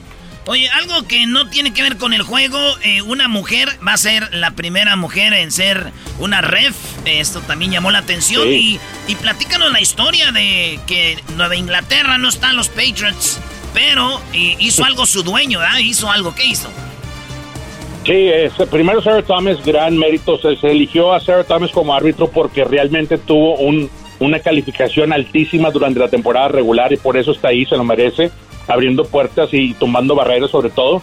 [0.48, 3.96] Oye, algo que no tiene que ver con el juego, eh, una mujer va a
[3.96, 5.90] ser la primera mujer en ser
[6.20, 8.78] una ref, esto también llamó la atención y,
[9.08, 13.40] y platícanos la historia de que Nueva Inglaterra no están los Patriots,
[13.74, 15.78] pero eh, hizo algo su dueño, ¿verdad?
[15.78, 16.68] Hizo algo, ¿qué hizo?
[18.04, 20.38] Sí, este, primero Sarah Thomas, gran mérito.
[20.38, 23.90] Se, se eligió a Sarah Thomas como árbitro porque realmente tuvo un,
[24.20, 28.30] una calificación altísima durante la temporada regular y por eso está ahí, se lo merece,
[28.68, 31.02] abriendo puertas y tumbando barreras sobre todo.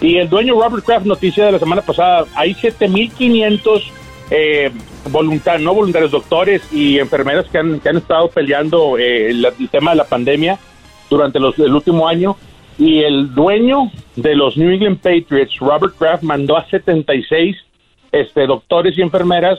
[0.00, 3.82] Y el dueño Robert Kraft, noticia de la semana pasada, hay 7.500
[4.30, 4.70] eh,
[5.10, 9.98] voluntarios, no voluntarios, doctores y enfermeras que han, estado peleando eh, el, el tema de
[9.98, 10.58] la pandemia
[11.10, 12.36] durante los, el último año
[12.78, 17.56] y el dueño de los New England Patriots, Robert Kraft, mandó a 76
[18.10, 19.58] este, doctores y enfermeras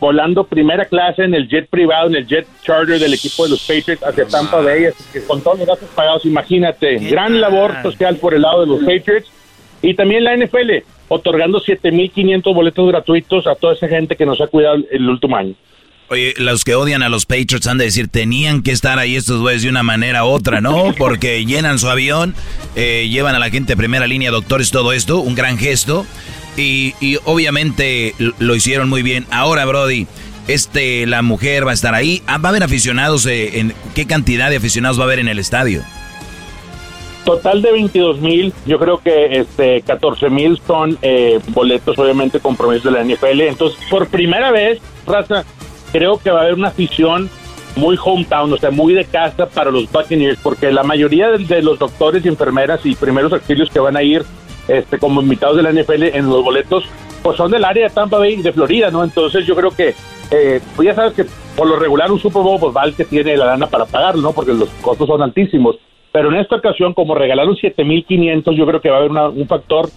[0.00, 3.60] volando primera clase en el jet privado, en el jet charter del equipo de los
[3.60, 4.86] Patriots hacia Tampa Bay,
[5.26, 9.30] con todos los gastos pagados, imagínate, gran labor social por el lado de los Patriots
[9.82, 14.46] y también la NFL, otorgando 7.500 boletos gratuitos a toda esa gente que nos ha
[14.46, 15.54] cuidado el último año.
[16.12, 19.40] Oye, los que odian a los Patriots han de decir, tenían que estar ahí estos
[19.40, 20.92] güeyes de una manera u otra, ¿no?
[20.98, 22.34] Porque llenan su avión,
[22.74, 26.04] eh, llevan a la gente de primera línea, doctores, todo esto, un gran gesto.
[26.56, 29.26] Y, y obviamente lo hicieron muy bien.
[29.30, 30.06] Ahora, Brody,
[30.48, 32.22] este, la mujer va a estar ahí.
[32.26, 33.26] Ah, ¿Va a haber aficionados?
[33.26, 35.82] eh, en, ¿Qué cantidad de aficionados va a haber en el estadio?
[37.24, 42.84] Total de 22 mil, yo creo que este 14 mil son eh, boletos, obviamente, compromisos
[42.84, 43.42] de la NFL.
[43.42, 45.44] Entonces, por primera vez, raza,
[45.92, 47.30] creo que va a haber una afición
[47.76, 51.78] muy hometown, o sea, muy de casa para los Buccaneers, porque la mayoría de, los
[51.78, 54.24] doctores y enfermeras y primeros auxilios que van a ir
[54.70, 56.84] este, como invitados de la NFL en los boletos,
[57.22, 59.04] pues son del área de Tampa Bay y de Florida, ¿no?
[59.04, 59.94] Entonces yo creo que,
[60.30, 61.24] eh, pues ya sabes que
[61.56, 64.22] por lo regular un Super Bowl, pues va el que tiene la lana para pagarlo,
[64.22, 64.32] ¿no?
[64.32, 65.76] Porque los costos son altísimos.
[66.12, 69.46] Pero en esta ocasión, como regalaron 7.500, yo creo que va a haber una- un
[69.46, 69.88] factor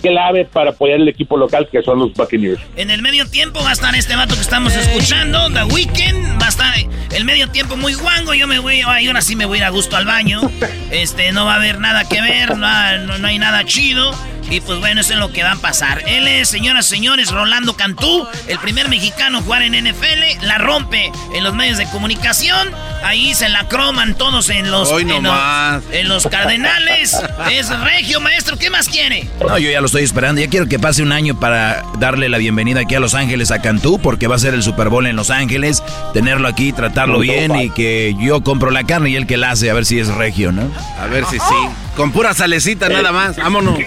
[0.00, 2.60] clave para apoyar el equipo local, que son los Buccaneers.
[2.76, 6.40] En el medio tiempo va a estar este vato que estamos escuchando, The Weeknd.
[6.40, 6.74] Va a estar
[7.14, 8.34] el medio tiempo muy guango.
[8.34, 10.40] Yo me voy, ay, ahora sí me voy a ir a gusto al baño.
[10.90, 14.14] Este, no va a haber nada que ver, no, no, no hay nada chido.
[14.50, 16.02] Y pues bueno, eso es lo que va a pasar.
[16.06, 20.44] Él es, señoras y señores, Rolando Cantú, el primer mexicano a jugar en NFL.
[20.46, 22.70] La rompe en los medios de comunicación.
[23.02, 27.16] Ahí se la croman todos en los, Hoy en los, en los Cardenales.
[27.50, 28.56] Es regio, maestro.
[28.56, 29.28] ¿Qué más quiere?
[29.40, 30.40] No, yo ya lo estoy esperando.
[30.40, 33.62] Ya quiero que pase un año para darle la bienvenida aquí a Los Ángeles a
[33.62, 35.82] Cantú, porque va a ser el Super Bowl en Los Ángeles.
[36.12, 39.70] Tenerlo aquí, tratarlo bien y que yo compro la carne y él que la hace,
[39.70, 40.70] a ver si es regio, ¿no?
[41.00, 41.68] A ver si sí.
[41.96, 43.36] Con pura salecita nada más.
[43.36, 43.78] Vámonos.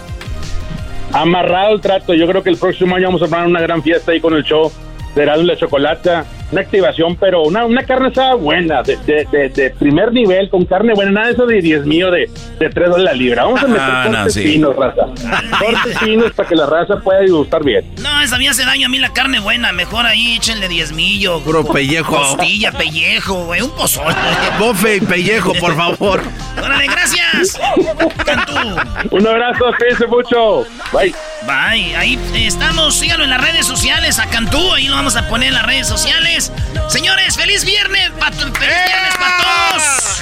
[1.12, 4.12] Amarrado el trato, yo creo que el próximo año vamos a armar una gran fiesta
[4.12, 4.72] ahí con el show
[5.16, 9.50] de y la Chocolata, una activación, pero una, una carne asada buena, de, de, de-
[9.50, 12.90] de primer nivel, con carne buena, nada de eso de 10 mío de, de 3
[12.90, 13.44] dólares la libra.
[13.46, 14.42] Vamos a meter Ah, no, cortes sí.
[14.44, 15.02] finos, raza.
[15.60, 17.86] Cortes finos para que la raza pueda disfrutar bien.
[18.02, 19.72] No, esa me hace daño a mí la carne buena.
[19.72, 21.40] Mejor ahí échenle diezmillo.
[21.42, 22.16] Puro co- pellejo.
[22.16, 23.62] Costilla, pellejo, güey.
[23.62, 24.16] Un pozole.
[24.60, 26.22] Bofe y pellejo, por favor.
[26.62, 27.60] Órale, gracias.
[28.26, 28.54] Cantú.
[29.12, 30.66] Un abrazo, cuídense mucho.
[30.92, 31.14] Bye.
[31.46, 31.96] Bye.
[31.96, 32.96] Ahí estamos.
[32.96, 34.74] Síganlo en las redes sociales a Cantú.
[34.74, 36.39] Ahí lo vamos a poner en las redes sociales.
[36.90, 38.10] Señores, feliz viernes.
[38.20, 40.22] pa- feliz viernes para todos.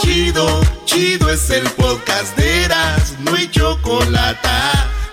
[0.00, 4.48] Chido, chido es el podcast de Eras, no hay chocolate.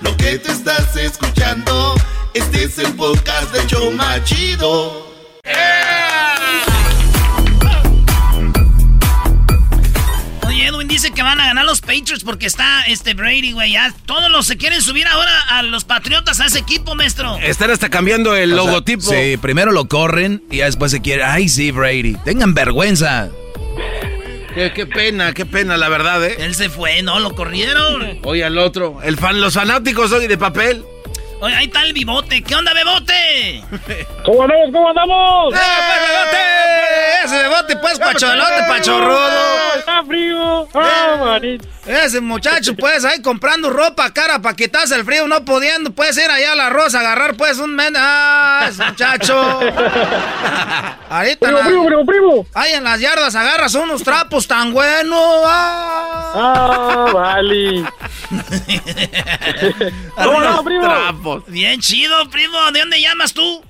[0.02, 1.96] Lo que te estás escuchando,
[2.34, 5.08] este es el podcast de Choma Chido.
[10.48, 13.74] Oye, Edwin dice que van a ganar los Patriots porque está este Brady, güey.
[13.74, 17.38] Ya todos los se quieren subir ahora a los Patriotas, a ese equipo, maestro.
[17.40, 19.02] Están hasta cambiando el O sea, logotipo.
[19.12, 21.24] sí, primero lo corren y ya después se quiere.
[21.24, 22.16] Ay, sí, Brady.
[22.24, 23.30] Tengan vergüenza.
[24.58, 26.38] Qué, qué pena, qué pena, la verdad, ¿eh?
[26.40, 27.20] Él se fue, ¿no?
[27.20, 28.18] Lo corrieron.
[28.24, 28.98] Oye, al otro.
[29.04, 30.84] El fan, los fanáticos hoy de papel.
[31.40, 32.42] Oye, ahí está el bibote.
[32.44, 33.64] ¿Qué onda, bebote?
[34.26, 34.70] ¿Cómo andamos?
[34.74, 35.54] ¿Cómo andamos?
[35.54, 35.58] ¡Eh,
[35.88, 37.24] pues, bebote!
[37.26, 39.76] Ese bebote, pues, pacholote, pachorrudo.
[39.78, 40.68] Está frío.
[40.74, 41.68] Ah, manito.
[41.86, 46.30] Ese muchacho, pues, ahí comprando ropa cara para quitarse el frío, no pudiendo, puedes ir
[46.30, 47.94] allá a la rosa, agarrar, pues, un men...
[47.98, 49.60] ¡Ah, ese muchacho!
[51.10, 51.48] Ahorita...
[51.48, 52.46] Primo, na- primo, primo, primo.
[52.54, 55.44] Ahí en las yardas agarras unos trapos tan buenos.
[55.46, 56.32] ¡Ah!
[56.36, 57.86] Ah, vale.
[60.16, 60.82] ¿Cómo no, primo?
[60.82, 61.44] Trapos.
[61.48, 62.72] Bien chido, primo.
[62.72, 63.64] ¿De dónde llamas tú?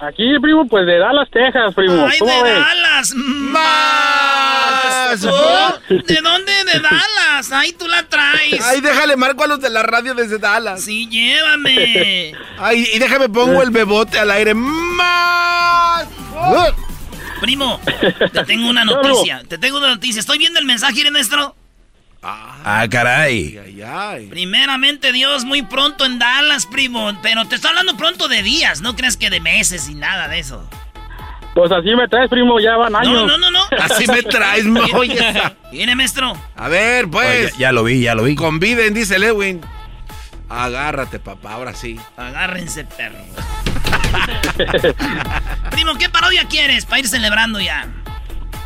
[0.00, 2.06] Aquí, primo, pues de Dallas, Texas, primo.
[2.10, 2.58] Ay, ¿Cómo de ves?
[2.58, 3.14] Dallas.
[3.14, 5.24] ¡Más!
[5.24, 6.52] Oh, ¿De dónde?
[6.64, 7.52] De Dallas.
[7.52, 8.60] Ahí tú la traes.
[8.64, 10.82] Ay, déjale marco a los de la radio desde Dallas.
[10.82, 12.34] Sí, llévame.
[12.58, 14.54] Ay, y déjame pongo el bebote al aire.
[14.54, 16.08] ¡Más!
[17.40, 17.80] Primo,
[18.32, 19.42] te tengo una noticia.
[19.48, 20.18] Te tengo una noticia.
[20.18, 21.54] Estoy viendo el mensaje, maestro.
[22.24, 23.58] Ah, caray.
[23.58, 24.26] Ay, ay.
[24.26, 27.12] Primeramente, Dios, muy pronto en Dallas, primo.
[27.20, 28.80] Pero te estoy hablando pronto de días.
[28.80, 30.68] No creas que de meses y nada de eso.
[31.54, 33.12] Pues así me traes, primo, ya van años.
[33.12, 33.60] No, no, no, no.
[33.78, 35.18] Así me traes, oye.
[35.70, 36.34] Viene, maestro.
[36.56, 37.52] A ver, pues.
[37.52, 38.34] Oye, ya lo vi, ya lo vi.
[38.34, 39.60] Conviden, dice Lewin.
[40.48, 42.00] Agárrate, papá, ahora sí.
[42.16, 43.18] Agárrense, perro.
[45.70, 47.86] primo, ¿qué parodia quieres para ir celebrando ya?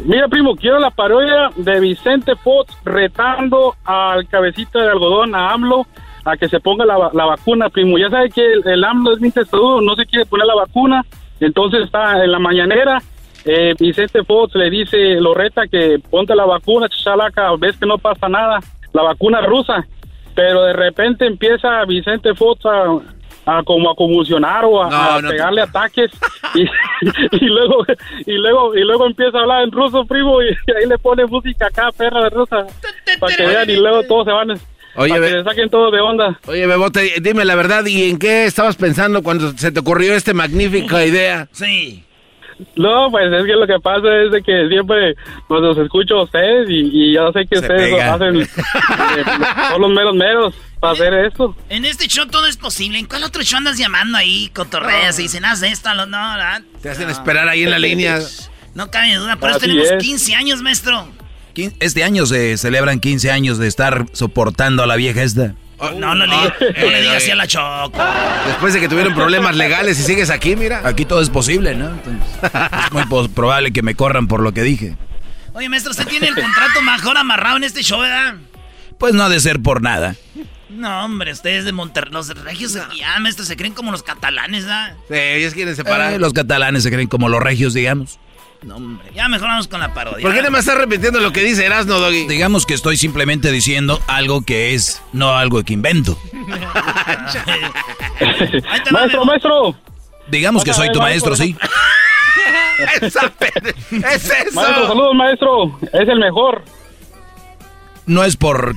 [0.04, 5.86] Mira, primo, quiero la parodia de Vicente Fox retando al cabecita de algodón, a AMLO,
[6.24, 7.96] a que se ponga la, la vacuna, primo.
[7.98, 11.02] Ya sabe que el, AMLO es bien testudo, no se quiere poner la vacuna,
[11.40, 12.98] entonces está en la mañanera.
[13.44, 17.96] eh, Vicente Fox le dice, lo reta que ponte la vacuna, chalaca, ves que no
[17.96, 18.60] pasa nada,
[18.92, 19.86] la vacuna rusa.
[20.34, 22.98] Pero de repente empieza Vicente Fox a,
[23.46, 26.10] a como a convulsionar o a, No, a no te- pegarle ataques
[26.54, 26.62] y,
[27.40, 27.84] y luego
[28.26, 31.66] y luego y luego empieza a hablar en ruso primo y, ahí le pone música
[31.68, 32.66] acá perra de rusa
[33.20, 34.50] para que vean y luego todos se van
[34.98, 38.10] Oye, para ve- que se saquen todos de onda Oye, Bebote, dime la verdad, ¿y
[38.10, 41.46] en qué estabas pensando cuando se te ocurrió esta magnífica idea?
[41.52, 42.02] Sí.
[42.74, 45.14] no pues es que lo que pasa es de que siempre
[45.46, 48.14] pues los escucho a ustedes y, y yo sé que Se ustedes pega.
[48.14, 48.46] hacen eh,
[49.70, 52.98] son los meros meros para hacer esto En este show todo es posible.
[52.98, 54.50] ¿En cuál otro show andas llamando ahí?
[54.54, 56.62] Cotorreas y dicen, haz esta, lo- no, ¿verdad?
[56.82, 58.20] Te hacen esperar ahí en la línea.
[58.74, 59.36] No cabe duda.
[59.36, 60.02] Por eso tenemos es.
[60.02, 61.08] 15 años, maestro.
[61.80, 65.54] Este año se celebran 15 años de estar soportando a la vieja esta.
[65.78, 67.98] Oh, No, no le, ah, no le digas así a la Choco.
[68.46, 70.82] Después de que tuvieron problemas legales y sigues aquí, mira.
[70.86, 71.88] Aquí todo es posible, ¿no?
[71.88, 72.22] Entonces,
[72.86, 74.96] es muy probable que me corran por lo que dije.
[75.54, 78.34] Oye, maestro, usted tiene el contrato mejor amarrado en este show, ¿verdad?
[78.98, 80.14] Pues no ha de ser por nada.
[80.68, 84.64] No, hombre, ustedes de Monterrey, los regios aquí, ah, maestro, se creen como los catalanes,
[84.64, 84.96] ¿verdad?
[85.08, 86.12] Sí, ellos quieren separar.
[86.14, 88.18] Eh, los catalanes se creen como los regios, digamos.
[88.62, 90.22] No, hombre, ya mejor vamos con la parodia.
[90.22, 92.26] ¿Por qué no me estás repitiendo lo que dice Erasno, Doggy?
[92.26, 96.18] Digamos que estoy simplemente diciendo algo que es, no algo que invento.
[98.90, 99.76] Maestro maestro
[100.28, 101.56] Digamos que soy tu maestro, sí.
[103.00, 103.32] Esa
[104.02, 104.54] es eso.
[104.54, 106.62] maestro saludos maestro es el mejor
[108.06, 108.74] No es por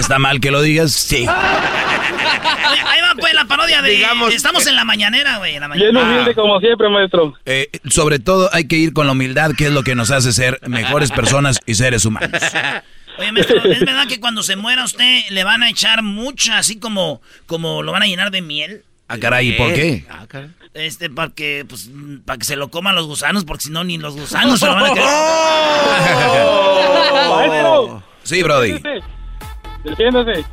[0.00, 1.26] está mal que lo digas, sí.
[1.26, 3.90] Ahí va, pues, la parodia de...
[3.90, 8.66] Digamos Estamos en la mañanera, güey, bien humilde como siempre maestro Eh, sobre todo hay
[8.66, 11.74] que ir con la humildad, que es lo que nos hace ser mejores personas y
[11.74, 12.40] seres humanos.
[13.18, 16.78] Oye, maestro, ¿es verdad que cuando se muera usted le van a echar mucha, así
[16.78, 18.82] como, como lo van a llenar de miel?
[19.08, 20.04] Ah, caray, ¿y por qué?
[20.10, 20.50] Ah, caray.
[20.74, 21.88] Este, para que, pues,
[22.26, 24.74] para que se lo coman los gusanos, porque si no, ni los gusanos se lo
[24.74, 25.08] van a querer.
[27.30, 28.80] maestro Sí, Brody.
[29.86, 30.44] Defiéndase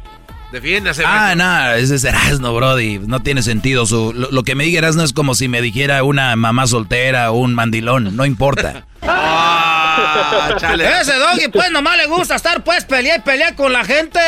[0.53, 1.03] Defiéndase.
[1.03, 2.99] Ah, no, ese es Erasno, Brody.
[2.99, 3.87] No tiene sentido.
[3.87, 7.31] Su, lo, lo que me diga Erasno es como si me dijera una mamá soltera
[7.31, 8.15] o un mandilón.
[8.15, 8.85] No importa.
[9.95, 10.85] Ah, chale.
[11.01, 14.19] Ese doggy, pues, nomás le gusta estar, pues, pelear y pelear con la gente.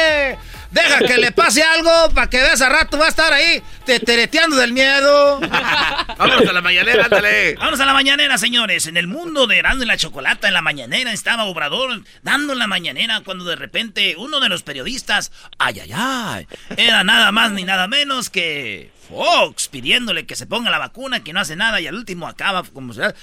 [0.75, 4.57] Deja que le pase algo para que veas a rato va a estar ahí tetereteando
[4.57, 5.39] del miedo.
[6.17, 7.55] Vámonos a la mañanera, ándale.
[7.55, 8.85] Vamos a la mañanera, señores.
[8.85, 12.67] En el mundo de Erasmo y la Chocolata, en la mañanera estaba Obrador dando la
[12.67, 16.45] mañanera cuando de repente uno de los periodistas, ay, ay, ay,
[16.75, 21.31] era nada más ni nada menos que Fox pidiéndole que se ponga la vacuna, que
[21.31, 23.01] no hace nada y al último acaba como se...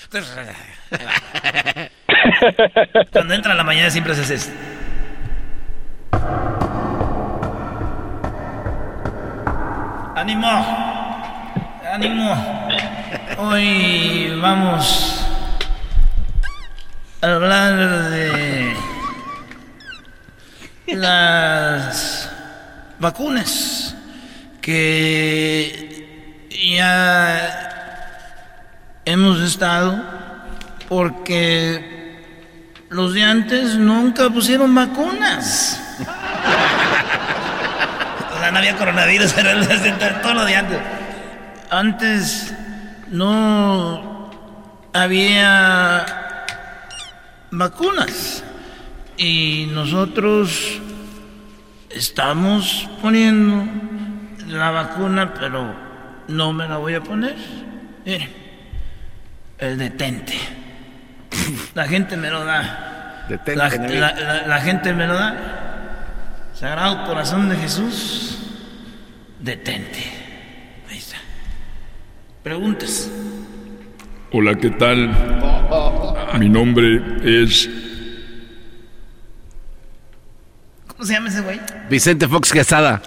[3.12, 4.53] Cuando entra a la mañana siempre haces esto.
[10.23, 10.49] ¡Ánimo!
[11.93, 12.69] ¡Ánimo!
[13.39, 15.27] Hoy vamos
[17.20, 18.77] a hablar de
[20.94, 22.31] las
[23.01, 23.97] vacunas
[24.61, 26.47] que
[26.77, 27.40] ya
[29.05, 30.05] hemos estado
[30.89, 32.23] porque
[32.90, 35.81] los de antes nunca pusieron vacunas.
[38.53, 40.79] No había coronavirus, era todo lo de antes.
[41.70, 42.55] Antes
[43.09, 44.31] no
[44.93, 46.05] había
[47.51, 48.45] vacunas
[49.16, 50.81] y nosotros
[51.91, 53.65] estamos poniendo
[54.49, 55.74] la vacuna, pero
[56.29, 57.37] no me la voy a poner.
[58.05, 58.29] Mire,
[59.59, 60.35] el detente.
[61.74, 63.24] La gente me lo da.
[63.29, 64.01] Detente, la, enemigo.
[64.01, 65.35] la- la- la gente me lo da.
[66.55, 68.31] Sagrado corazón de Jesús,
[69.43, 69.98] detente.
[70.89, 71.16] Ahí está.
[72.43, 73.10] Preguntas.
[74.31, 75.10] Hola, ¿qué tal?
[76.39, 77.69] Mi nombre es
[80.86, 81.60] ¿Cómo se llama ese güey?
[81.90, 83.02] Vicente Fox Quesada.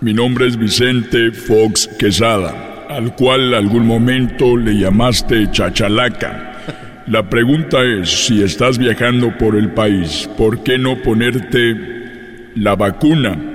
[0.00, 7.04] Mi nombre es Vicente Fox Quesada, al cual algún momento le llamaste Chachalaca.
[7.06, 13.49] La pregunta es, si estás viajando por el país, ¿por qué no ponerte la vacuna?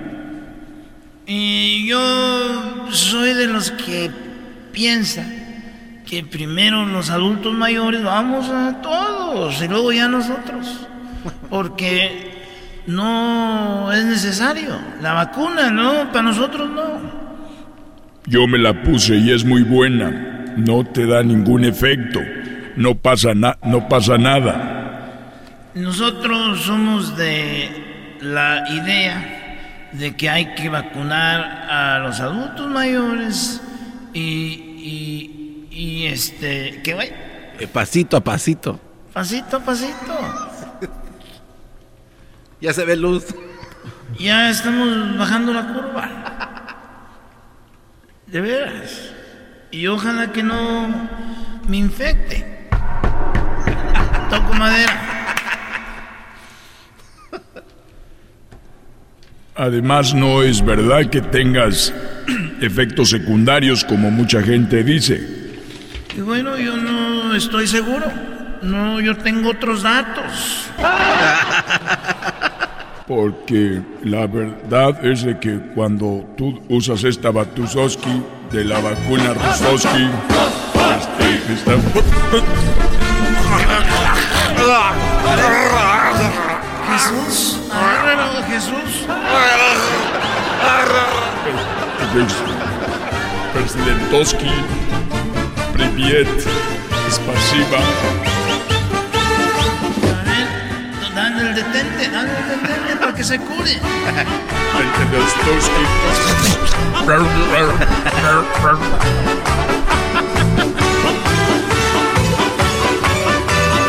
[1.28, 4.12] Y yo soy de los que
[4.72, 5.26] piensa
[6.06, 10.88] que primero los adultos mayores vamos a todos y luego ya nosotros.
[11.50, 12.32] Porque
[12.86, 14.78] no es necesario.
[15.02, 17.26] La vacuna, no, para nosotros no.
[18.28, 20.54] Yo me la puse y es muy buena.
[20.58, 22.20] No te da ningún efecto.
[22.76, 25.24] No pasa, na- no pasa nada.
[25.74, 29.45] Nosotros somos de la idea
[30.00, 33.62] de que hay que vacunar a los adultos mayores
[34.14, 37.14] y, y, y este, ¿qué güey?
[37.60, 38.80] Eh, pasito a pasito.
[39.14, 40.16] Pasito a pasito.
[42.62, 43.26] Ya se ve luz.
[44.18, 46.10] Ya estamos bajando la curva.
[48.26, 49.12] De veras.
[49.72, 50.88] Y ojalá que no
[51.68, 52.70] me infecte.
[54.32, 55.15] Toco madera.
[59.58, 61.94] Además, no es verdad que tengas
[62.60, 65.26] efectos secundarios como mucha gente dice.
[66.14, 68.06] Y bueno, yo no estoy seguro.
[68.62, 70.70] No, yo tengo otros datos.
[73.08, 78.22] Porque la verdad es de que cuando tú usas esta Batusoski
[78.52, 80.10] de la vacuna Rusoski,
[80.98, 81.76] este, está...
[86.92, 89.06] Jesús, agárralo, Jesús.
[93.54, 94.52] Presidentoski,
[95.74, 96.28] Priviet,
[97.12, 97.80] Spasiba.
[101.14, 103.80] Dale el detente, dale el detente para que se cure.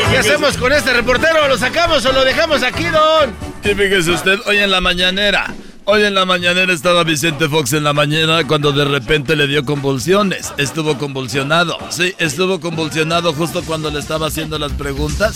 [0.00, 1.48] ¿Y qué hacemos con este reportero?
[1.48, 3.45] ¿Lo sacamos o lo dejamos aquí, don?
[3.66, 5.52] Y fíjese usted, hoy en la mañanera,
[5.86, 9.64] hoy en la mañanera estaba Vicente Fox en la mañana cuando de repente le dio
[9.64, 10.52] convulsiones.
[10.56, 15.34] Estuvo convulsionado, sí, estuvo convulsionado justo cuando le estaba haciendo las preguntas.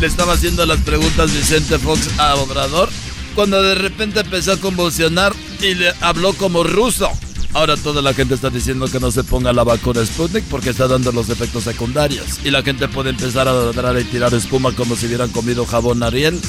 [0.00, 2.88] Le estaba haciendo las preguntas Vicente Fox a Obrador,
[3.34, 7.10] cuando de repente empezó a convulsionar y le habló como ruso.
[7.54, 10.86] Ahora toda la gente está diciendo que no se ponga la vacuna Sputnik porque está
[10.86, 12.40] dando los efectos secundarios.
[12.44, 16.02] Y la gente puede empezar a ladrar y tirar espuma como si hubieran comido jabón
[16.02, 16.40] Ariel.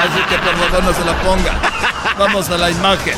[0.00, 1.60] Así que por favor no se la ponga.
[2.18, 3.14] Vamos a la imagen.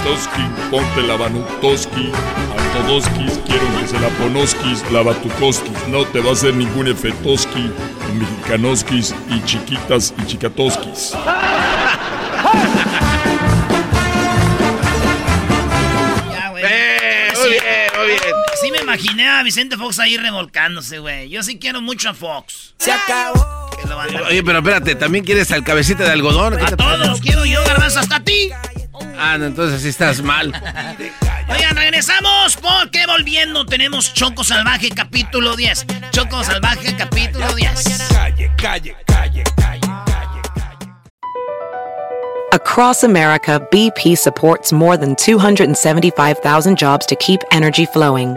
[0.00, 2.12] Stoski, ponte la Banutoski,
[2.58, 7.70] Antodoskis, quiero que se la ponoskis, la Batukoskis, no te va a hacer ningún efetoski,
[8.14, 11.14] mexicanoskis y chiquitas y chicatoskis.
[18.90, 21.28] Imaginé a Vicente Fox ahí revolcándose, güey.
[21.28, 22.74] Yo sí quiero mucho a Fox.
[22.78, 23.70] Se acabó.
[24.28, 26.56] Oye, pero espérate, ¿también quieres al cabecita de algodón?
[26.56, 28.50] ¿Qué A todos, quiero yo, garbanzo, hasta ti.
[29.16, 30.52] Ah, no, entonces sí estás mal.
[31.48, 35.86] Oigan, regresamos porque volviendo tenemos Choco Salvaje capítulo 10.
[36.10, 38.08] Choco Salvaje capítulo 10.
[38.12, 39.80] Calle, calle, calle, calle.
[42.52, 48.36] Across America, BP supports more than 275,000 jobs to keep energy flowing.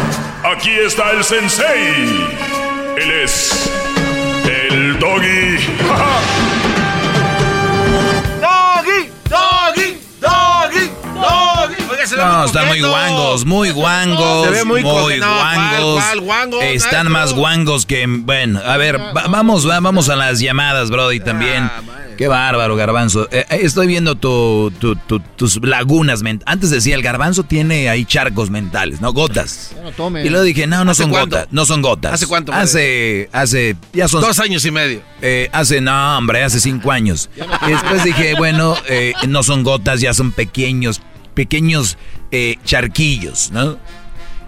[0.51, 2.27] Aquí está el sensei.
[2.97, 3.80] Él es
[12.11, 14.45] se ve No, están muy guangos, muy guangos.
[14.45, 15.17] Se ve muy muy.
[15.19, 15.93] No, guangos.
[15.95, 18.05] ¿cuál, cuál guango, Están más guangos que.
[18.07, 21.63] Bueno, a ver, va- vamos, va- vamos a las llamadas, Brody, también.
[21.63, 21.81] Ah,
[22.17, 23.27] Qué bárbaro, Garbanzo.
[23.31, 26.53] Eh, eh, estoy viendo tu, tu- tu- tus lagunas mentales.
[26.53, 29.11] Antes decía, el Garbanzo tiene ahí charcos mentales, ¿no?
[29.11, 29.71] Gotas.
[29.75, 30.23] Ya no tome.
[30.23, 31.37] Y luego dije, no, no ¿Hace son cuánto?
[31.37, 31.51] gotas.
[31.51, 32.13] No son gotas.
[32.13, 34.21] ¿Hace cuánto, Hace, hace, ya son...
[34.21, 35.01] Dos años y medio.
[35.23, 37.27] Eh, hace, no, hombre, hace cinco años.
[37.67, 41.01] Y después dije, bueno, eh, no son gotas, ya son pequeños,
[41.33, 41.97] pequeños
[42.31, 43.77] eh, charquillos, ¿no?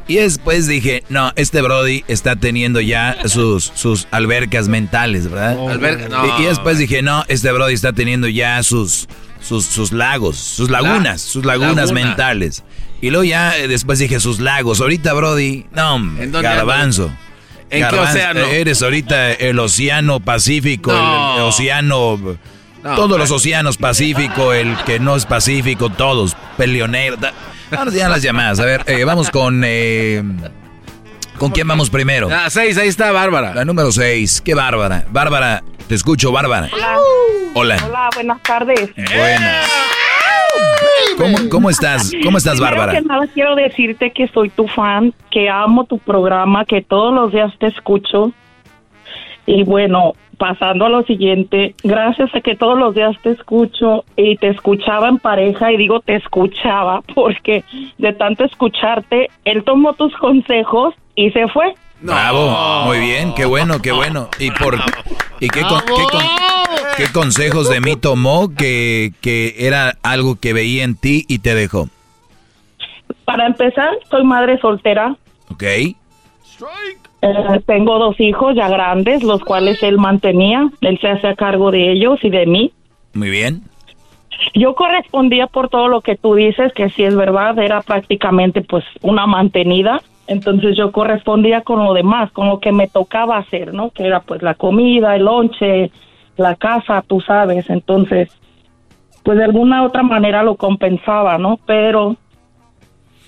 [0.06, 5.58] Y después dije, no, este Brody está teniendo ya sus, sus albercas mentales, ¿verdad?
[5.70, 6.40] Alberca, no.
[6.40, 9.08] y, y después dije, no, este Brody está teniendo ya sus,
[9.40, 12.06] sus, sus lagos, sus lagunas, sus lagunas laguna.
[12.08, 12.64] mentales.
[13.02, 14.82] Y luego ya eh, después dije sus lagos.
[14.82, 17.10] Ahorita, Brody, no, hombre, ¿En dónde garbanzo.
[17.70, 18.42] ¿En qué océano?
[18.42, 22.20] Eres ahorita el océano Pacífico, el- el, océano...
[22.84, 27.16] No, todos los océanos Pacífico, el que no es Pacífico, todos, peleonero.
[27.18, 27.34] da-
[27.72, 28.60] Vamos ya a las llamadas.
[28.60, 29.64] A ver, eh, vamos con...
[29.66, 30.22] eh,
[31.40, 32.30] ¿Con quién vamos primero?
[32.32, 33.54] Ah, seis, ahí está Bárbara.
[33.56, 34.42] La número 6.
[34.42, 35.06] Qué bárbara.
[35.10, 36.70] Bárbara, te escucho, Bárbara.
[36.72, 36.98] Hola.
[37.56, 37.78] Hola.
[37.88, 38.92] Hola, buenas tardes.
[38.96, 39.66] Buenas.
[41.18, 42.12] ¿Cómo, cómo estás?
[42.24, 43.00] ¿Cómo estás, Primero Bárbara?
[43.00, 47.32] que nada quiero decirte que soy tu fan, que amo tu programa, que todos los
[47.32, 48.32] días te escucho.
[49.46, 54.38] Y bueno, pasando a lo siguiente, gracias a que todos los días te escucho y
[54.38, 57.64] te escuchaba en pareja y digo te escuchaba porque
[57.98, 61.74] de tanto escucharte, él tomó tus consejos y se fue.
[62.02, 64.30] Bravo, muy bien, qué bueno, qué bueno.
[64.40, 64.76] ¿Y por
[65.40, 70.52] y qué, con- qué con- qué consejos de mí tomó que, que era algo que
[70.54, 71.88] veía en ti y te dejó?
[73.26, 75.16] Para empezar, soy madre soltera.
[75.50, 75.64] ¿Ok?
[77.24, 80.70] Eh, tengo dos hijos ya grandes, los cuales él mantenía.
[80.82, 82.74] Él se hace a cargo de ellos y de mí.
[83.14, 83.62] Muy bien.
[84.54, 88.84] Yo correspondía por todo lo que tú dices, que si es verdad, era prácticamente pues
[89.02, 90.02] una mantenida.
[90.28, 93.92] Entonces yo correspondía con lo demás, con lo que me tocaba hacer, ¿no?
[93.92, 95.92] Que era pues la comida, el lonche,
[96.36, 97.70] la casa, tú sabes.
[97.70, 98.30] Entonces,
[99.24, 101.58] pues de alguna otra manera lo compensaba, ¿no?
[101.66, 102.18] Pero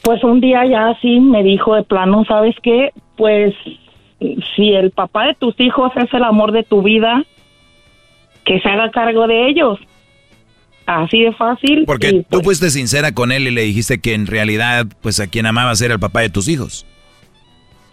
[0.03, 2.91] pues un día ya así me dijo de plano, ¿sabes qué?
[3.15, 3.55] Pues
[4.56, 7.23] si el papá de tus hijos es el amor de tu vida,
[8.45, 9.80] que se haga cargo de ellos.
[10.85, 11.84] Así de fácil.
[11.88, 15.27] Porque y, tú fuiste sincera con él y le dijiste que en realidad, pues a
[15.27, 16.85] quien amabas era el papá de tus hijos.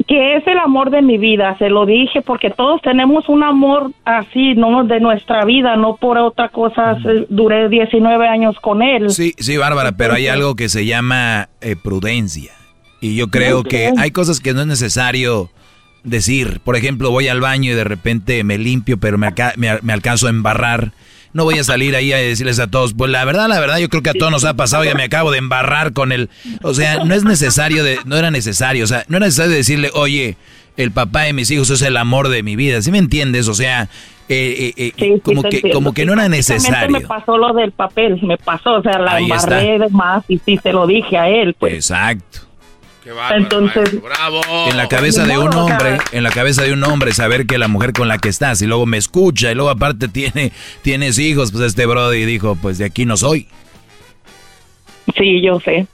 [0.07, 3.93] que es el amor de mi vida, se lo dije, porque todos tenemos un amor
[4.05, 4.83] así, ¿no?
[4.85, 7.01] De nuestra vida, no por otra cosa.
[7.03, 9.11] se- Duré 19 años con él.
[9.11, 12.53] Sí, sí, Bárbara, pero hay algo que se llama eh, prudencia.
[13.01, 15.51] Y yo creo que hay cosas que no es necesario
[16.05, 16.61] decir.
[16.65, 20.27] Por ejemplo, voy al baño y de repente me limpio, pero me, me, me alcanzo
[20.27, 20.93] a embarrar.
[21.33, 23.89] No voy a salir ahí a decirles a todos, pues la verdad, la verdad, yo
[23.89, 26.29] creo que a todos nos ha pasado, ya me acabo de embarrar con el...
[26.61, 29.91] O sea, no es necesario, de, no era necesario, o sea, no era necesario decirle,
[29.95, 30.37] oye,
[30.77, 33.49] el papá de mis hijos es el amor de mi vida, ¿sí me entiendes?
[33.49, 33.89] O sea,
[34.29, 35.79] eh, eh, eh, como, te que, entiendo.
[35.79, 36.91] como que no era necesario.
[36.91, 39.45] me pasó lo del papel, me pasó, o sea, la Ahí está.
[39.63, 41.73] embarré de más y sí se lo dije a él, pues.
[41.73, 42.41] Exacto.
[43.35, 43.99] Entonces,
[44.69, 47.69] En la cabeza de un hombre, en la cabeza de un hombre, saber que la
[47.69, 50.53] mujer con la que estás y luego me escucha y luego aparte tiene,
[50.83, 53.49] tienes hijos, pues este Brody dijo, pues de aquí no soy.
[55.17, 55.87] Sí, yo sé.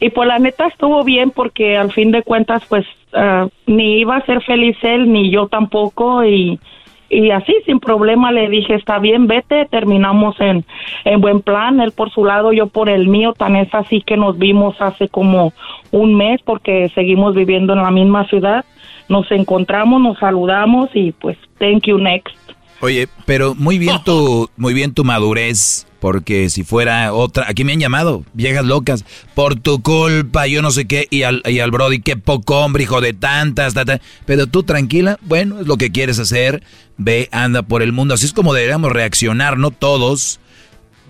[0.00, 4.16] Y pues la neta estuvo bien porque al fin de cuentas pues ah, ni iba
[4.16, 6.60] a ser feliz él ni yo tampoco y
[7.08, 10.64] Y así, sin problema, le dije, está bien, vete, terminamos en,
[11.04, 14.16] en buen plan, él por su lado, yo por el mío, tan es así que
[14.16, 15.52] nos vimos hace como
[15.92, 18.64] un mes porque seguimos viviendo en la misma ciudad,
[19.08, 22.45] nos encontramos, nos saludamos y pues, thank you, next.
[22.80, 27.72] Oye, pero muy bien tu, muy bien tu madurez, porque si fuera otra, aquí me
[27.72, 29.04] han llamado, viejas locas,
[29.34, 32.82] por tu culpa, yo no sé qué, y al, y al Brody, qué poco hombre,
[32.82, 36.62] hijo de tantas, ta, pero tú tranquila, bueno, es lo que quieres hacer,
[36.98, 40.38] ve, anda por el mundo, así es como deberíamos reaccionar, no todos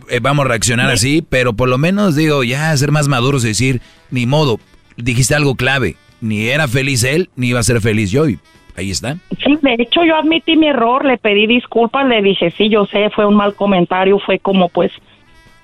[0.09, 3.49] eh, vamos a reaccionar así, pero por lo menos digo, ya ser más maduros y
[3.49, 3.81] decir,
[4.11, 4.61] ni modo,
[4.97, 8.39] dijiste algo clave, ni era feliz él, ni iba a ser feliz yo, y
[8.77, 9.17] ahí está.
[9.45, 13.11] Sí, de hecho yo admití mi error, le pedí disculpas, le dije, sí, yo sé,
[13.11, 14.93] fue un mal comentario, fue como pues,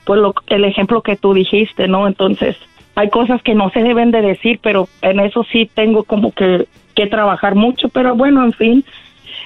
[0.04, 2.06] pues lo, el ejemplo que tú dijiste, ¿no?
[2.06, 2.56] Entonces,
[2.94, 6.66] hay cosas que no se deben de decir, pero en eso sí tengo como que,
[6.94, 8.84] que trabajar mucho, pero bueno, en fin.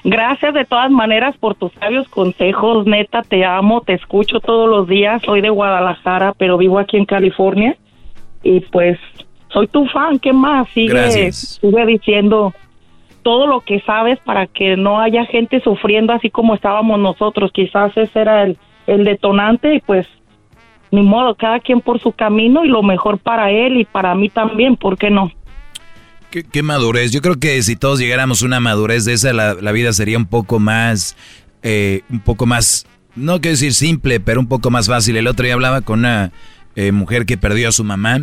[0.05, 4.87] Gracias de todas maneras por tus sabios consejos, neta, te amo, te escucho todos los
[4.87, 7.77] días, soy de Guadalajara, pero vivo aquí en California
[8.43, 8.99] y pues
[9.49, 10.69] soy tu fan, ¿qué más?
[10.71, 11.59] Sigue, Gracias.
[11.61, 12.55] sigue diciendo
[13.27, 17.51] todo lo que sabes para que no haya gente sufriendo así como estábamos nosotros.
[17.53, 20.07] Quizás ese era el, el detonante y pues
[20.93, 24.29] ni modo, cada quien por su camino y lo mejor para él y para mí
[24.29, 25.33] también, ¿por qué no?
[26.31, 27.11] ¿Qué, qué madurez.
[27.11, 30.19] Yo creo que si todos llegáramos a una madurez de esa, la, la vida sería
[30.19, 31.17] un poco más,
[31.65, 32.87] eh, un poco más,
[33.17, 35.17] no quiero decir simple, pero un poco más fácil.
[35.17, 36.31] El otro día hablaba con una
[36.77, 38.21] eh, mujer que perdió a su mamá.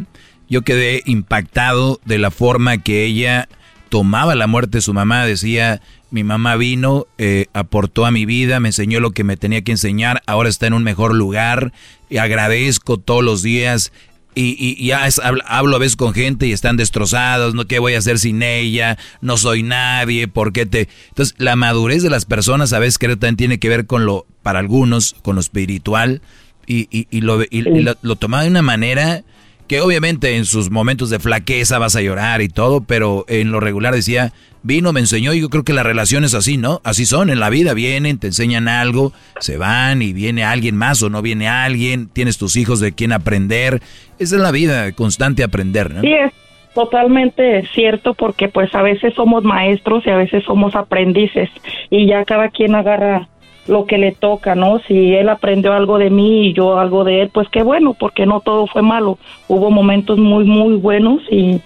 [0.47, 3.49] Yo quedé impactado de la forma que ella
[3.93, 5.23] tomaba la muerte de su mamá.
[5.23, 5.79] Decía,
[6.09, 9.71] mi mamá vino, eh, aportó a mi vida, me enseñó lo que me tenía que
[9.71, 11.73] enseñar, ahora está en un mejor lugar,
[12.09, 13.91] y agradezco todos los días.
[14.33, 17.65] Y, y, y ya es- hablo, a veces con gente y están destrozados, ¿no?
[17.67, 18.97] ¿Qué voy a hacer sin ella?
[19.21, 20.89] No soy nadie, ¿por qué te...?
[21.09, 24.25] Entonces, la madurez de las personas a veces creo también tiene que ver con lo,
[24.41, 26.23] para algunos, con lo espiritual
[26.65, 29.21] y, y, y lo, y- y lo, lo tomaba de una manera
[29.67, 33.59] que obviamente en sus momentos de flaqueza vas a llorar y todo, pero en lo
[33.59, 34.33] regular decía,
[34.63, 36.81] vino, me enseñó y yo creo que las relaciones así, ¿no?
[36.83, 41.01] Así son, en la vida vienen, te enseñan algo, se van y viene alguien más
[41.03, 43.81] o no viene alguien, tienes tus hijos de quien aprender,
[44.19, 46.01] esa es la vida, constante aprender, ¿no?
[46.01, 46.31] Sí, es
[46.73, 51.49] totalmente cierto porque pues a veces somos maestros y a veces somos aprendices
[51.89, 53.27] y ya cada quien agarra
[53.67, 54.79] lo que le toca, ¿no?
[54.79, 58.25] Si él aprendió algo de mí y yo algo de él, pues qué bueno, porque
[58.25, 59.17] no todo fue malo.
[59.47, 61.61] Hubo momentos muy, muy buenos y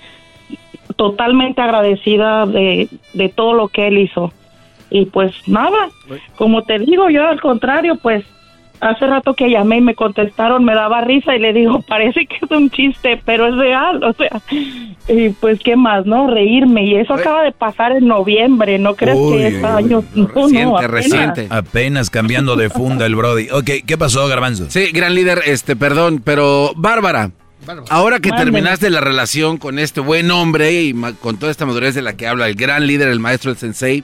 [0.96, 4.32] totalmente agradecida de, de todo lo que él hizo.
[4.90, 5.90] Y pues nada,
[6.38, 8.24] como te digo, yo al contrario, pues
[8.80, 12.38] hace rato que llamé y me contestaron, me daba risa y le digo, parece que
[12.42, 14.42] es un chiste, pero es real, o sea,
[15.08, 16.28] y pues qué más, ¿no?
[16.28, 20.28] Reírme, y eso acaba de pasar en noviembre, no crees Uy, que uy, año, no,
[20.50, 21.40] no, apenas.
[21.50, 23.50] Apenas cambiando de funda el Brody.
[23.52, 24.70] Ok, ¿qué pasó, Garbanzo?
[24.70, 27.32] Sí, gran líder, este, perdón, pero Bárbara,
[27.90, 31.96] ahora que terminaste la relación con este buen hombre y ma- con toda esta madurez
[31.96, 34.04] de la que habla el gran líder, el maestro, el sensei,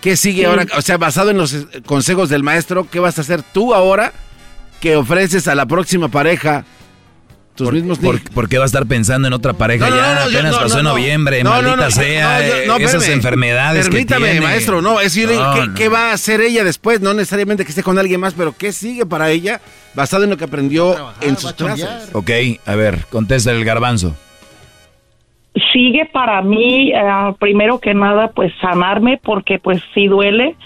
[0.00, 0.44] ¿qué sigue Sí.
[0.46, 0.66] ahora?
[0.76, 4.12] O sea, basado en los eh, consejos del maestro, ¿qué vas a hacer tú ahora
[4.80, 6.64] que ofreces a la próxima pareja
[7.54, 10.14] tus mismos ¿Por, por qué va a estar pensando en otra pareja No, no, ya?
[10.14, 10.90] no, no, yo- Apenas no, pasó no, en no.
[10.92, 13.12] noviembre, No, no, maldita no, sea, no, yo- no, esas espérame.
[13.16, 14.40] enfermedades que Permítame, tiene.
[14.46, 15.74] maestro, no, es decir, No, ¿qué, no.
[15.74, 17.02] qué va a hacer ella después?
[17.02, 19.60] No necesariamente que esté con alguien más, pero ¿qué sigue para ella
[19.94, 21.86] basado en lo que aprendió en sus clases?
[22.14, 22.30] Ok,
[22.64, 24.16] a ver, contesta el Garbanzo.
[25.72, 30.56] Sigue para mí eh, primero que nada pues sanarme porque pues sí duele.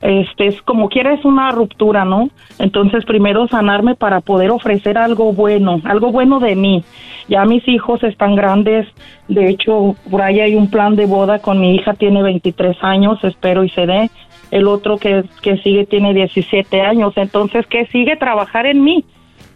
[0.00, 2.28] Este es como quiera es una ruptura no
[2.58, 6.84] entonces primero sanarme para poder ofrecer algo bueno algo bueno de mí.
[7.28, 8.86] Ya mis hijos están grandes.
[9.28, 13.22] De hecho por ahí hay un plan de boda con mi hija tiene 23 años
[13.24, 14.10] espero y se dé.
[14.50, 17.14] El otro que, que sigue tiene 17 años.
[17.16, 19.04] Entonces que sigue trabajar en mí.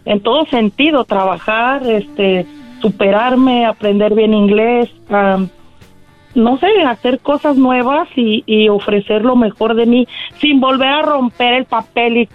[0.03, 2.47] En todo sentido, trabajar, este,
[2.81, 4.89] superarme, aprender bien inglés,
[6.33, 10.07] no sé, hacer cosas nuevas y, y ofrecer lo mejor de mí
[10.39, 12.29] sin volver a romper el papel y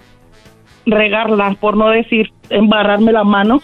[0.86, 3.62] regarla, por no decir embarrarme la mano.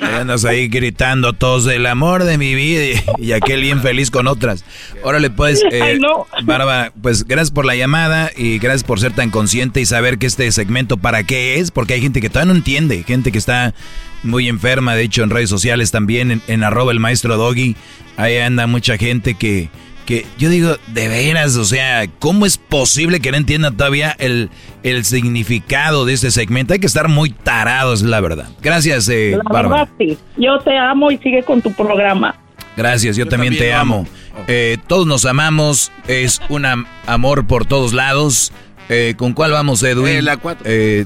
[0.00, 2.84] Andas ahí gritando todos el amor de mi vida
[3.18, 4.64] y, y aquel bien feliz con otras.
[5.02, 6.26] Órale, pues, eh, Ay, no.
[6.44, 10.26] Barba, pues gracias por la llamada y gracias por ser tan consciente y saber que
[10.26, 13.74] este segmento para qué es, porque hay gente que todavía no entiende, gente que está
[14.22, 17.76] muy enferma, de hecho en redes sociales también, en, en arroba el maestro Doggy,
[18.16, 19.68] ahí anda mucha gente que,
[20.06, 24.50] que yo digo, de veras, o sea, ¿cómo es posible que no entiendan todavía el,
[24.82, 26.72] el significado de este segmento?
[26.72, 28.48] Hay que estar muy tarados, la verdad.
[28.62, 29.84] Gracias, eh, La Bárbara.
[29.84, 30.18] verdad, sí.
[30.36, 32.34] Yo te amo y sigue con tu programa.
[32.76, 34.06] Gracias, yo, también, te amo.
[34.46, 38.52] Eh, todos nos amamos, es un am- amor por todos lados.
[38.88, 40.16] Eh, ¿Con cuál vamos, Edwin?
[40.18, 40.64] Eh, la cuatro.
[40.66, 41.04] Eh,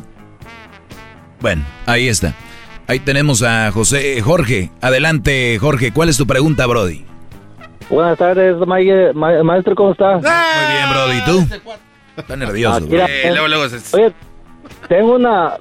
[1.40, 2.34] bueno, ahí está.
[2.93, 4.70] Ahí tenemos a José Jorge.
[4.82, 5.94] Adelante, Jorge.
[5.94, 7.02] ¿Cuál es tu pregunta, Brody?
[7.89, 8.77] Buenas tardes, ma-
[9.14, 10.16] ma- maestro, ¿cómo está?
[10.16, 11.16] Muy bien, Brody.
[11.16, 11.55] ¿Y tú?
[12.19, 12.77] Está nervioso.
[12.77, 14.12] Ah, mira, Eh, luego, luego se- Oye,
[14.90, 15.55] tengo una,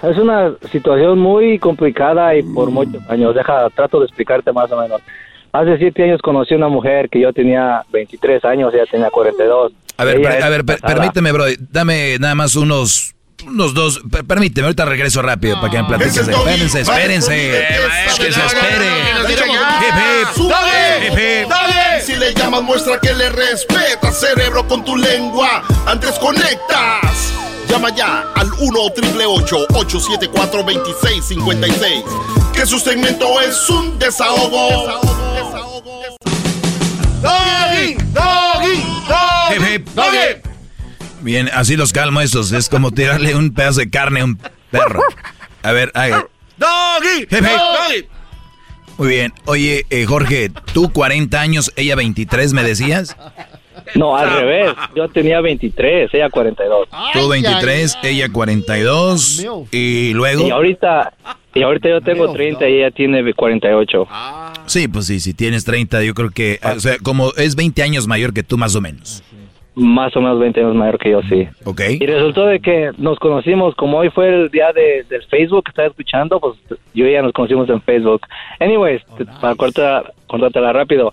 [0.00, 3.34] es una situación muy complicada y por muchos años.
[3.34, 5.00] Deja, trato de explicarte más o menos.
[5.50, 9.72] Hace siete años conocí a una mujer que yo tenía 23 años, ella tenía 42.
[9.96, 11.56] A ver, Ella a ver, per- permíteme, Brody.
[11.68, 14.00] Dame nada más unos, unos dos.
[14.10, 16.12] per- permíteme, ahorita regreso rápido para que me platiques.
[16.16, 16.50] Ese es Doggy.
[16.50, 17.66] Espérense, espérense.
[18.16, 18.86] Que se espere.
[19.28, 19.38] Hip,
[20.38, 20.48] hip.
[20.48, 21.06] ¡Dale!
[21.06, 21.48] Hip, hip.
[21.48, 22.02] ¡Dale!
[22.04, 25.62] Si le llamas, muestra que le respetas, cerebro, con tu lengua.
[25.86, 27.32] Antes conectas.
[27.68, 32.04] Llama ya al 1 874 2656
[32.54, 35.00] Que su segmento es un desahogo.
[37.20, 37.96] ¡Doggy!
[38.12, 38.84] ¡Doggy!
[39.56, 40.46] Hip, hip.
[41.26, 42.52] Bien, así los calmo estos.
[42.52, 44.38] Es como tirarle un pedazo de carne a un
[44.70, 45.02] perro.
[45.64, 46.28] A ver, haga.
[46.56, 47.26] ¡Doggy!
[47.28, 48.06] ¡Doggy!
[48.96, 49.32] Muy bien.
[49.44, 53.16] Oye, eh, Jorge, tú 40 años, ella 23, ¿me decías?
[53.96, 54.72] No, al revés.
[54.94, 56.88] Yo tenía 23, ella 42.
[57.12, 59.46] Tú 23, ella 42.
[59.72, 60.46] Y luego.
[60.46, 61.12] Y ahorita,
[61.54, 64.06] y ahorita yo tengo 30 y ella tiene 48.
[64.66, 66.60] Sí, pues sí, si tienes 30, yo creo que.
[66.62, 69.24] O sea, como es 20 años mayor que tú, más o menos.
[69.78, 71.46] Más o menos 20 años mayor que yo, sí.
[71.66, 71.82] Ok.
[72.00, 75.70] Y resultó de que nos conocimos, como hoy fue el día de, del Facebook que
[75.70, 76.54] estaba escuchando, pues
[76.94, 78.22] yo y ella nos conocimos en Facebook.
[78.58, 81.12] Anyways, te- para cortar, cortártela rápido,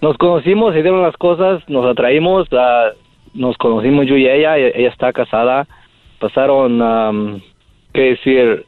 [0.00, 2.88] nos conocimos, se dieron las cosas, nos atraímos, ah,
[3.34, 5.68] nos conocimos yo y ella, e- ella está casada,
[6.18, 7.40] pasaron, am,
[7.94, 8.64] qué decir,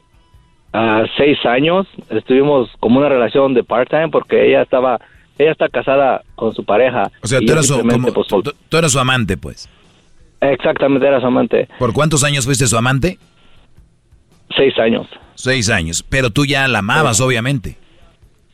[0.71, 4.99] ah, seis años, estuvimos como una relación de part-time porque ella estaba,
[5.37, 7.11] ella está casada con su pareja.
[7.23, 9.69] O sea, tú eras, su, como, pues, tú, tú eras su amante, pues.
[10.41, 11.67] Exactamente, era su amante.
[11.79, 13.17] ¿Por cuántos años fuiste su amante?
[14.55, 15.07] Seis años.
[15.35, 16.03] Seis años.
[16.03, 17.77] Pero tú ya la amabas, obviamente.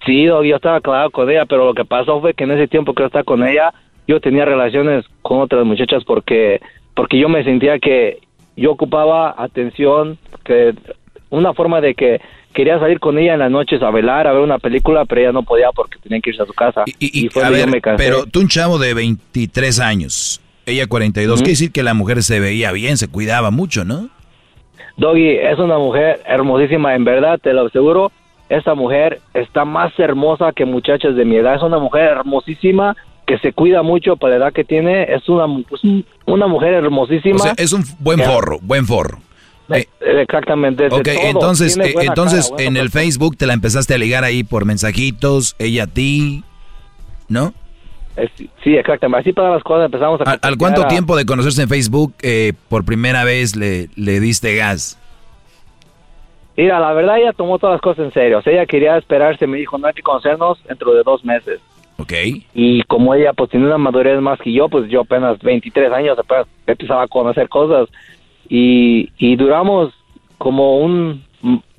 [0.06, 2.94] Sí, yo estaba clavado con ella, pero lo que pasó fue que en ese tiempo
[2.94, 3.74] que yo estaba con ella,
[4.08, 6.60] yo tenía relaciones con otras muchachas porque
[6.96, 8.20] porque yo me sentía que
[8.56, 10.74] yo ocupaba atención, que
[11.30, 12.20] una forma de que
[12.54, 15.32] quería salir con ella en las noches a velar, a ver una película, pero ella
[15.32, 16.84] no podía porque tenía que irse a su casa.
[17.00, 21.44] Y, fue A ver, me pero tú un chavo de 23 años, ella 42, Ujú.
[21.44, 24.10] quiere decir que la mujer se veía bien, se cuidaba mucho, ¿no?
[24.98, 28.12] Doggy es una mujer hermosísima, en verdad, te lo aseguro.
[28.50, 31.56] Esta mujer está más hermosa que muchachas de mi edad.
[31.56, 35.04] Es una mujer hermosísima que se cuida mucho para la edad que tiene.
[35.04, 35.46] Es una,
[36.26, 37.38] una mujer hermosísima.
[37.38, 39.20] O sea, es un buen forro, buen forro.
[39.78, 39.88] Eh,
[40.22, 40.84] Exactamente.
[40.90, 41.14] de Ok, todo.
[41.24, 42.90] entonces, eh, entonces cara, en el.
[42.90, 46.44] Facebook te la empezaste a ligar ahí por mensajitos, ella a ti,
[47.30, 47.54] ¿no?
[48.18, 48.28] Eh,
[48.64, 49.22] sí, exactamente.
[49.30, 50.32] Así para las cosas empezamos a...
[50.42, 54.56] ¿Al, cuánto a- tiempo de conocerse en Facebook eh, por primera vez le, le diste
[54.56, 54.98] gas?
[56.58, 58.40] Mira, la verdad ella tomó todas las cosas en serio.
[58.40, 59.48] O sea, ella quería esperarse.
[59.48, 61.60] Me dijo, no hay que conocernos dentro de dos meses.
[61.98, 62.12] Ok.
[62.54, 66.18] Y como ella pues tiene una madurez más que yo, pues yo apenas 23 años
[66.20, 67.88] apenas empezaba a conocer cosas.
[68.52, 69.94] Y, y duramos
[70.38, 71.24] como un...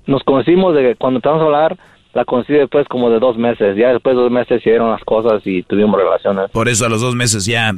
[0.06, 1.76] Nos conocimos de cuando empezamos a hablar,
[2.14, 3.76] la conocí después como de dos meses.
[3.76, 6.50] Ya después de dos meses se dieron las cosas y tuvimos relaciones.
[6.50, 7.74] Por eso a los dos meses ya.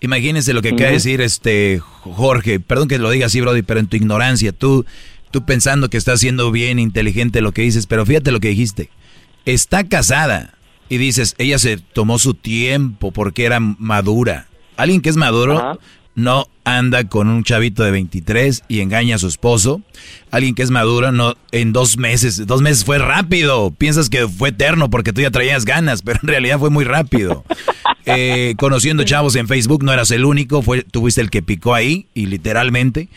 [0.00, 2.58] Imagínense lo que acaba de decir este Jorge.
[2.58, 4.86] Perdón que lo diga así, Brody, pero en tu ignorancia, tú,
[5.30, 8.88] tú pensando que estás siendo bien inteligente lo que dices, pero fíjate lo que dijiste.
[9.44, 10.54] Está casada
[10.88, 14.46] y dices, ella se tomó su tiempo porque era madura.
[14.76, 15.78] Alguien que es maduro
[16.18, 19.82] no anda con un chavito de 23 y engaña a su esposo.
[20.32, 23.70] Alguien que es maduro no en dos meses, dos meses fue rápido.
[23.70, 27.44] Piensas que fue eterno porque tú ya traías ganas, pero en realidad fue muy rápido.
[28.10, 32.06] Eh, conociendo chavos en Facebook no eras el único, fue, tuviste el que picó ahí
[32.14, 33.10] y literalmente.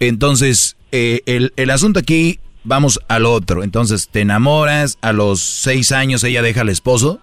[0.00, 3.62] Entonces, eh, el, el asunto aquí, vamos al otro.
[3.62, 7.20] Entonces, te enamoras, a los seis años ella deja al esposo.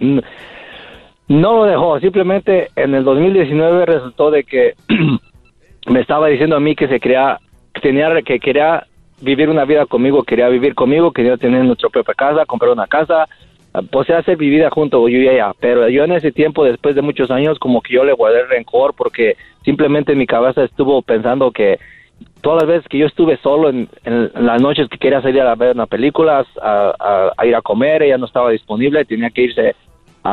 [0.00, 0.20] Mm,
[1.28, 4.74] No lo dejó, simplemente en el 2019 resultó de que
[5.88, 7.38] me estaba diciendo a mí que se quería,
[7.74, 8.84] que tenía, que quería
[9.20, 13.26] vivir una vida conmigo, quería vivir conmigo, quería tener nuestra propia casa, comprar una casa,
[13.90, 15.52] pues hacer mi vida junto yo y ella.
[15.58, 18.94] Pero yo en ese tiempo, después de muchos años, como que yo le guardé rencor
[18.96, 21.78] porque simplemente mi cabeza estuvo pensando que
[22.40, 25.54] todas las veces que yo estuve solo en, en las noches que quería salir a
[25.56, 29.74] ver una película, a- a ir a comer, ella no estaba disponible, tenía que irse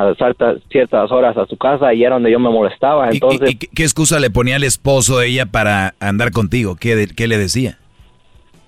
[0.02, 3.10] a ciertas, ciertas horas a su casa y era donde yo me molestaba.
[3.10, 6.76] Entonces, ¿Y qué, qué excusa le ponía al esposo ella para andar contigo?
[6.80, 7.78] ¿Qué, de- qué le decía?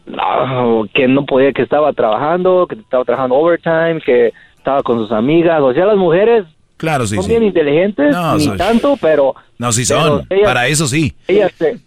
[0.05, 5.11] no, que no podía, que estaba trabajando, que estaba trabajando overtime, que estaba con sus
[5.11, 5.59] amigas.
[5.61, 6.45] O sea, las mujeres
[6.77, 7.31] Claro, sí, son sí.
[7.31, 9.33] bien inteligentes, No, ni soy- tanto, pero...
[9.57, 10.25] No, sí son.
[10.29, 11.15] ellas- Para eso sí.
[11.27, 11.77] Ellas se,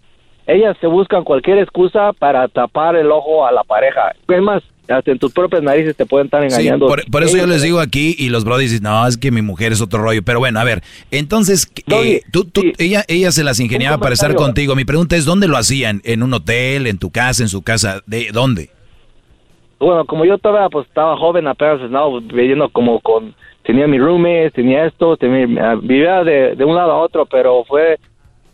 [0.46, 4.12] ellas se buscan cualquier excusa para tapar el ojo a la pareja.
[4.26, 6.86] Es más, hasta en tus propias narices te pueden estar Sí, engañando.
[6.86, 9.72] por, por eso yo les digo aquí y los dicen, no, es que mi mujer
[9.72, 10.22] es otro rollo.
[10.24, 14.34] Pero bueno, a ver, entonces, eh, tú, tú- ella, ella se las ingeniaba para estar
[14.34, 14.74] contigo.
[14.74, 16.00] Mi pregunta es, ¿dónde lo hacían?
[16.04, 18.02] ¿En un hotel, en tu casa, en su casa?
[18.06, 18.70] ¿De dónde?
[19.78, 23.34] Bueno, como yo todavía pues estaba joven, apenas estaba viviendo como con...
[23.62, 27.64] Tenía mi roommates, tenía esto, tenía, ah, vivía de, de un lado a otro, pero
[27.64, 27.98] fue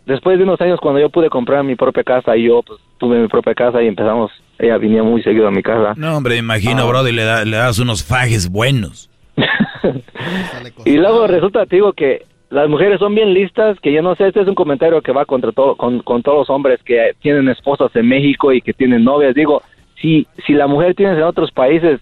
[0.06, 3.20] después de unos años cuando yo pude comprar mi propia casa y yo pues tuve
[3.20, 5.94] mi propia casa y empezamos, ella venía muy seguido a mi casa.
[5.96, 6.86] No, hombre, imagino, Ah.
[6.86, 9.10] brody, le, da- le das unos fajes buenos.
[10.84, 14.28] Y luego resulta, te digo, que las mujeres son bien listas, que yo no sé,
[14.28, 17.48] este es un comentario que va contra todo, con, con todos los hombres que tienen
[17.48, 19.34] esposas en México y que tienen novias.
[19.34, 19.62] Digo,
[20.00, 22.00] si, si la mujer tienes en otros países,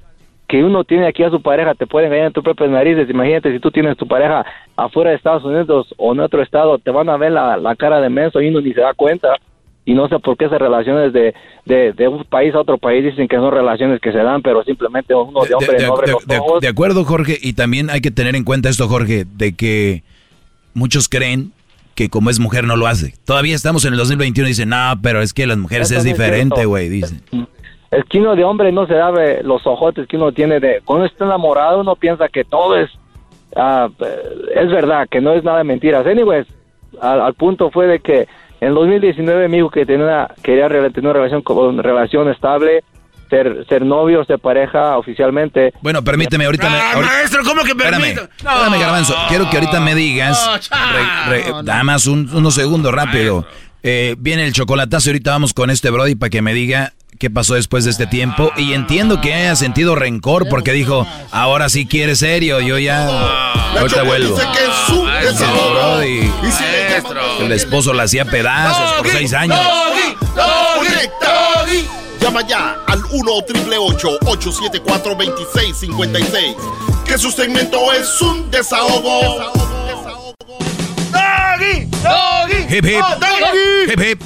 [0.48, 3.08] que uno tiene aquí a su pareja, te pueden engañar en tus propias narices.
[3.08, 4.44] Imagínate si tú tienes tu pareja
[4.76, 8.00] afuera de Estados Unidos o en otro estado, te van a ver la, la cara
[8.00, 9.28] de menso y uno ni se da cuenta.
[9.84, 11.34] Y no sé por qué esas relaciones de,
[11.64, 14.62] de, de un país a otro país dicen que son relaciones que se dan, pero
[14.62, 16.60] simplemente uno de hombre de, de- los ojos.
[16.60, 20.04] de acuerdo, Jorge, y también hay que tener en cuenta esto, Jorge, de que
[20.74, 21.52] muchos creen
[21.96, 23.14] que como es mujer no lo hace.
[23.26, 26.04] Todavía estamos en el 2021 y dicen, no, pero es que las mujeres Eso es
[26.04, 27.20] diferente, güey, dicen.
[27.90, 31.04] el que uno de hombre no se abre los ojotes que uno tiene de cuando
[31.06, 32.88] está enamorado uno piensa que todo es
[33.56, 33.90] ah,
[34.54, 36.46] es verdad que no es nada de mentiras anyways
[37.02, 38.26] al, al punto fue de que
[38.66, 42.82] en 2019 mi hijo que tenía una- quería re- tener una relación con relación estable
[43.28, 46.76] ser ser novio ser pareja oficialmente Bueno, permíteme, ahorita me...
[46.78, 48.20] ahorita- Maestro, ¿cómo que Espérame, permite?
[48.36, 49.14] espérame, Garbanzo.
[49.28, 50.70] Quiero que ahorita me digas.
[51.28, 53.46] re- re- Nada más un- unos segundos rápido.
[53.82, 57.30] Eh, viene el chocolatazo y ahorita vamos con este Brody para que me diga qué
[57.30, 58.50] pasó después de este tiempo.
[58.56, 63.52] Y entiendo que haya sentido rencor porque dijo, ahora sí quiere serio, yo ya...
[63.78, 64.36] Ahorita vuelvo.
[65.22, 66.00] Desahogo.
[67.40, 69.58] El esposo la hacía pedazos por seis años.
[72.20, 76.56] Llama ya al 1 874 2656
[77.04, 79.52] Que su segmento es un desahogo.
[81.72, 83.00] Doggy, doggy, Hip, hip.
[83.20, 84.22] doggy, Hip, hip.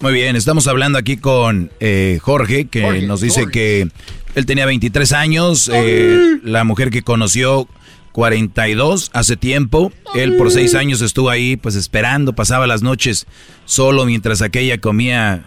[0.00, 3.88] Muy bien, estamos hablando aquí con eh, Jorge, que nos dice que
[4.34, 7.66] él tenía 23 años, eh, la mujer que conoció
[8.12, 13.26] 42 hace tiempo, él por 6 años estuvo ahí pues esperando, pasaba las noches
[13.64, 15.44] solo mientras aquella comía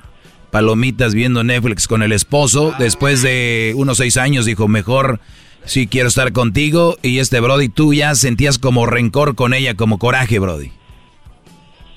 [0.51, 5.21] palomitas viendo Netflix con el esposo, después de unos 6 años dijo, mejor
[5.65, 9.97] si quiero estar contigo y este Brody, tú ya sentías como rencor con ella, como
[9.99, 10.71] coraje Brody.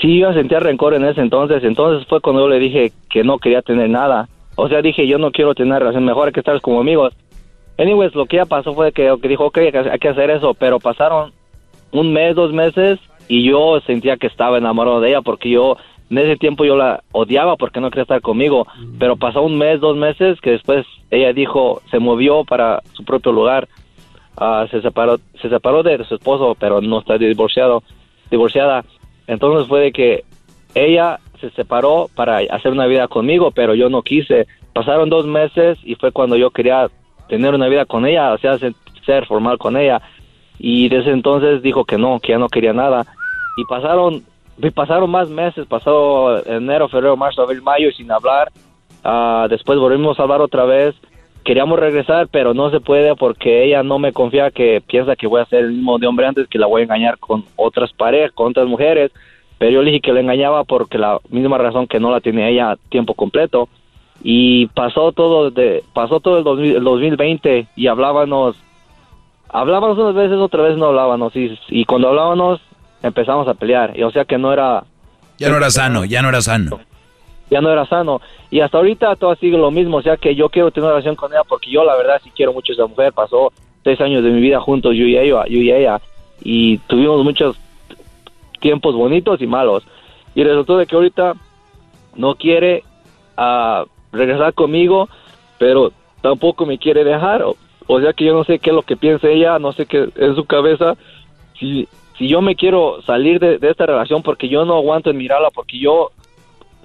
[0.05, 1.64] Sí, yo sentía rencor en ese entonces.
[1.64, 4.28] Entonces fue cuando yo le dije que no quería tener nada.
[4.55, 7.14] O sea, dije, yo no quiero tener relación, mejor hay que estar como amigos.
[7.78, 10.52] Anyways, lo que ya pasó fue que, que dijo, ok, hay que- hacer eso.
[10.52, 11.32] Pero pasaron
[11.90, 15.78] un mes, dos meses y yo sentía que estaba enamorado de ella porque yo,
[16.10, 18.66] en ese tiempo yo la odiaba porque no quería estar conmigo.
[18.98, 23.32] Pero pasó un mes, dos meses que después ella dijo, se movió para su propio
[23.32, 23.68] lugar.
[24.36, 27.85] Ah, se separó se separó de su esposo pero no está divorciado
[28.32, 28.85] divorciada
[29.27, 30.25] entonces fue de que
[30.75, 34.47] ella se separó para hacer una vida conmigo pero yo no quise.
[34.73, 36.89] Pasaron dos meses y fue cuando yo quería
[37.29, 40.01] tener una vida con ella o sea ser, formal con ella.
[40.59, 43.05] Y desde entonces dijo que no que ya no quería nada.
[43.57, 44.25] Y pasaron
[44.57, 48.51] y pasaron más meses pasó enero febrero marzo abril mayo sin hablar.
[49.03, 50.95] Ah, después volvimos a hablar otra vez.
[51.45, 55.41] Queríamos regresar, pero no se puede porque ella no me confía que piensa que voy
[55.41, 58.33] a ser el mismo de hombre antes, que la voy a engañar con otras parejas,
[58.33, 59.12] con otras mujeres.
[59.59, 62.49] Pero yo le dije que la engañaba porque la misma razón que no la tenía
[62.49, 63.69] ella tiempo completo.
[64.23, 68.57] Y pasó todo de, pasó todo el, 2000 el 2020 y hablábamos,
[69.51, 71.37] hablábamos unas veces, otra vez no hablábamos.
[71.37, 72.61] Y, y cuando hablábamos
[73.03, 73.93] empezamos a pelear.
[73.99, 74.85] Y o sea que no era,
[75.39, 76.81] Ya no era sano, ya no era sano.
[77.51, 78.21] Ya no era sano.
[78.51, 81.16] Y hasta ahorita todo sigue lo mismo, o sea que yo quiero tener una relación
[81.16, 83.12] con ella porque yo la verdad sí quiero mucho a esa mujer.
[83.12, 83.53] Pasó
[83.83, 86.01] seis años de mi vida juntos, yo y ella, yo y ella,
[86.43, 87.57] y tuvimos muchos
[88.61, 89.85] tiempos bonitos y malos.
[90.35, 91.35] Y resultó de que ahorita
[92.16, 92.83] no quiere
[93.37, 95.09] ah, regresar conmigo,
[95.59, 95.93] pero
[96.23, 97.43] tampoco me quiere dejar.
[97.43, 97.57] O,
[97.87, 100.09] o sea que yo no sé qué es lo que piensa ella, no sé qué
[100.16, 100.97] en su cabeza.
[101.59, 101.87] Si,
[102.19, 105.51] si yo me quiero salir de, de esta relación porque yo no aguanto en mirarla,
[105.51, 106.11] porque yo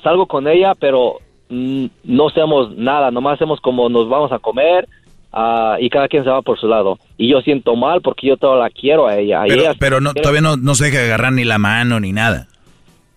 [0.01, 1.17] salgo con ella, pero
[1.49, 4.88] mm, no hacemos nada, nomás hacemos como nos vamos a comer
[5.34, 6.97] ah, y cada quien se va por su lado.
[7.17, 9.43] Y yo siento mal porque yo toda la quiero a ella.
[9.47, 12.47] Pero, ella- pero no, todavía no, no se deja agarrar ni la mano ni nada.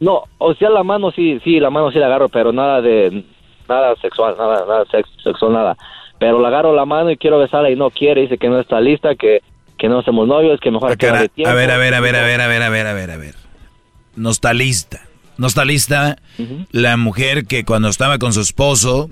[0.00, 3.24] No, o sea, la mano sí, sí, la mano sí la agarro, pero nada de,
[3.68, 5.76] nada sexual, nada, nada sex- sexual, nada.
[6.18, 8.80] Pero la agarro la mano y quiero besarla y no quiere, dice que no está
[8.80, 9.42] lista, que,
[9.78, 11.50] que no somos novios, que mejor que Cara, de tiempo.
[11.50, 13.16] a ver, a ver, a ver, a ver, a ver, a ver, a ver, a
[13.16, 13.34] ver.
[14.16, 15.02] No está lista.
[15.42, 16.18] No está lista.
[16.70, 19.10] La mujer que cuando estaba con su esposo,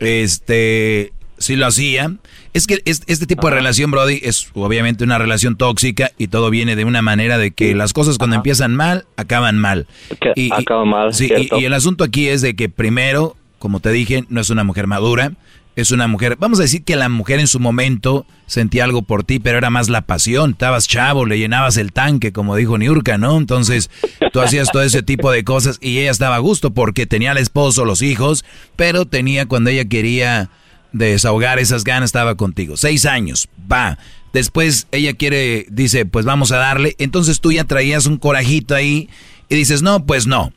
[0.00, 2.12] este, sí lo hacía.
[2.52, 6.50] Es que es- este tipo de relación, Brody, es obviamente una relación tóxica y todo
[6.50, 9.86] viene de una manera de que las cosas cuando empiezan mal, acaban mal.
[10.20, 13.78] Que Y- acaban mal, Sí, y, y el asunto aquí es de que primero, como
[13.78, 15.32] te dije, no es una mujer madura,
[15.76, 19.24] es una mujer, vamos a decir que la mujer en su momento sentía algo por
[19.24, 23.18] ti, pero era más la pasión, estabas chavo, le llenabas el tanque, como dijo Niurka,
[23.18, 23.38] ¿no?
[23.38, 23.90] Entonces
[24.32, 27.38] tú hacías todo ese tipo de cosas y ella estaba a gusto porque tenía al
[27.38, 28.44] esposo, los hijos,
[28.76, 30.50] pero tenía cuando ella quería
[30.92, 32.76] desahogar esas ganas, estaba contigo.
[32.76, 33.98] Seis años, va.
[34.32, 36.94] Después ella quiere, dice, pues vamos a darle.
[36.98, 39.08] Entonces tú ya traías un corajito ahí
[39.48, 40.52] y dices, no, pues no.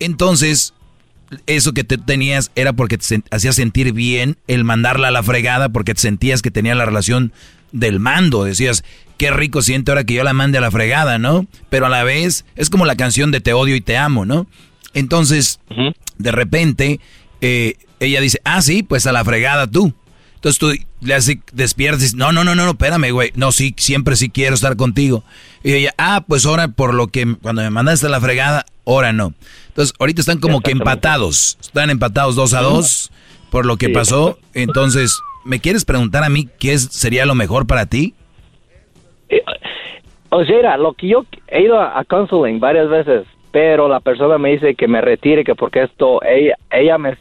[0.00, 0.74] Entonces,
[1.46, 5.68] eso que te tenías era porque te hacía sentir bien el mandarla a la fregada
[5.68, 7.32] porque te sentías que tenía la relación
[7.72, 8.44] del mando.
[8.44, 8.84] Decías,
[9.16, 11.46] qué rico siento ahora que yo la mande a la fregada, ¿no?
[11.70, 14.46] Pero a la vez es como la canción de Te odio y te amo, ¿no?
[14.94, 15.60] Entonces,
[16.16, 17.00] de repente,
[17.40, 19.92] eh, ella dice, ah, sí, pues a la fregada tú.
[20.38, 20.70] Entonces tú
[21.00, 23.32] le haces, despiertas y dices, no, no, no, no, no, espérame, güey.
[23.34, 25.24] No, sí, siempre sí quiero estar contigo.
[25.64, 29.12] Y ella, ah, pues ahora por lo que cuando me mandaste a la fregada, ahora
[29.12, 29.34] no.
[29.68, 31.58] Entonces, ahorita están como que empatados.
[31.60, 33.10] Están empatados dos a dos
[33.50, 33.92] por lo que Sí.
[33.92, 34.38] pasó.
[34.54, 38.14] Entonces, ¿me quieres preguntar a mí qué es- sería lo mejor para ti?
[40.30, 44.00] O sea, era lo que yo he ido a, a counseling varias veces, pero la
[44.00, 47.16] persona me dice que me retire, que porque esto, ella, ella me,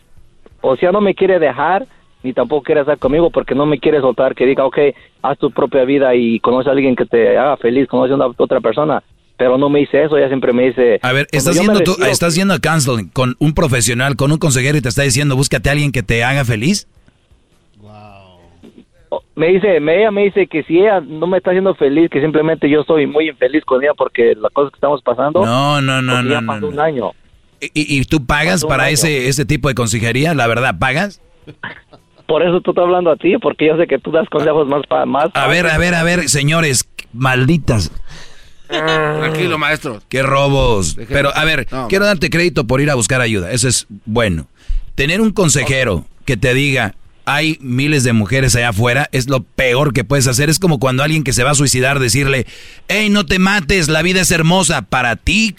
[0.61, 1.88] o sea, no me quiere dejar,
[2.28, 4.78] ni tampoco quiere estar conmigo porque no me quiere soltar, que diga, ok,
[5.22, 8.28] haz tu propia vida y conoce a alguien que te haga feliz, conoce a una
[8.38, 9.02] otra persona,
[9.38, 10.99] pero no me dice eso, ella siempre me dice...
[11.02, 14.78] A ver, estás yendo, tú, estás yendo a counseling con un profesional, con un consejero
[14.78, 16.88] y te está diciendo, búscate a alguien que te haga feliz.
[19.36, 22.20] me dice, me- ella me dice que si ella no me está haciendo feliz, que
[22.20, 25.45] simplemente yo soy muy infeliz con ella porque las cosas que estamos pasando...
[25.45, 26.68] No, no, no, no, ya no, pasó no.
[26.70, 27.12] un año.
[27.62, 28.94] ¿Y, y tú pagas para año.
[28.94, 30.34] ese, ese tipo de consejería?
[30.34, 31.22] ¿La verdad, pagas?
[32.28, 34.86] Por eso tú estás hablando a ti, porque yo sé que tú das consejos más...
[34.88, 37.91] Pa, más A ver, a ver, a ver, señores, malditas.
[38.68, 40.02] Tranquilo, maestro.
[40.10, 40.98] Qué robos.
[41.08, 41.88] Pero, a ver, No.
[41.88, 43.52] quiero darte crédito por ir a buscar ayuda.
[43.52, 44.48] Eso es bueno.
[44.95, 46.95] Tener un consejero que te diga,
[47.30, 50.49] hay miles de mujeres allá afuera, es lo peor que puedes hacer.
[50.49, 52.48] Es como cuando alguien que se va a suicidar decirle,
[52.88, 54.84] hey, no te mates, la vida es hermosa.
[54.84, 55.54] Para ti,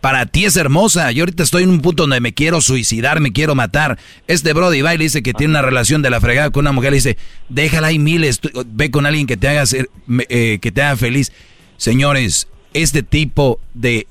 [0.00, 1.10] para ti es hermosa.
[1.10, 3.98] Yo ahorita estoy en un punto donde me quiero suicidar, me quiero matar.
[4.28, 6.98] Este Brody va dice que tiene una relación de la fregada con una mujer, le
[6.98, 7.18] dice,
[7.48, 9.90] déjala, hay miles, ve con alguien que te haga, ser,
[10.28, 11.32] eh, que te haga feliz.
[11.78, 14.06] Señores, este tipo de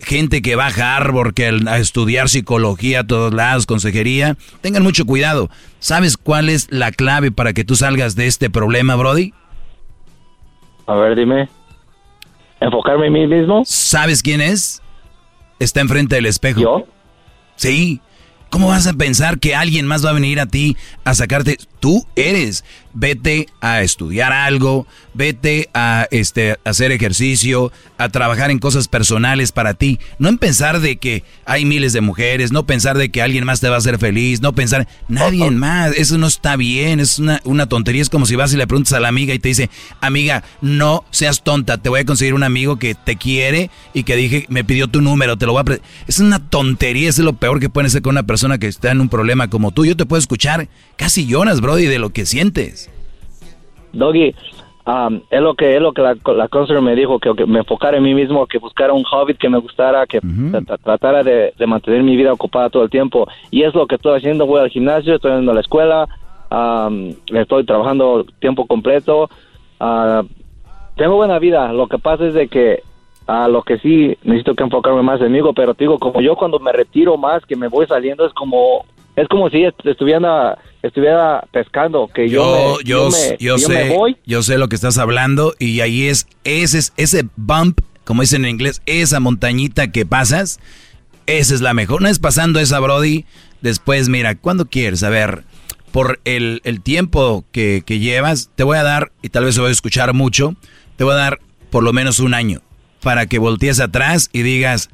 [0.00, 5.04] gente que baja a Harvard, que a estudiar psicología a todos lados, consejería, tengan mucho
[5.04, 5.50] cuidado.
[5.78, 9.32] ¿Sabes cuál es la clave para que tú salgas de este problema, Brody?
[10.86, 11.48] A ver, dime.
[12.60, 13.62] ¿Enfocarme en mí mismo?
[13.64, 14.82] ¿Sabes quién es?
[15.58, 16.60] Está enfrente del espejo.
[16.60, 16.86] ¿Yo?
[17.56, 18.00] Sí.
[18.50, 21.58] ¿Cómo vas a pensar que alguien más va a venir a ti a sacarte?
[21.80, 22.64] Tú eres.
[22.92, 24.84] Vete a estudiar algo,
[25.14, 30.00] vete a este, hacer ejercicio, a trabajar en cosas personales para ti.
[30.18, 33.60] No en pensar de que hay miles de mujeres, no pensar de que alguien más
[33.60, 35.92] te va a hacer feliz, no pensar nadie más.
[35.96, 38.02] Eso no está bien, es una, una tontería.
[38.02, 39.70] Es como si vas y le preguntas a la amiga y te dice,
[40.00, 44.16] amiga, no seas tonta, te voy a conseguir un amigo que te quiere y que
[44.16, 45.64] dije, me pidió tu número, te lo voy a...
[45.64, 45.80] pre-".
[46.08, 49.00] Es una tontería, es lo peor que puede ser con una persona que está en
[49.00, 49.84] un problema como tú.
[49.84, 52.90] Yo te puedo escuchar, casi lloras, Brody, de lo que sientes.
[53.92, 54.34] Doggy,
[54.86, 57.60] um, es lo que es lo que la, la counselor me dijo, que, que me
[57.60, 61.22] enfocara en mí mismo, que buscara un hobby que me gustara, que tra- tra- tratara
[61.22, 63.26] de, de mantener mi vida ocupada todo el tiempo.
[63.50, 66.08] Y es lo que estoy haciendo, voy al gimnasio, estoy yendo a la escuela,
[66.50, 69.28] um, estoy trabajando tiempo completo.
[69.78, 70.22] ah,
[70.96, 72.82] tengo buena vida, lo que pasa es de que
[73.26, 76.34] a lo que sí necesito que enfocarme más en mí, pero te digo, como yo
[76.36, 78.84] cuando me retiro más, que me voy saliendo, es como
[79.20, 83.58] es como si est- estuviera estuviera pescando, que yo Yo, me, yo, me- yo yo
[83.58, 87.26] sé, me voy yo sé lo que estás hablando y ahí es ese, es- ese
[87.36, 90.58] bump, como dicen en inglés, esa montañita que pasas,
[91.26, 92.00] esa es la mejor.
[92.00, 93.24] Una vez pasando esa, Brody,
[93.60, 95.02] después, mira, cuando quieres?
[95.02, 95.44] A ver,
[95.92, 99.60] por el, el tiempo que, que llevas, te voy a dar, y tal vez se
[99.60, 100.54] va a escuchar mucho,
[100.96, 101.40] te voy a dar
[101.70, 102.62] por lo menos un año
[103.02, 104.88] para que voltees atrás y digas,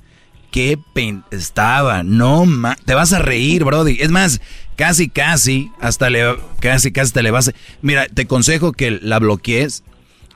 [0.57, 3.99] qué pen estaba, no ma te vas a reír, Brody.
[4.01, 4.41] Es más,
[4.75, 7.53] casi, casi, hasta le, casi, casi te le vas a...
[7.83, 9.85] Mira, te aconsejo que la bloquees,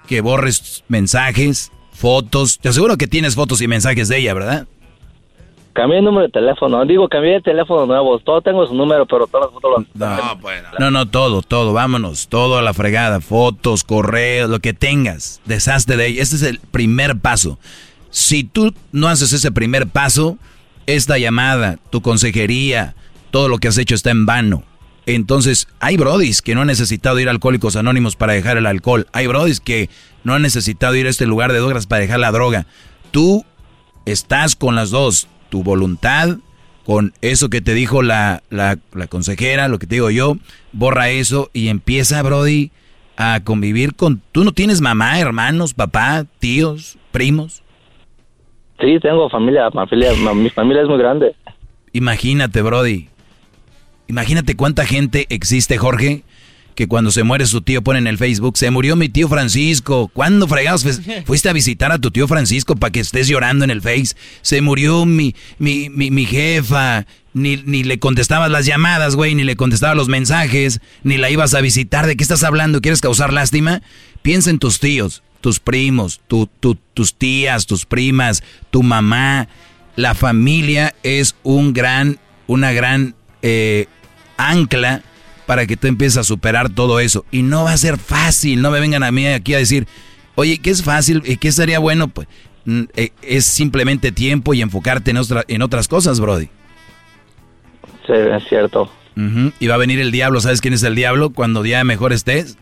[0.07, 2.59] que borres mensajes, fotos.
[2.59, 4.67] Te aseguro que tienes fotos y mensajes de ella, ¿verdad?
[5.73, 6.85] Cambié el número de teléfono.
[6.85, 8.19] Digo, cambié de teléfono nuevo.
[8.19, 12.59] Todo tengo su número, pero todas las fotos No, no, no, todo, todo, vámonos, todo
[12.59, 16.19] a la fregada, fotos, correos, lo que tengas, deshazte de ahí.
[16.19, 17.59] Este es el primer paso.
[18.11, 20.39] Si tú no haces ese primer paso,
[20.87, 22.95] esta llamada, tu consejería,
[23.31, 24.65] todo lo que has hecho está en vano.
[25.07, 29.07] Entonces, hay brodis que no han necesitado ir a Alcohólicos Anónimos para dejar el alcohol.
[29.13, 29.89] Hay brodis que
[30.25, 32.67] no han necesitado ir a este lugar de drogas para dejar la droga.
[33.11, 33.45] Tú
[34.05, 36.37] estás con las dos, tu voluntad,
[36.85, 40.37] con eso que te dijo la, la, la consejera, lo que te digo yo,
[40.73, 42.71] borra eso y empieza, Brody,
[43.17, 44.23] a convivir con...
[44.33, 47.63] ¿Tú no tienes mamá, hermanos, papá, tíos, primos?
[48.81, 51.35] Sí, tengo familia, mi familia, mi familia es muy grande.
[51.93, 53.09] Imagínate, Brody.
[54.09, 56.25] Imagínate cuánta gente existe, Jorge,
[56.75, 60.11] que cuando se muere su tío pone en el Facebook, se murió mi tío Francisco.
[60.13, 60.85] ¿Cuándo fregados
[61.27, 64.17] fuiste a visitar a tu tío Francisco para que estés llorando en el Face?
[64.43, 67.07] Se murió mi, mi, mi, mi jefa.
[67.33, 71.55] Ni, ni, le contestabas las llamadas, güey, ni le contestabas los mensajes, ni la ibas
[71.55, 72.09] a visitar.
[72.09, 72.81] ¿De qué estás hablando?
[72.81, 73.83] ¿Quieres causar lástima?
[74.23, 76.49] Piensa en tus tíos, tus primos, tu,
[76.95, 79.49] tus tías, tus primas, tu mamá.
[79.97, 83.87] La familia es un gran, una gran eh,
[84.37, 85.03] ancla
[85.47, 87.25] para que tú empieces a superar todo eso.
[87.31, 89.87] Y no va a ser fácil, no me vengan a mí aquí a decir,
[90.37, 92.09] oye, ¿qué es fácil y qué sería bueno?
[92.09, 92.29] Pues
[92.65, 95.19] mm, eh, es simplemente tiempo y enfocarte en,
[95.49, 96.49] en otras cosas, Brody.
[98.07, 98.91] Sí, es cierto.
[99.59, 101.31] Y va a venir el diablo, ¿sabes quién es el diablo?
[101.31, 102.57] Cuando ya mejor estés.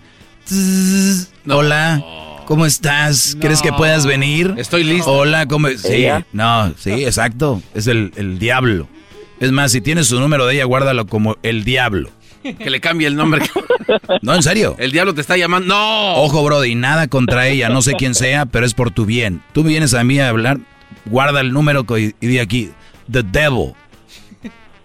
[1.49, 2.03] Hola,
[2.49, 3.37] ¿cómo estás?
[3.39, 4.55] ¿Crees que puedas venir?
[4.57, 5.13] Estoy listo.
[5.13, 5.69] Hola, ¿cómo?
[5.69, 7.63] Sí, no, sí, exacto.
[7.75, 8.89] Es el, el diablo.
[9.39, 12.11] Es más, si tienes su número de ella, guárdalo como el diablo.
[12.43, 13.43] Que le cambie el nombre.
[14.21, 14.77] No, en serio.
[14.79, 15.69] El diablo te está llamando.
[15.69, 16.17] ¡No!
[16.17, 19.43] Ojo, Brody, nada contra ella, no sé quién sea, pero es por tu bien.
[19.55, 20.59] Tú vienes a mí a hablar,
[21.07, 22.71] guarda el número y, di aquí,
[23.11, 23.73] The Devil.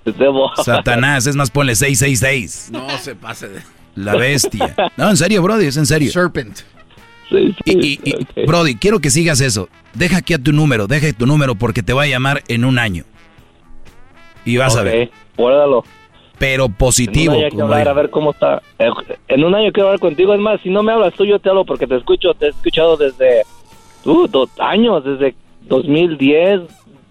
[0.05, 0.43] The Devil.
[0.63, 2.69] Satanás, es más, ponle 666.
[2.71, 3.61] No se pase de...
[3.95, 4.73] La bestia.
[4.95, 6.11] No, en serio, Brody, es en serio.
[6.11, 6.59] Serpent.
[7.33, 9.69] Sí, sí, y, Brody, quiero que sigas eso.
[9.93, 12.79] Deja aquí a tu número, deja tu número porque te va a llamar en un
[12.79, 13.03] año.
[14.45, 15.11] Y vas a ver.
[15.35, 15.83] Guárdalo
[16.43, 17.35] pero positivo.
[17.35, 18.61] En un año hablar, a ver cómo está.
[19.29, 20.33] En un año quiero hablar contigo.
[20.33, 22.33] Es más, si no me hablas tú, yo te hablo porque te escucho.
[22.33, 23.43] Te he escuchado desde
[24.03, 26.61] uh, dos años, desde 2010,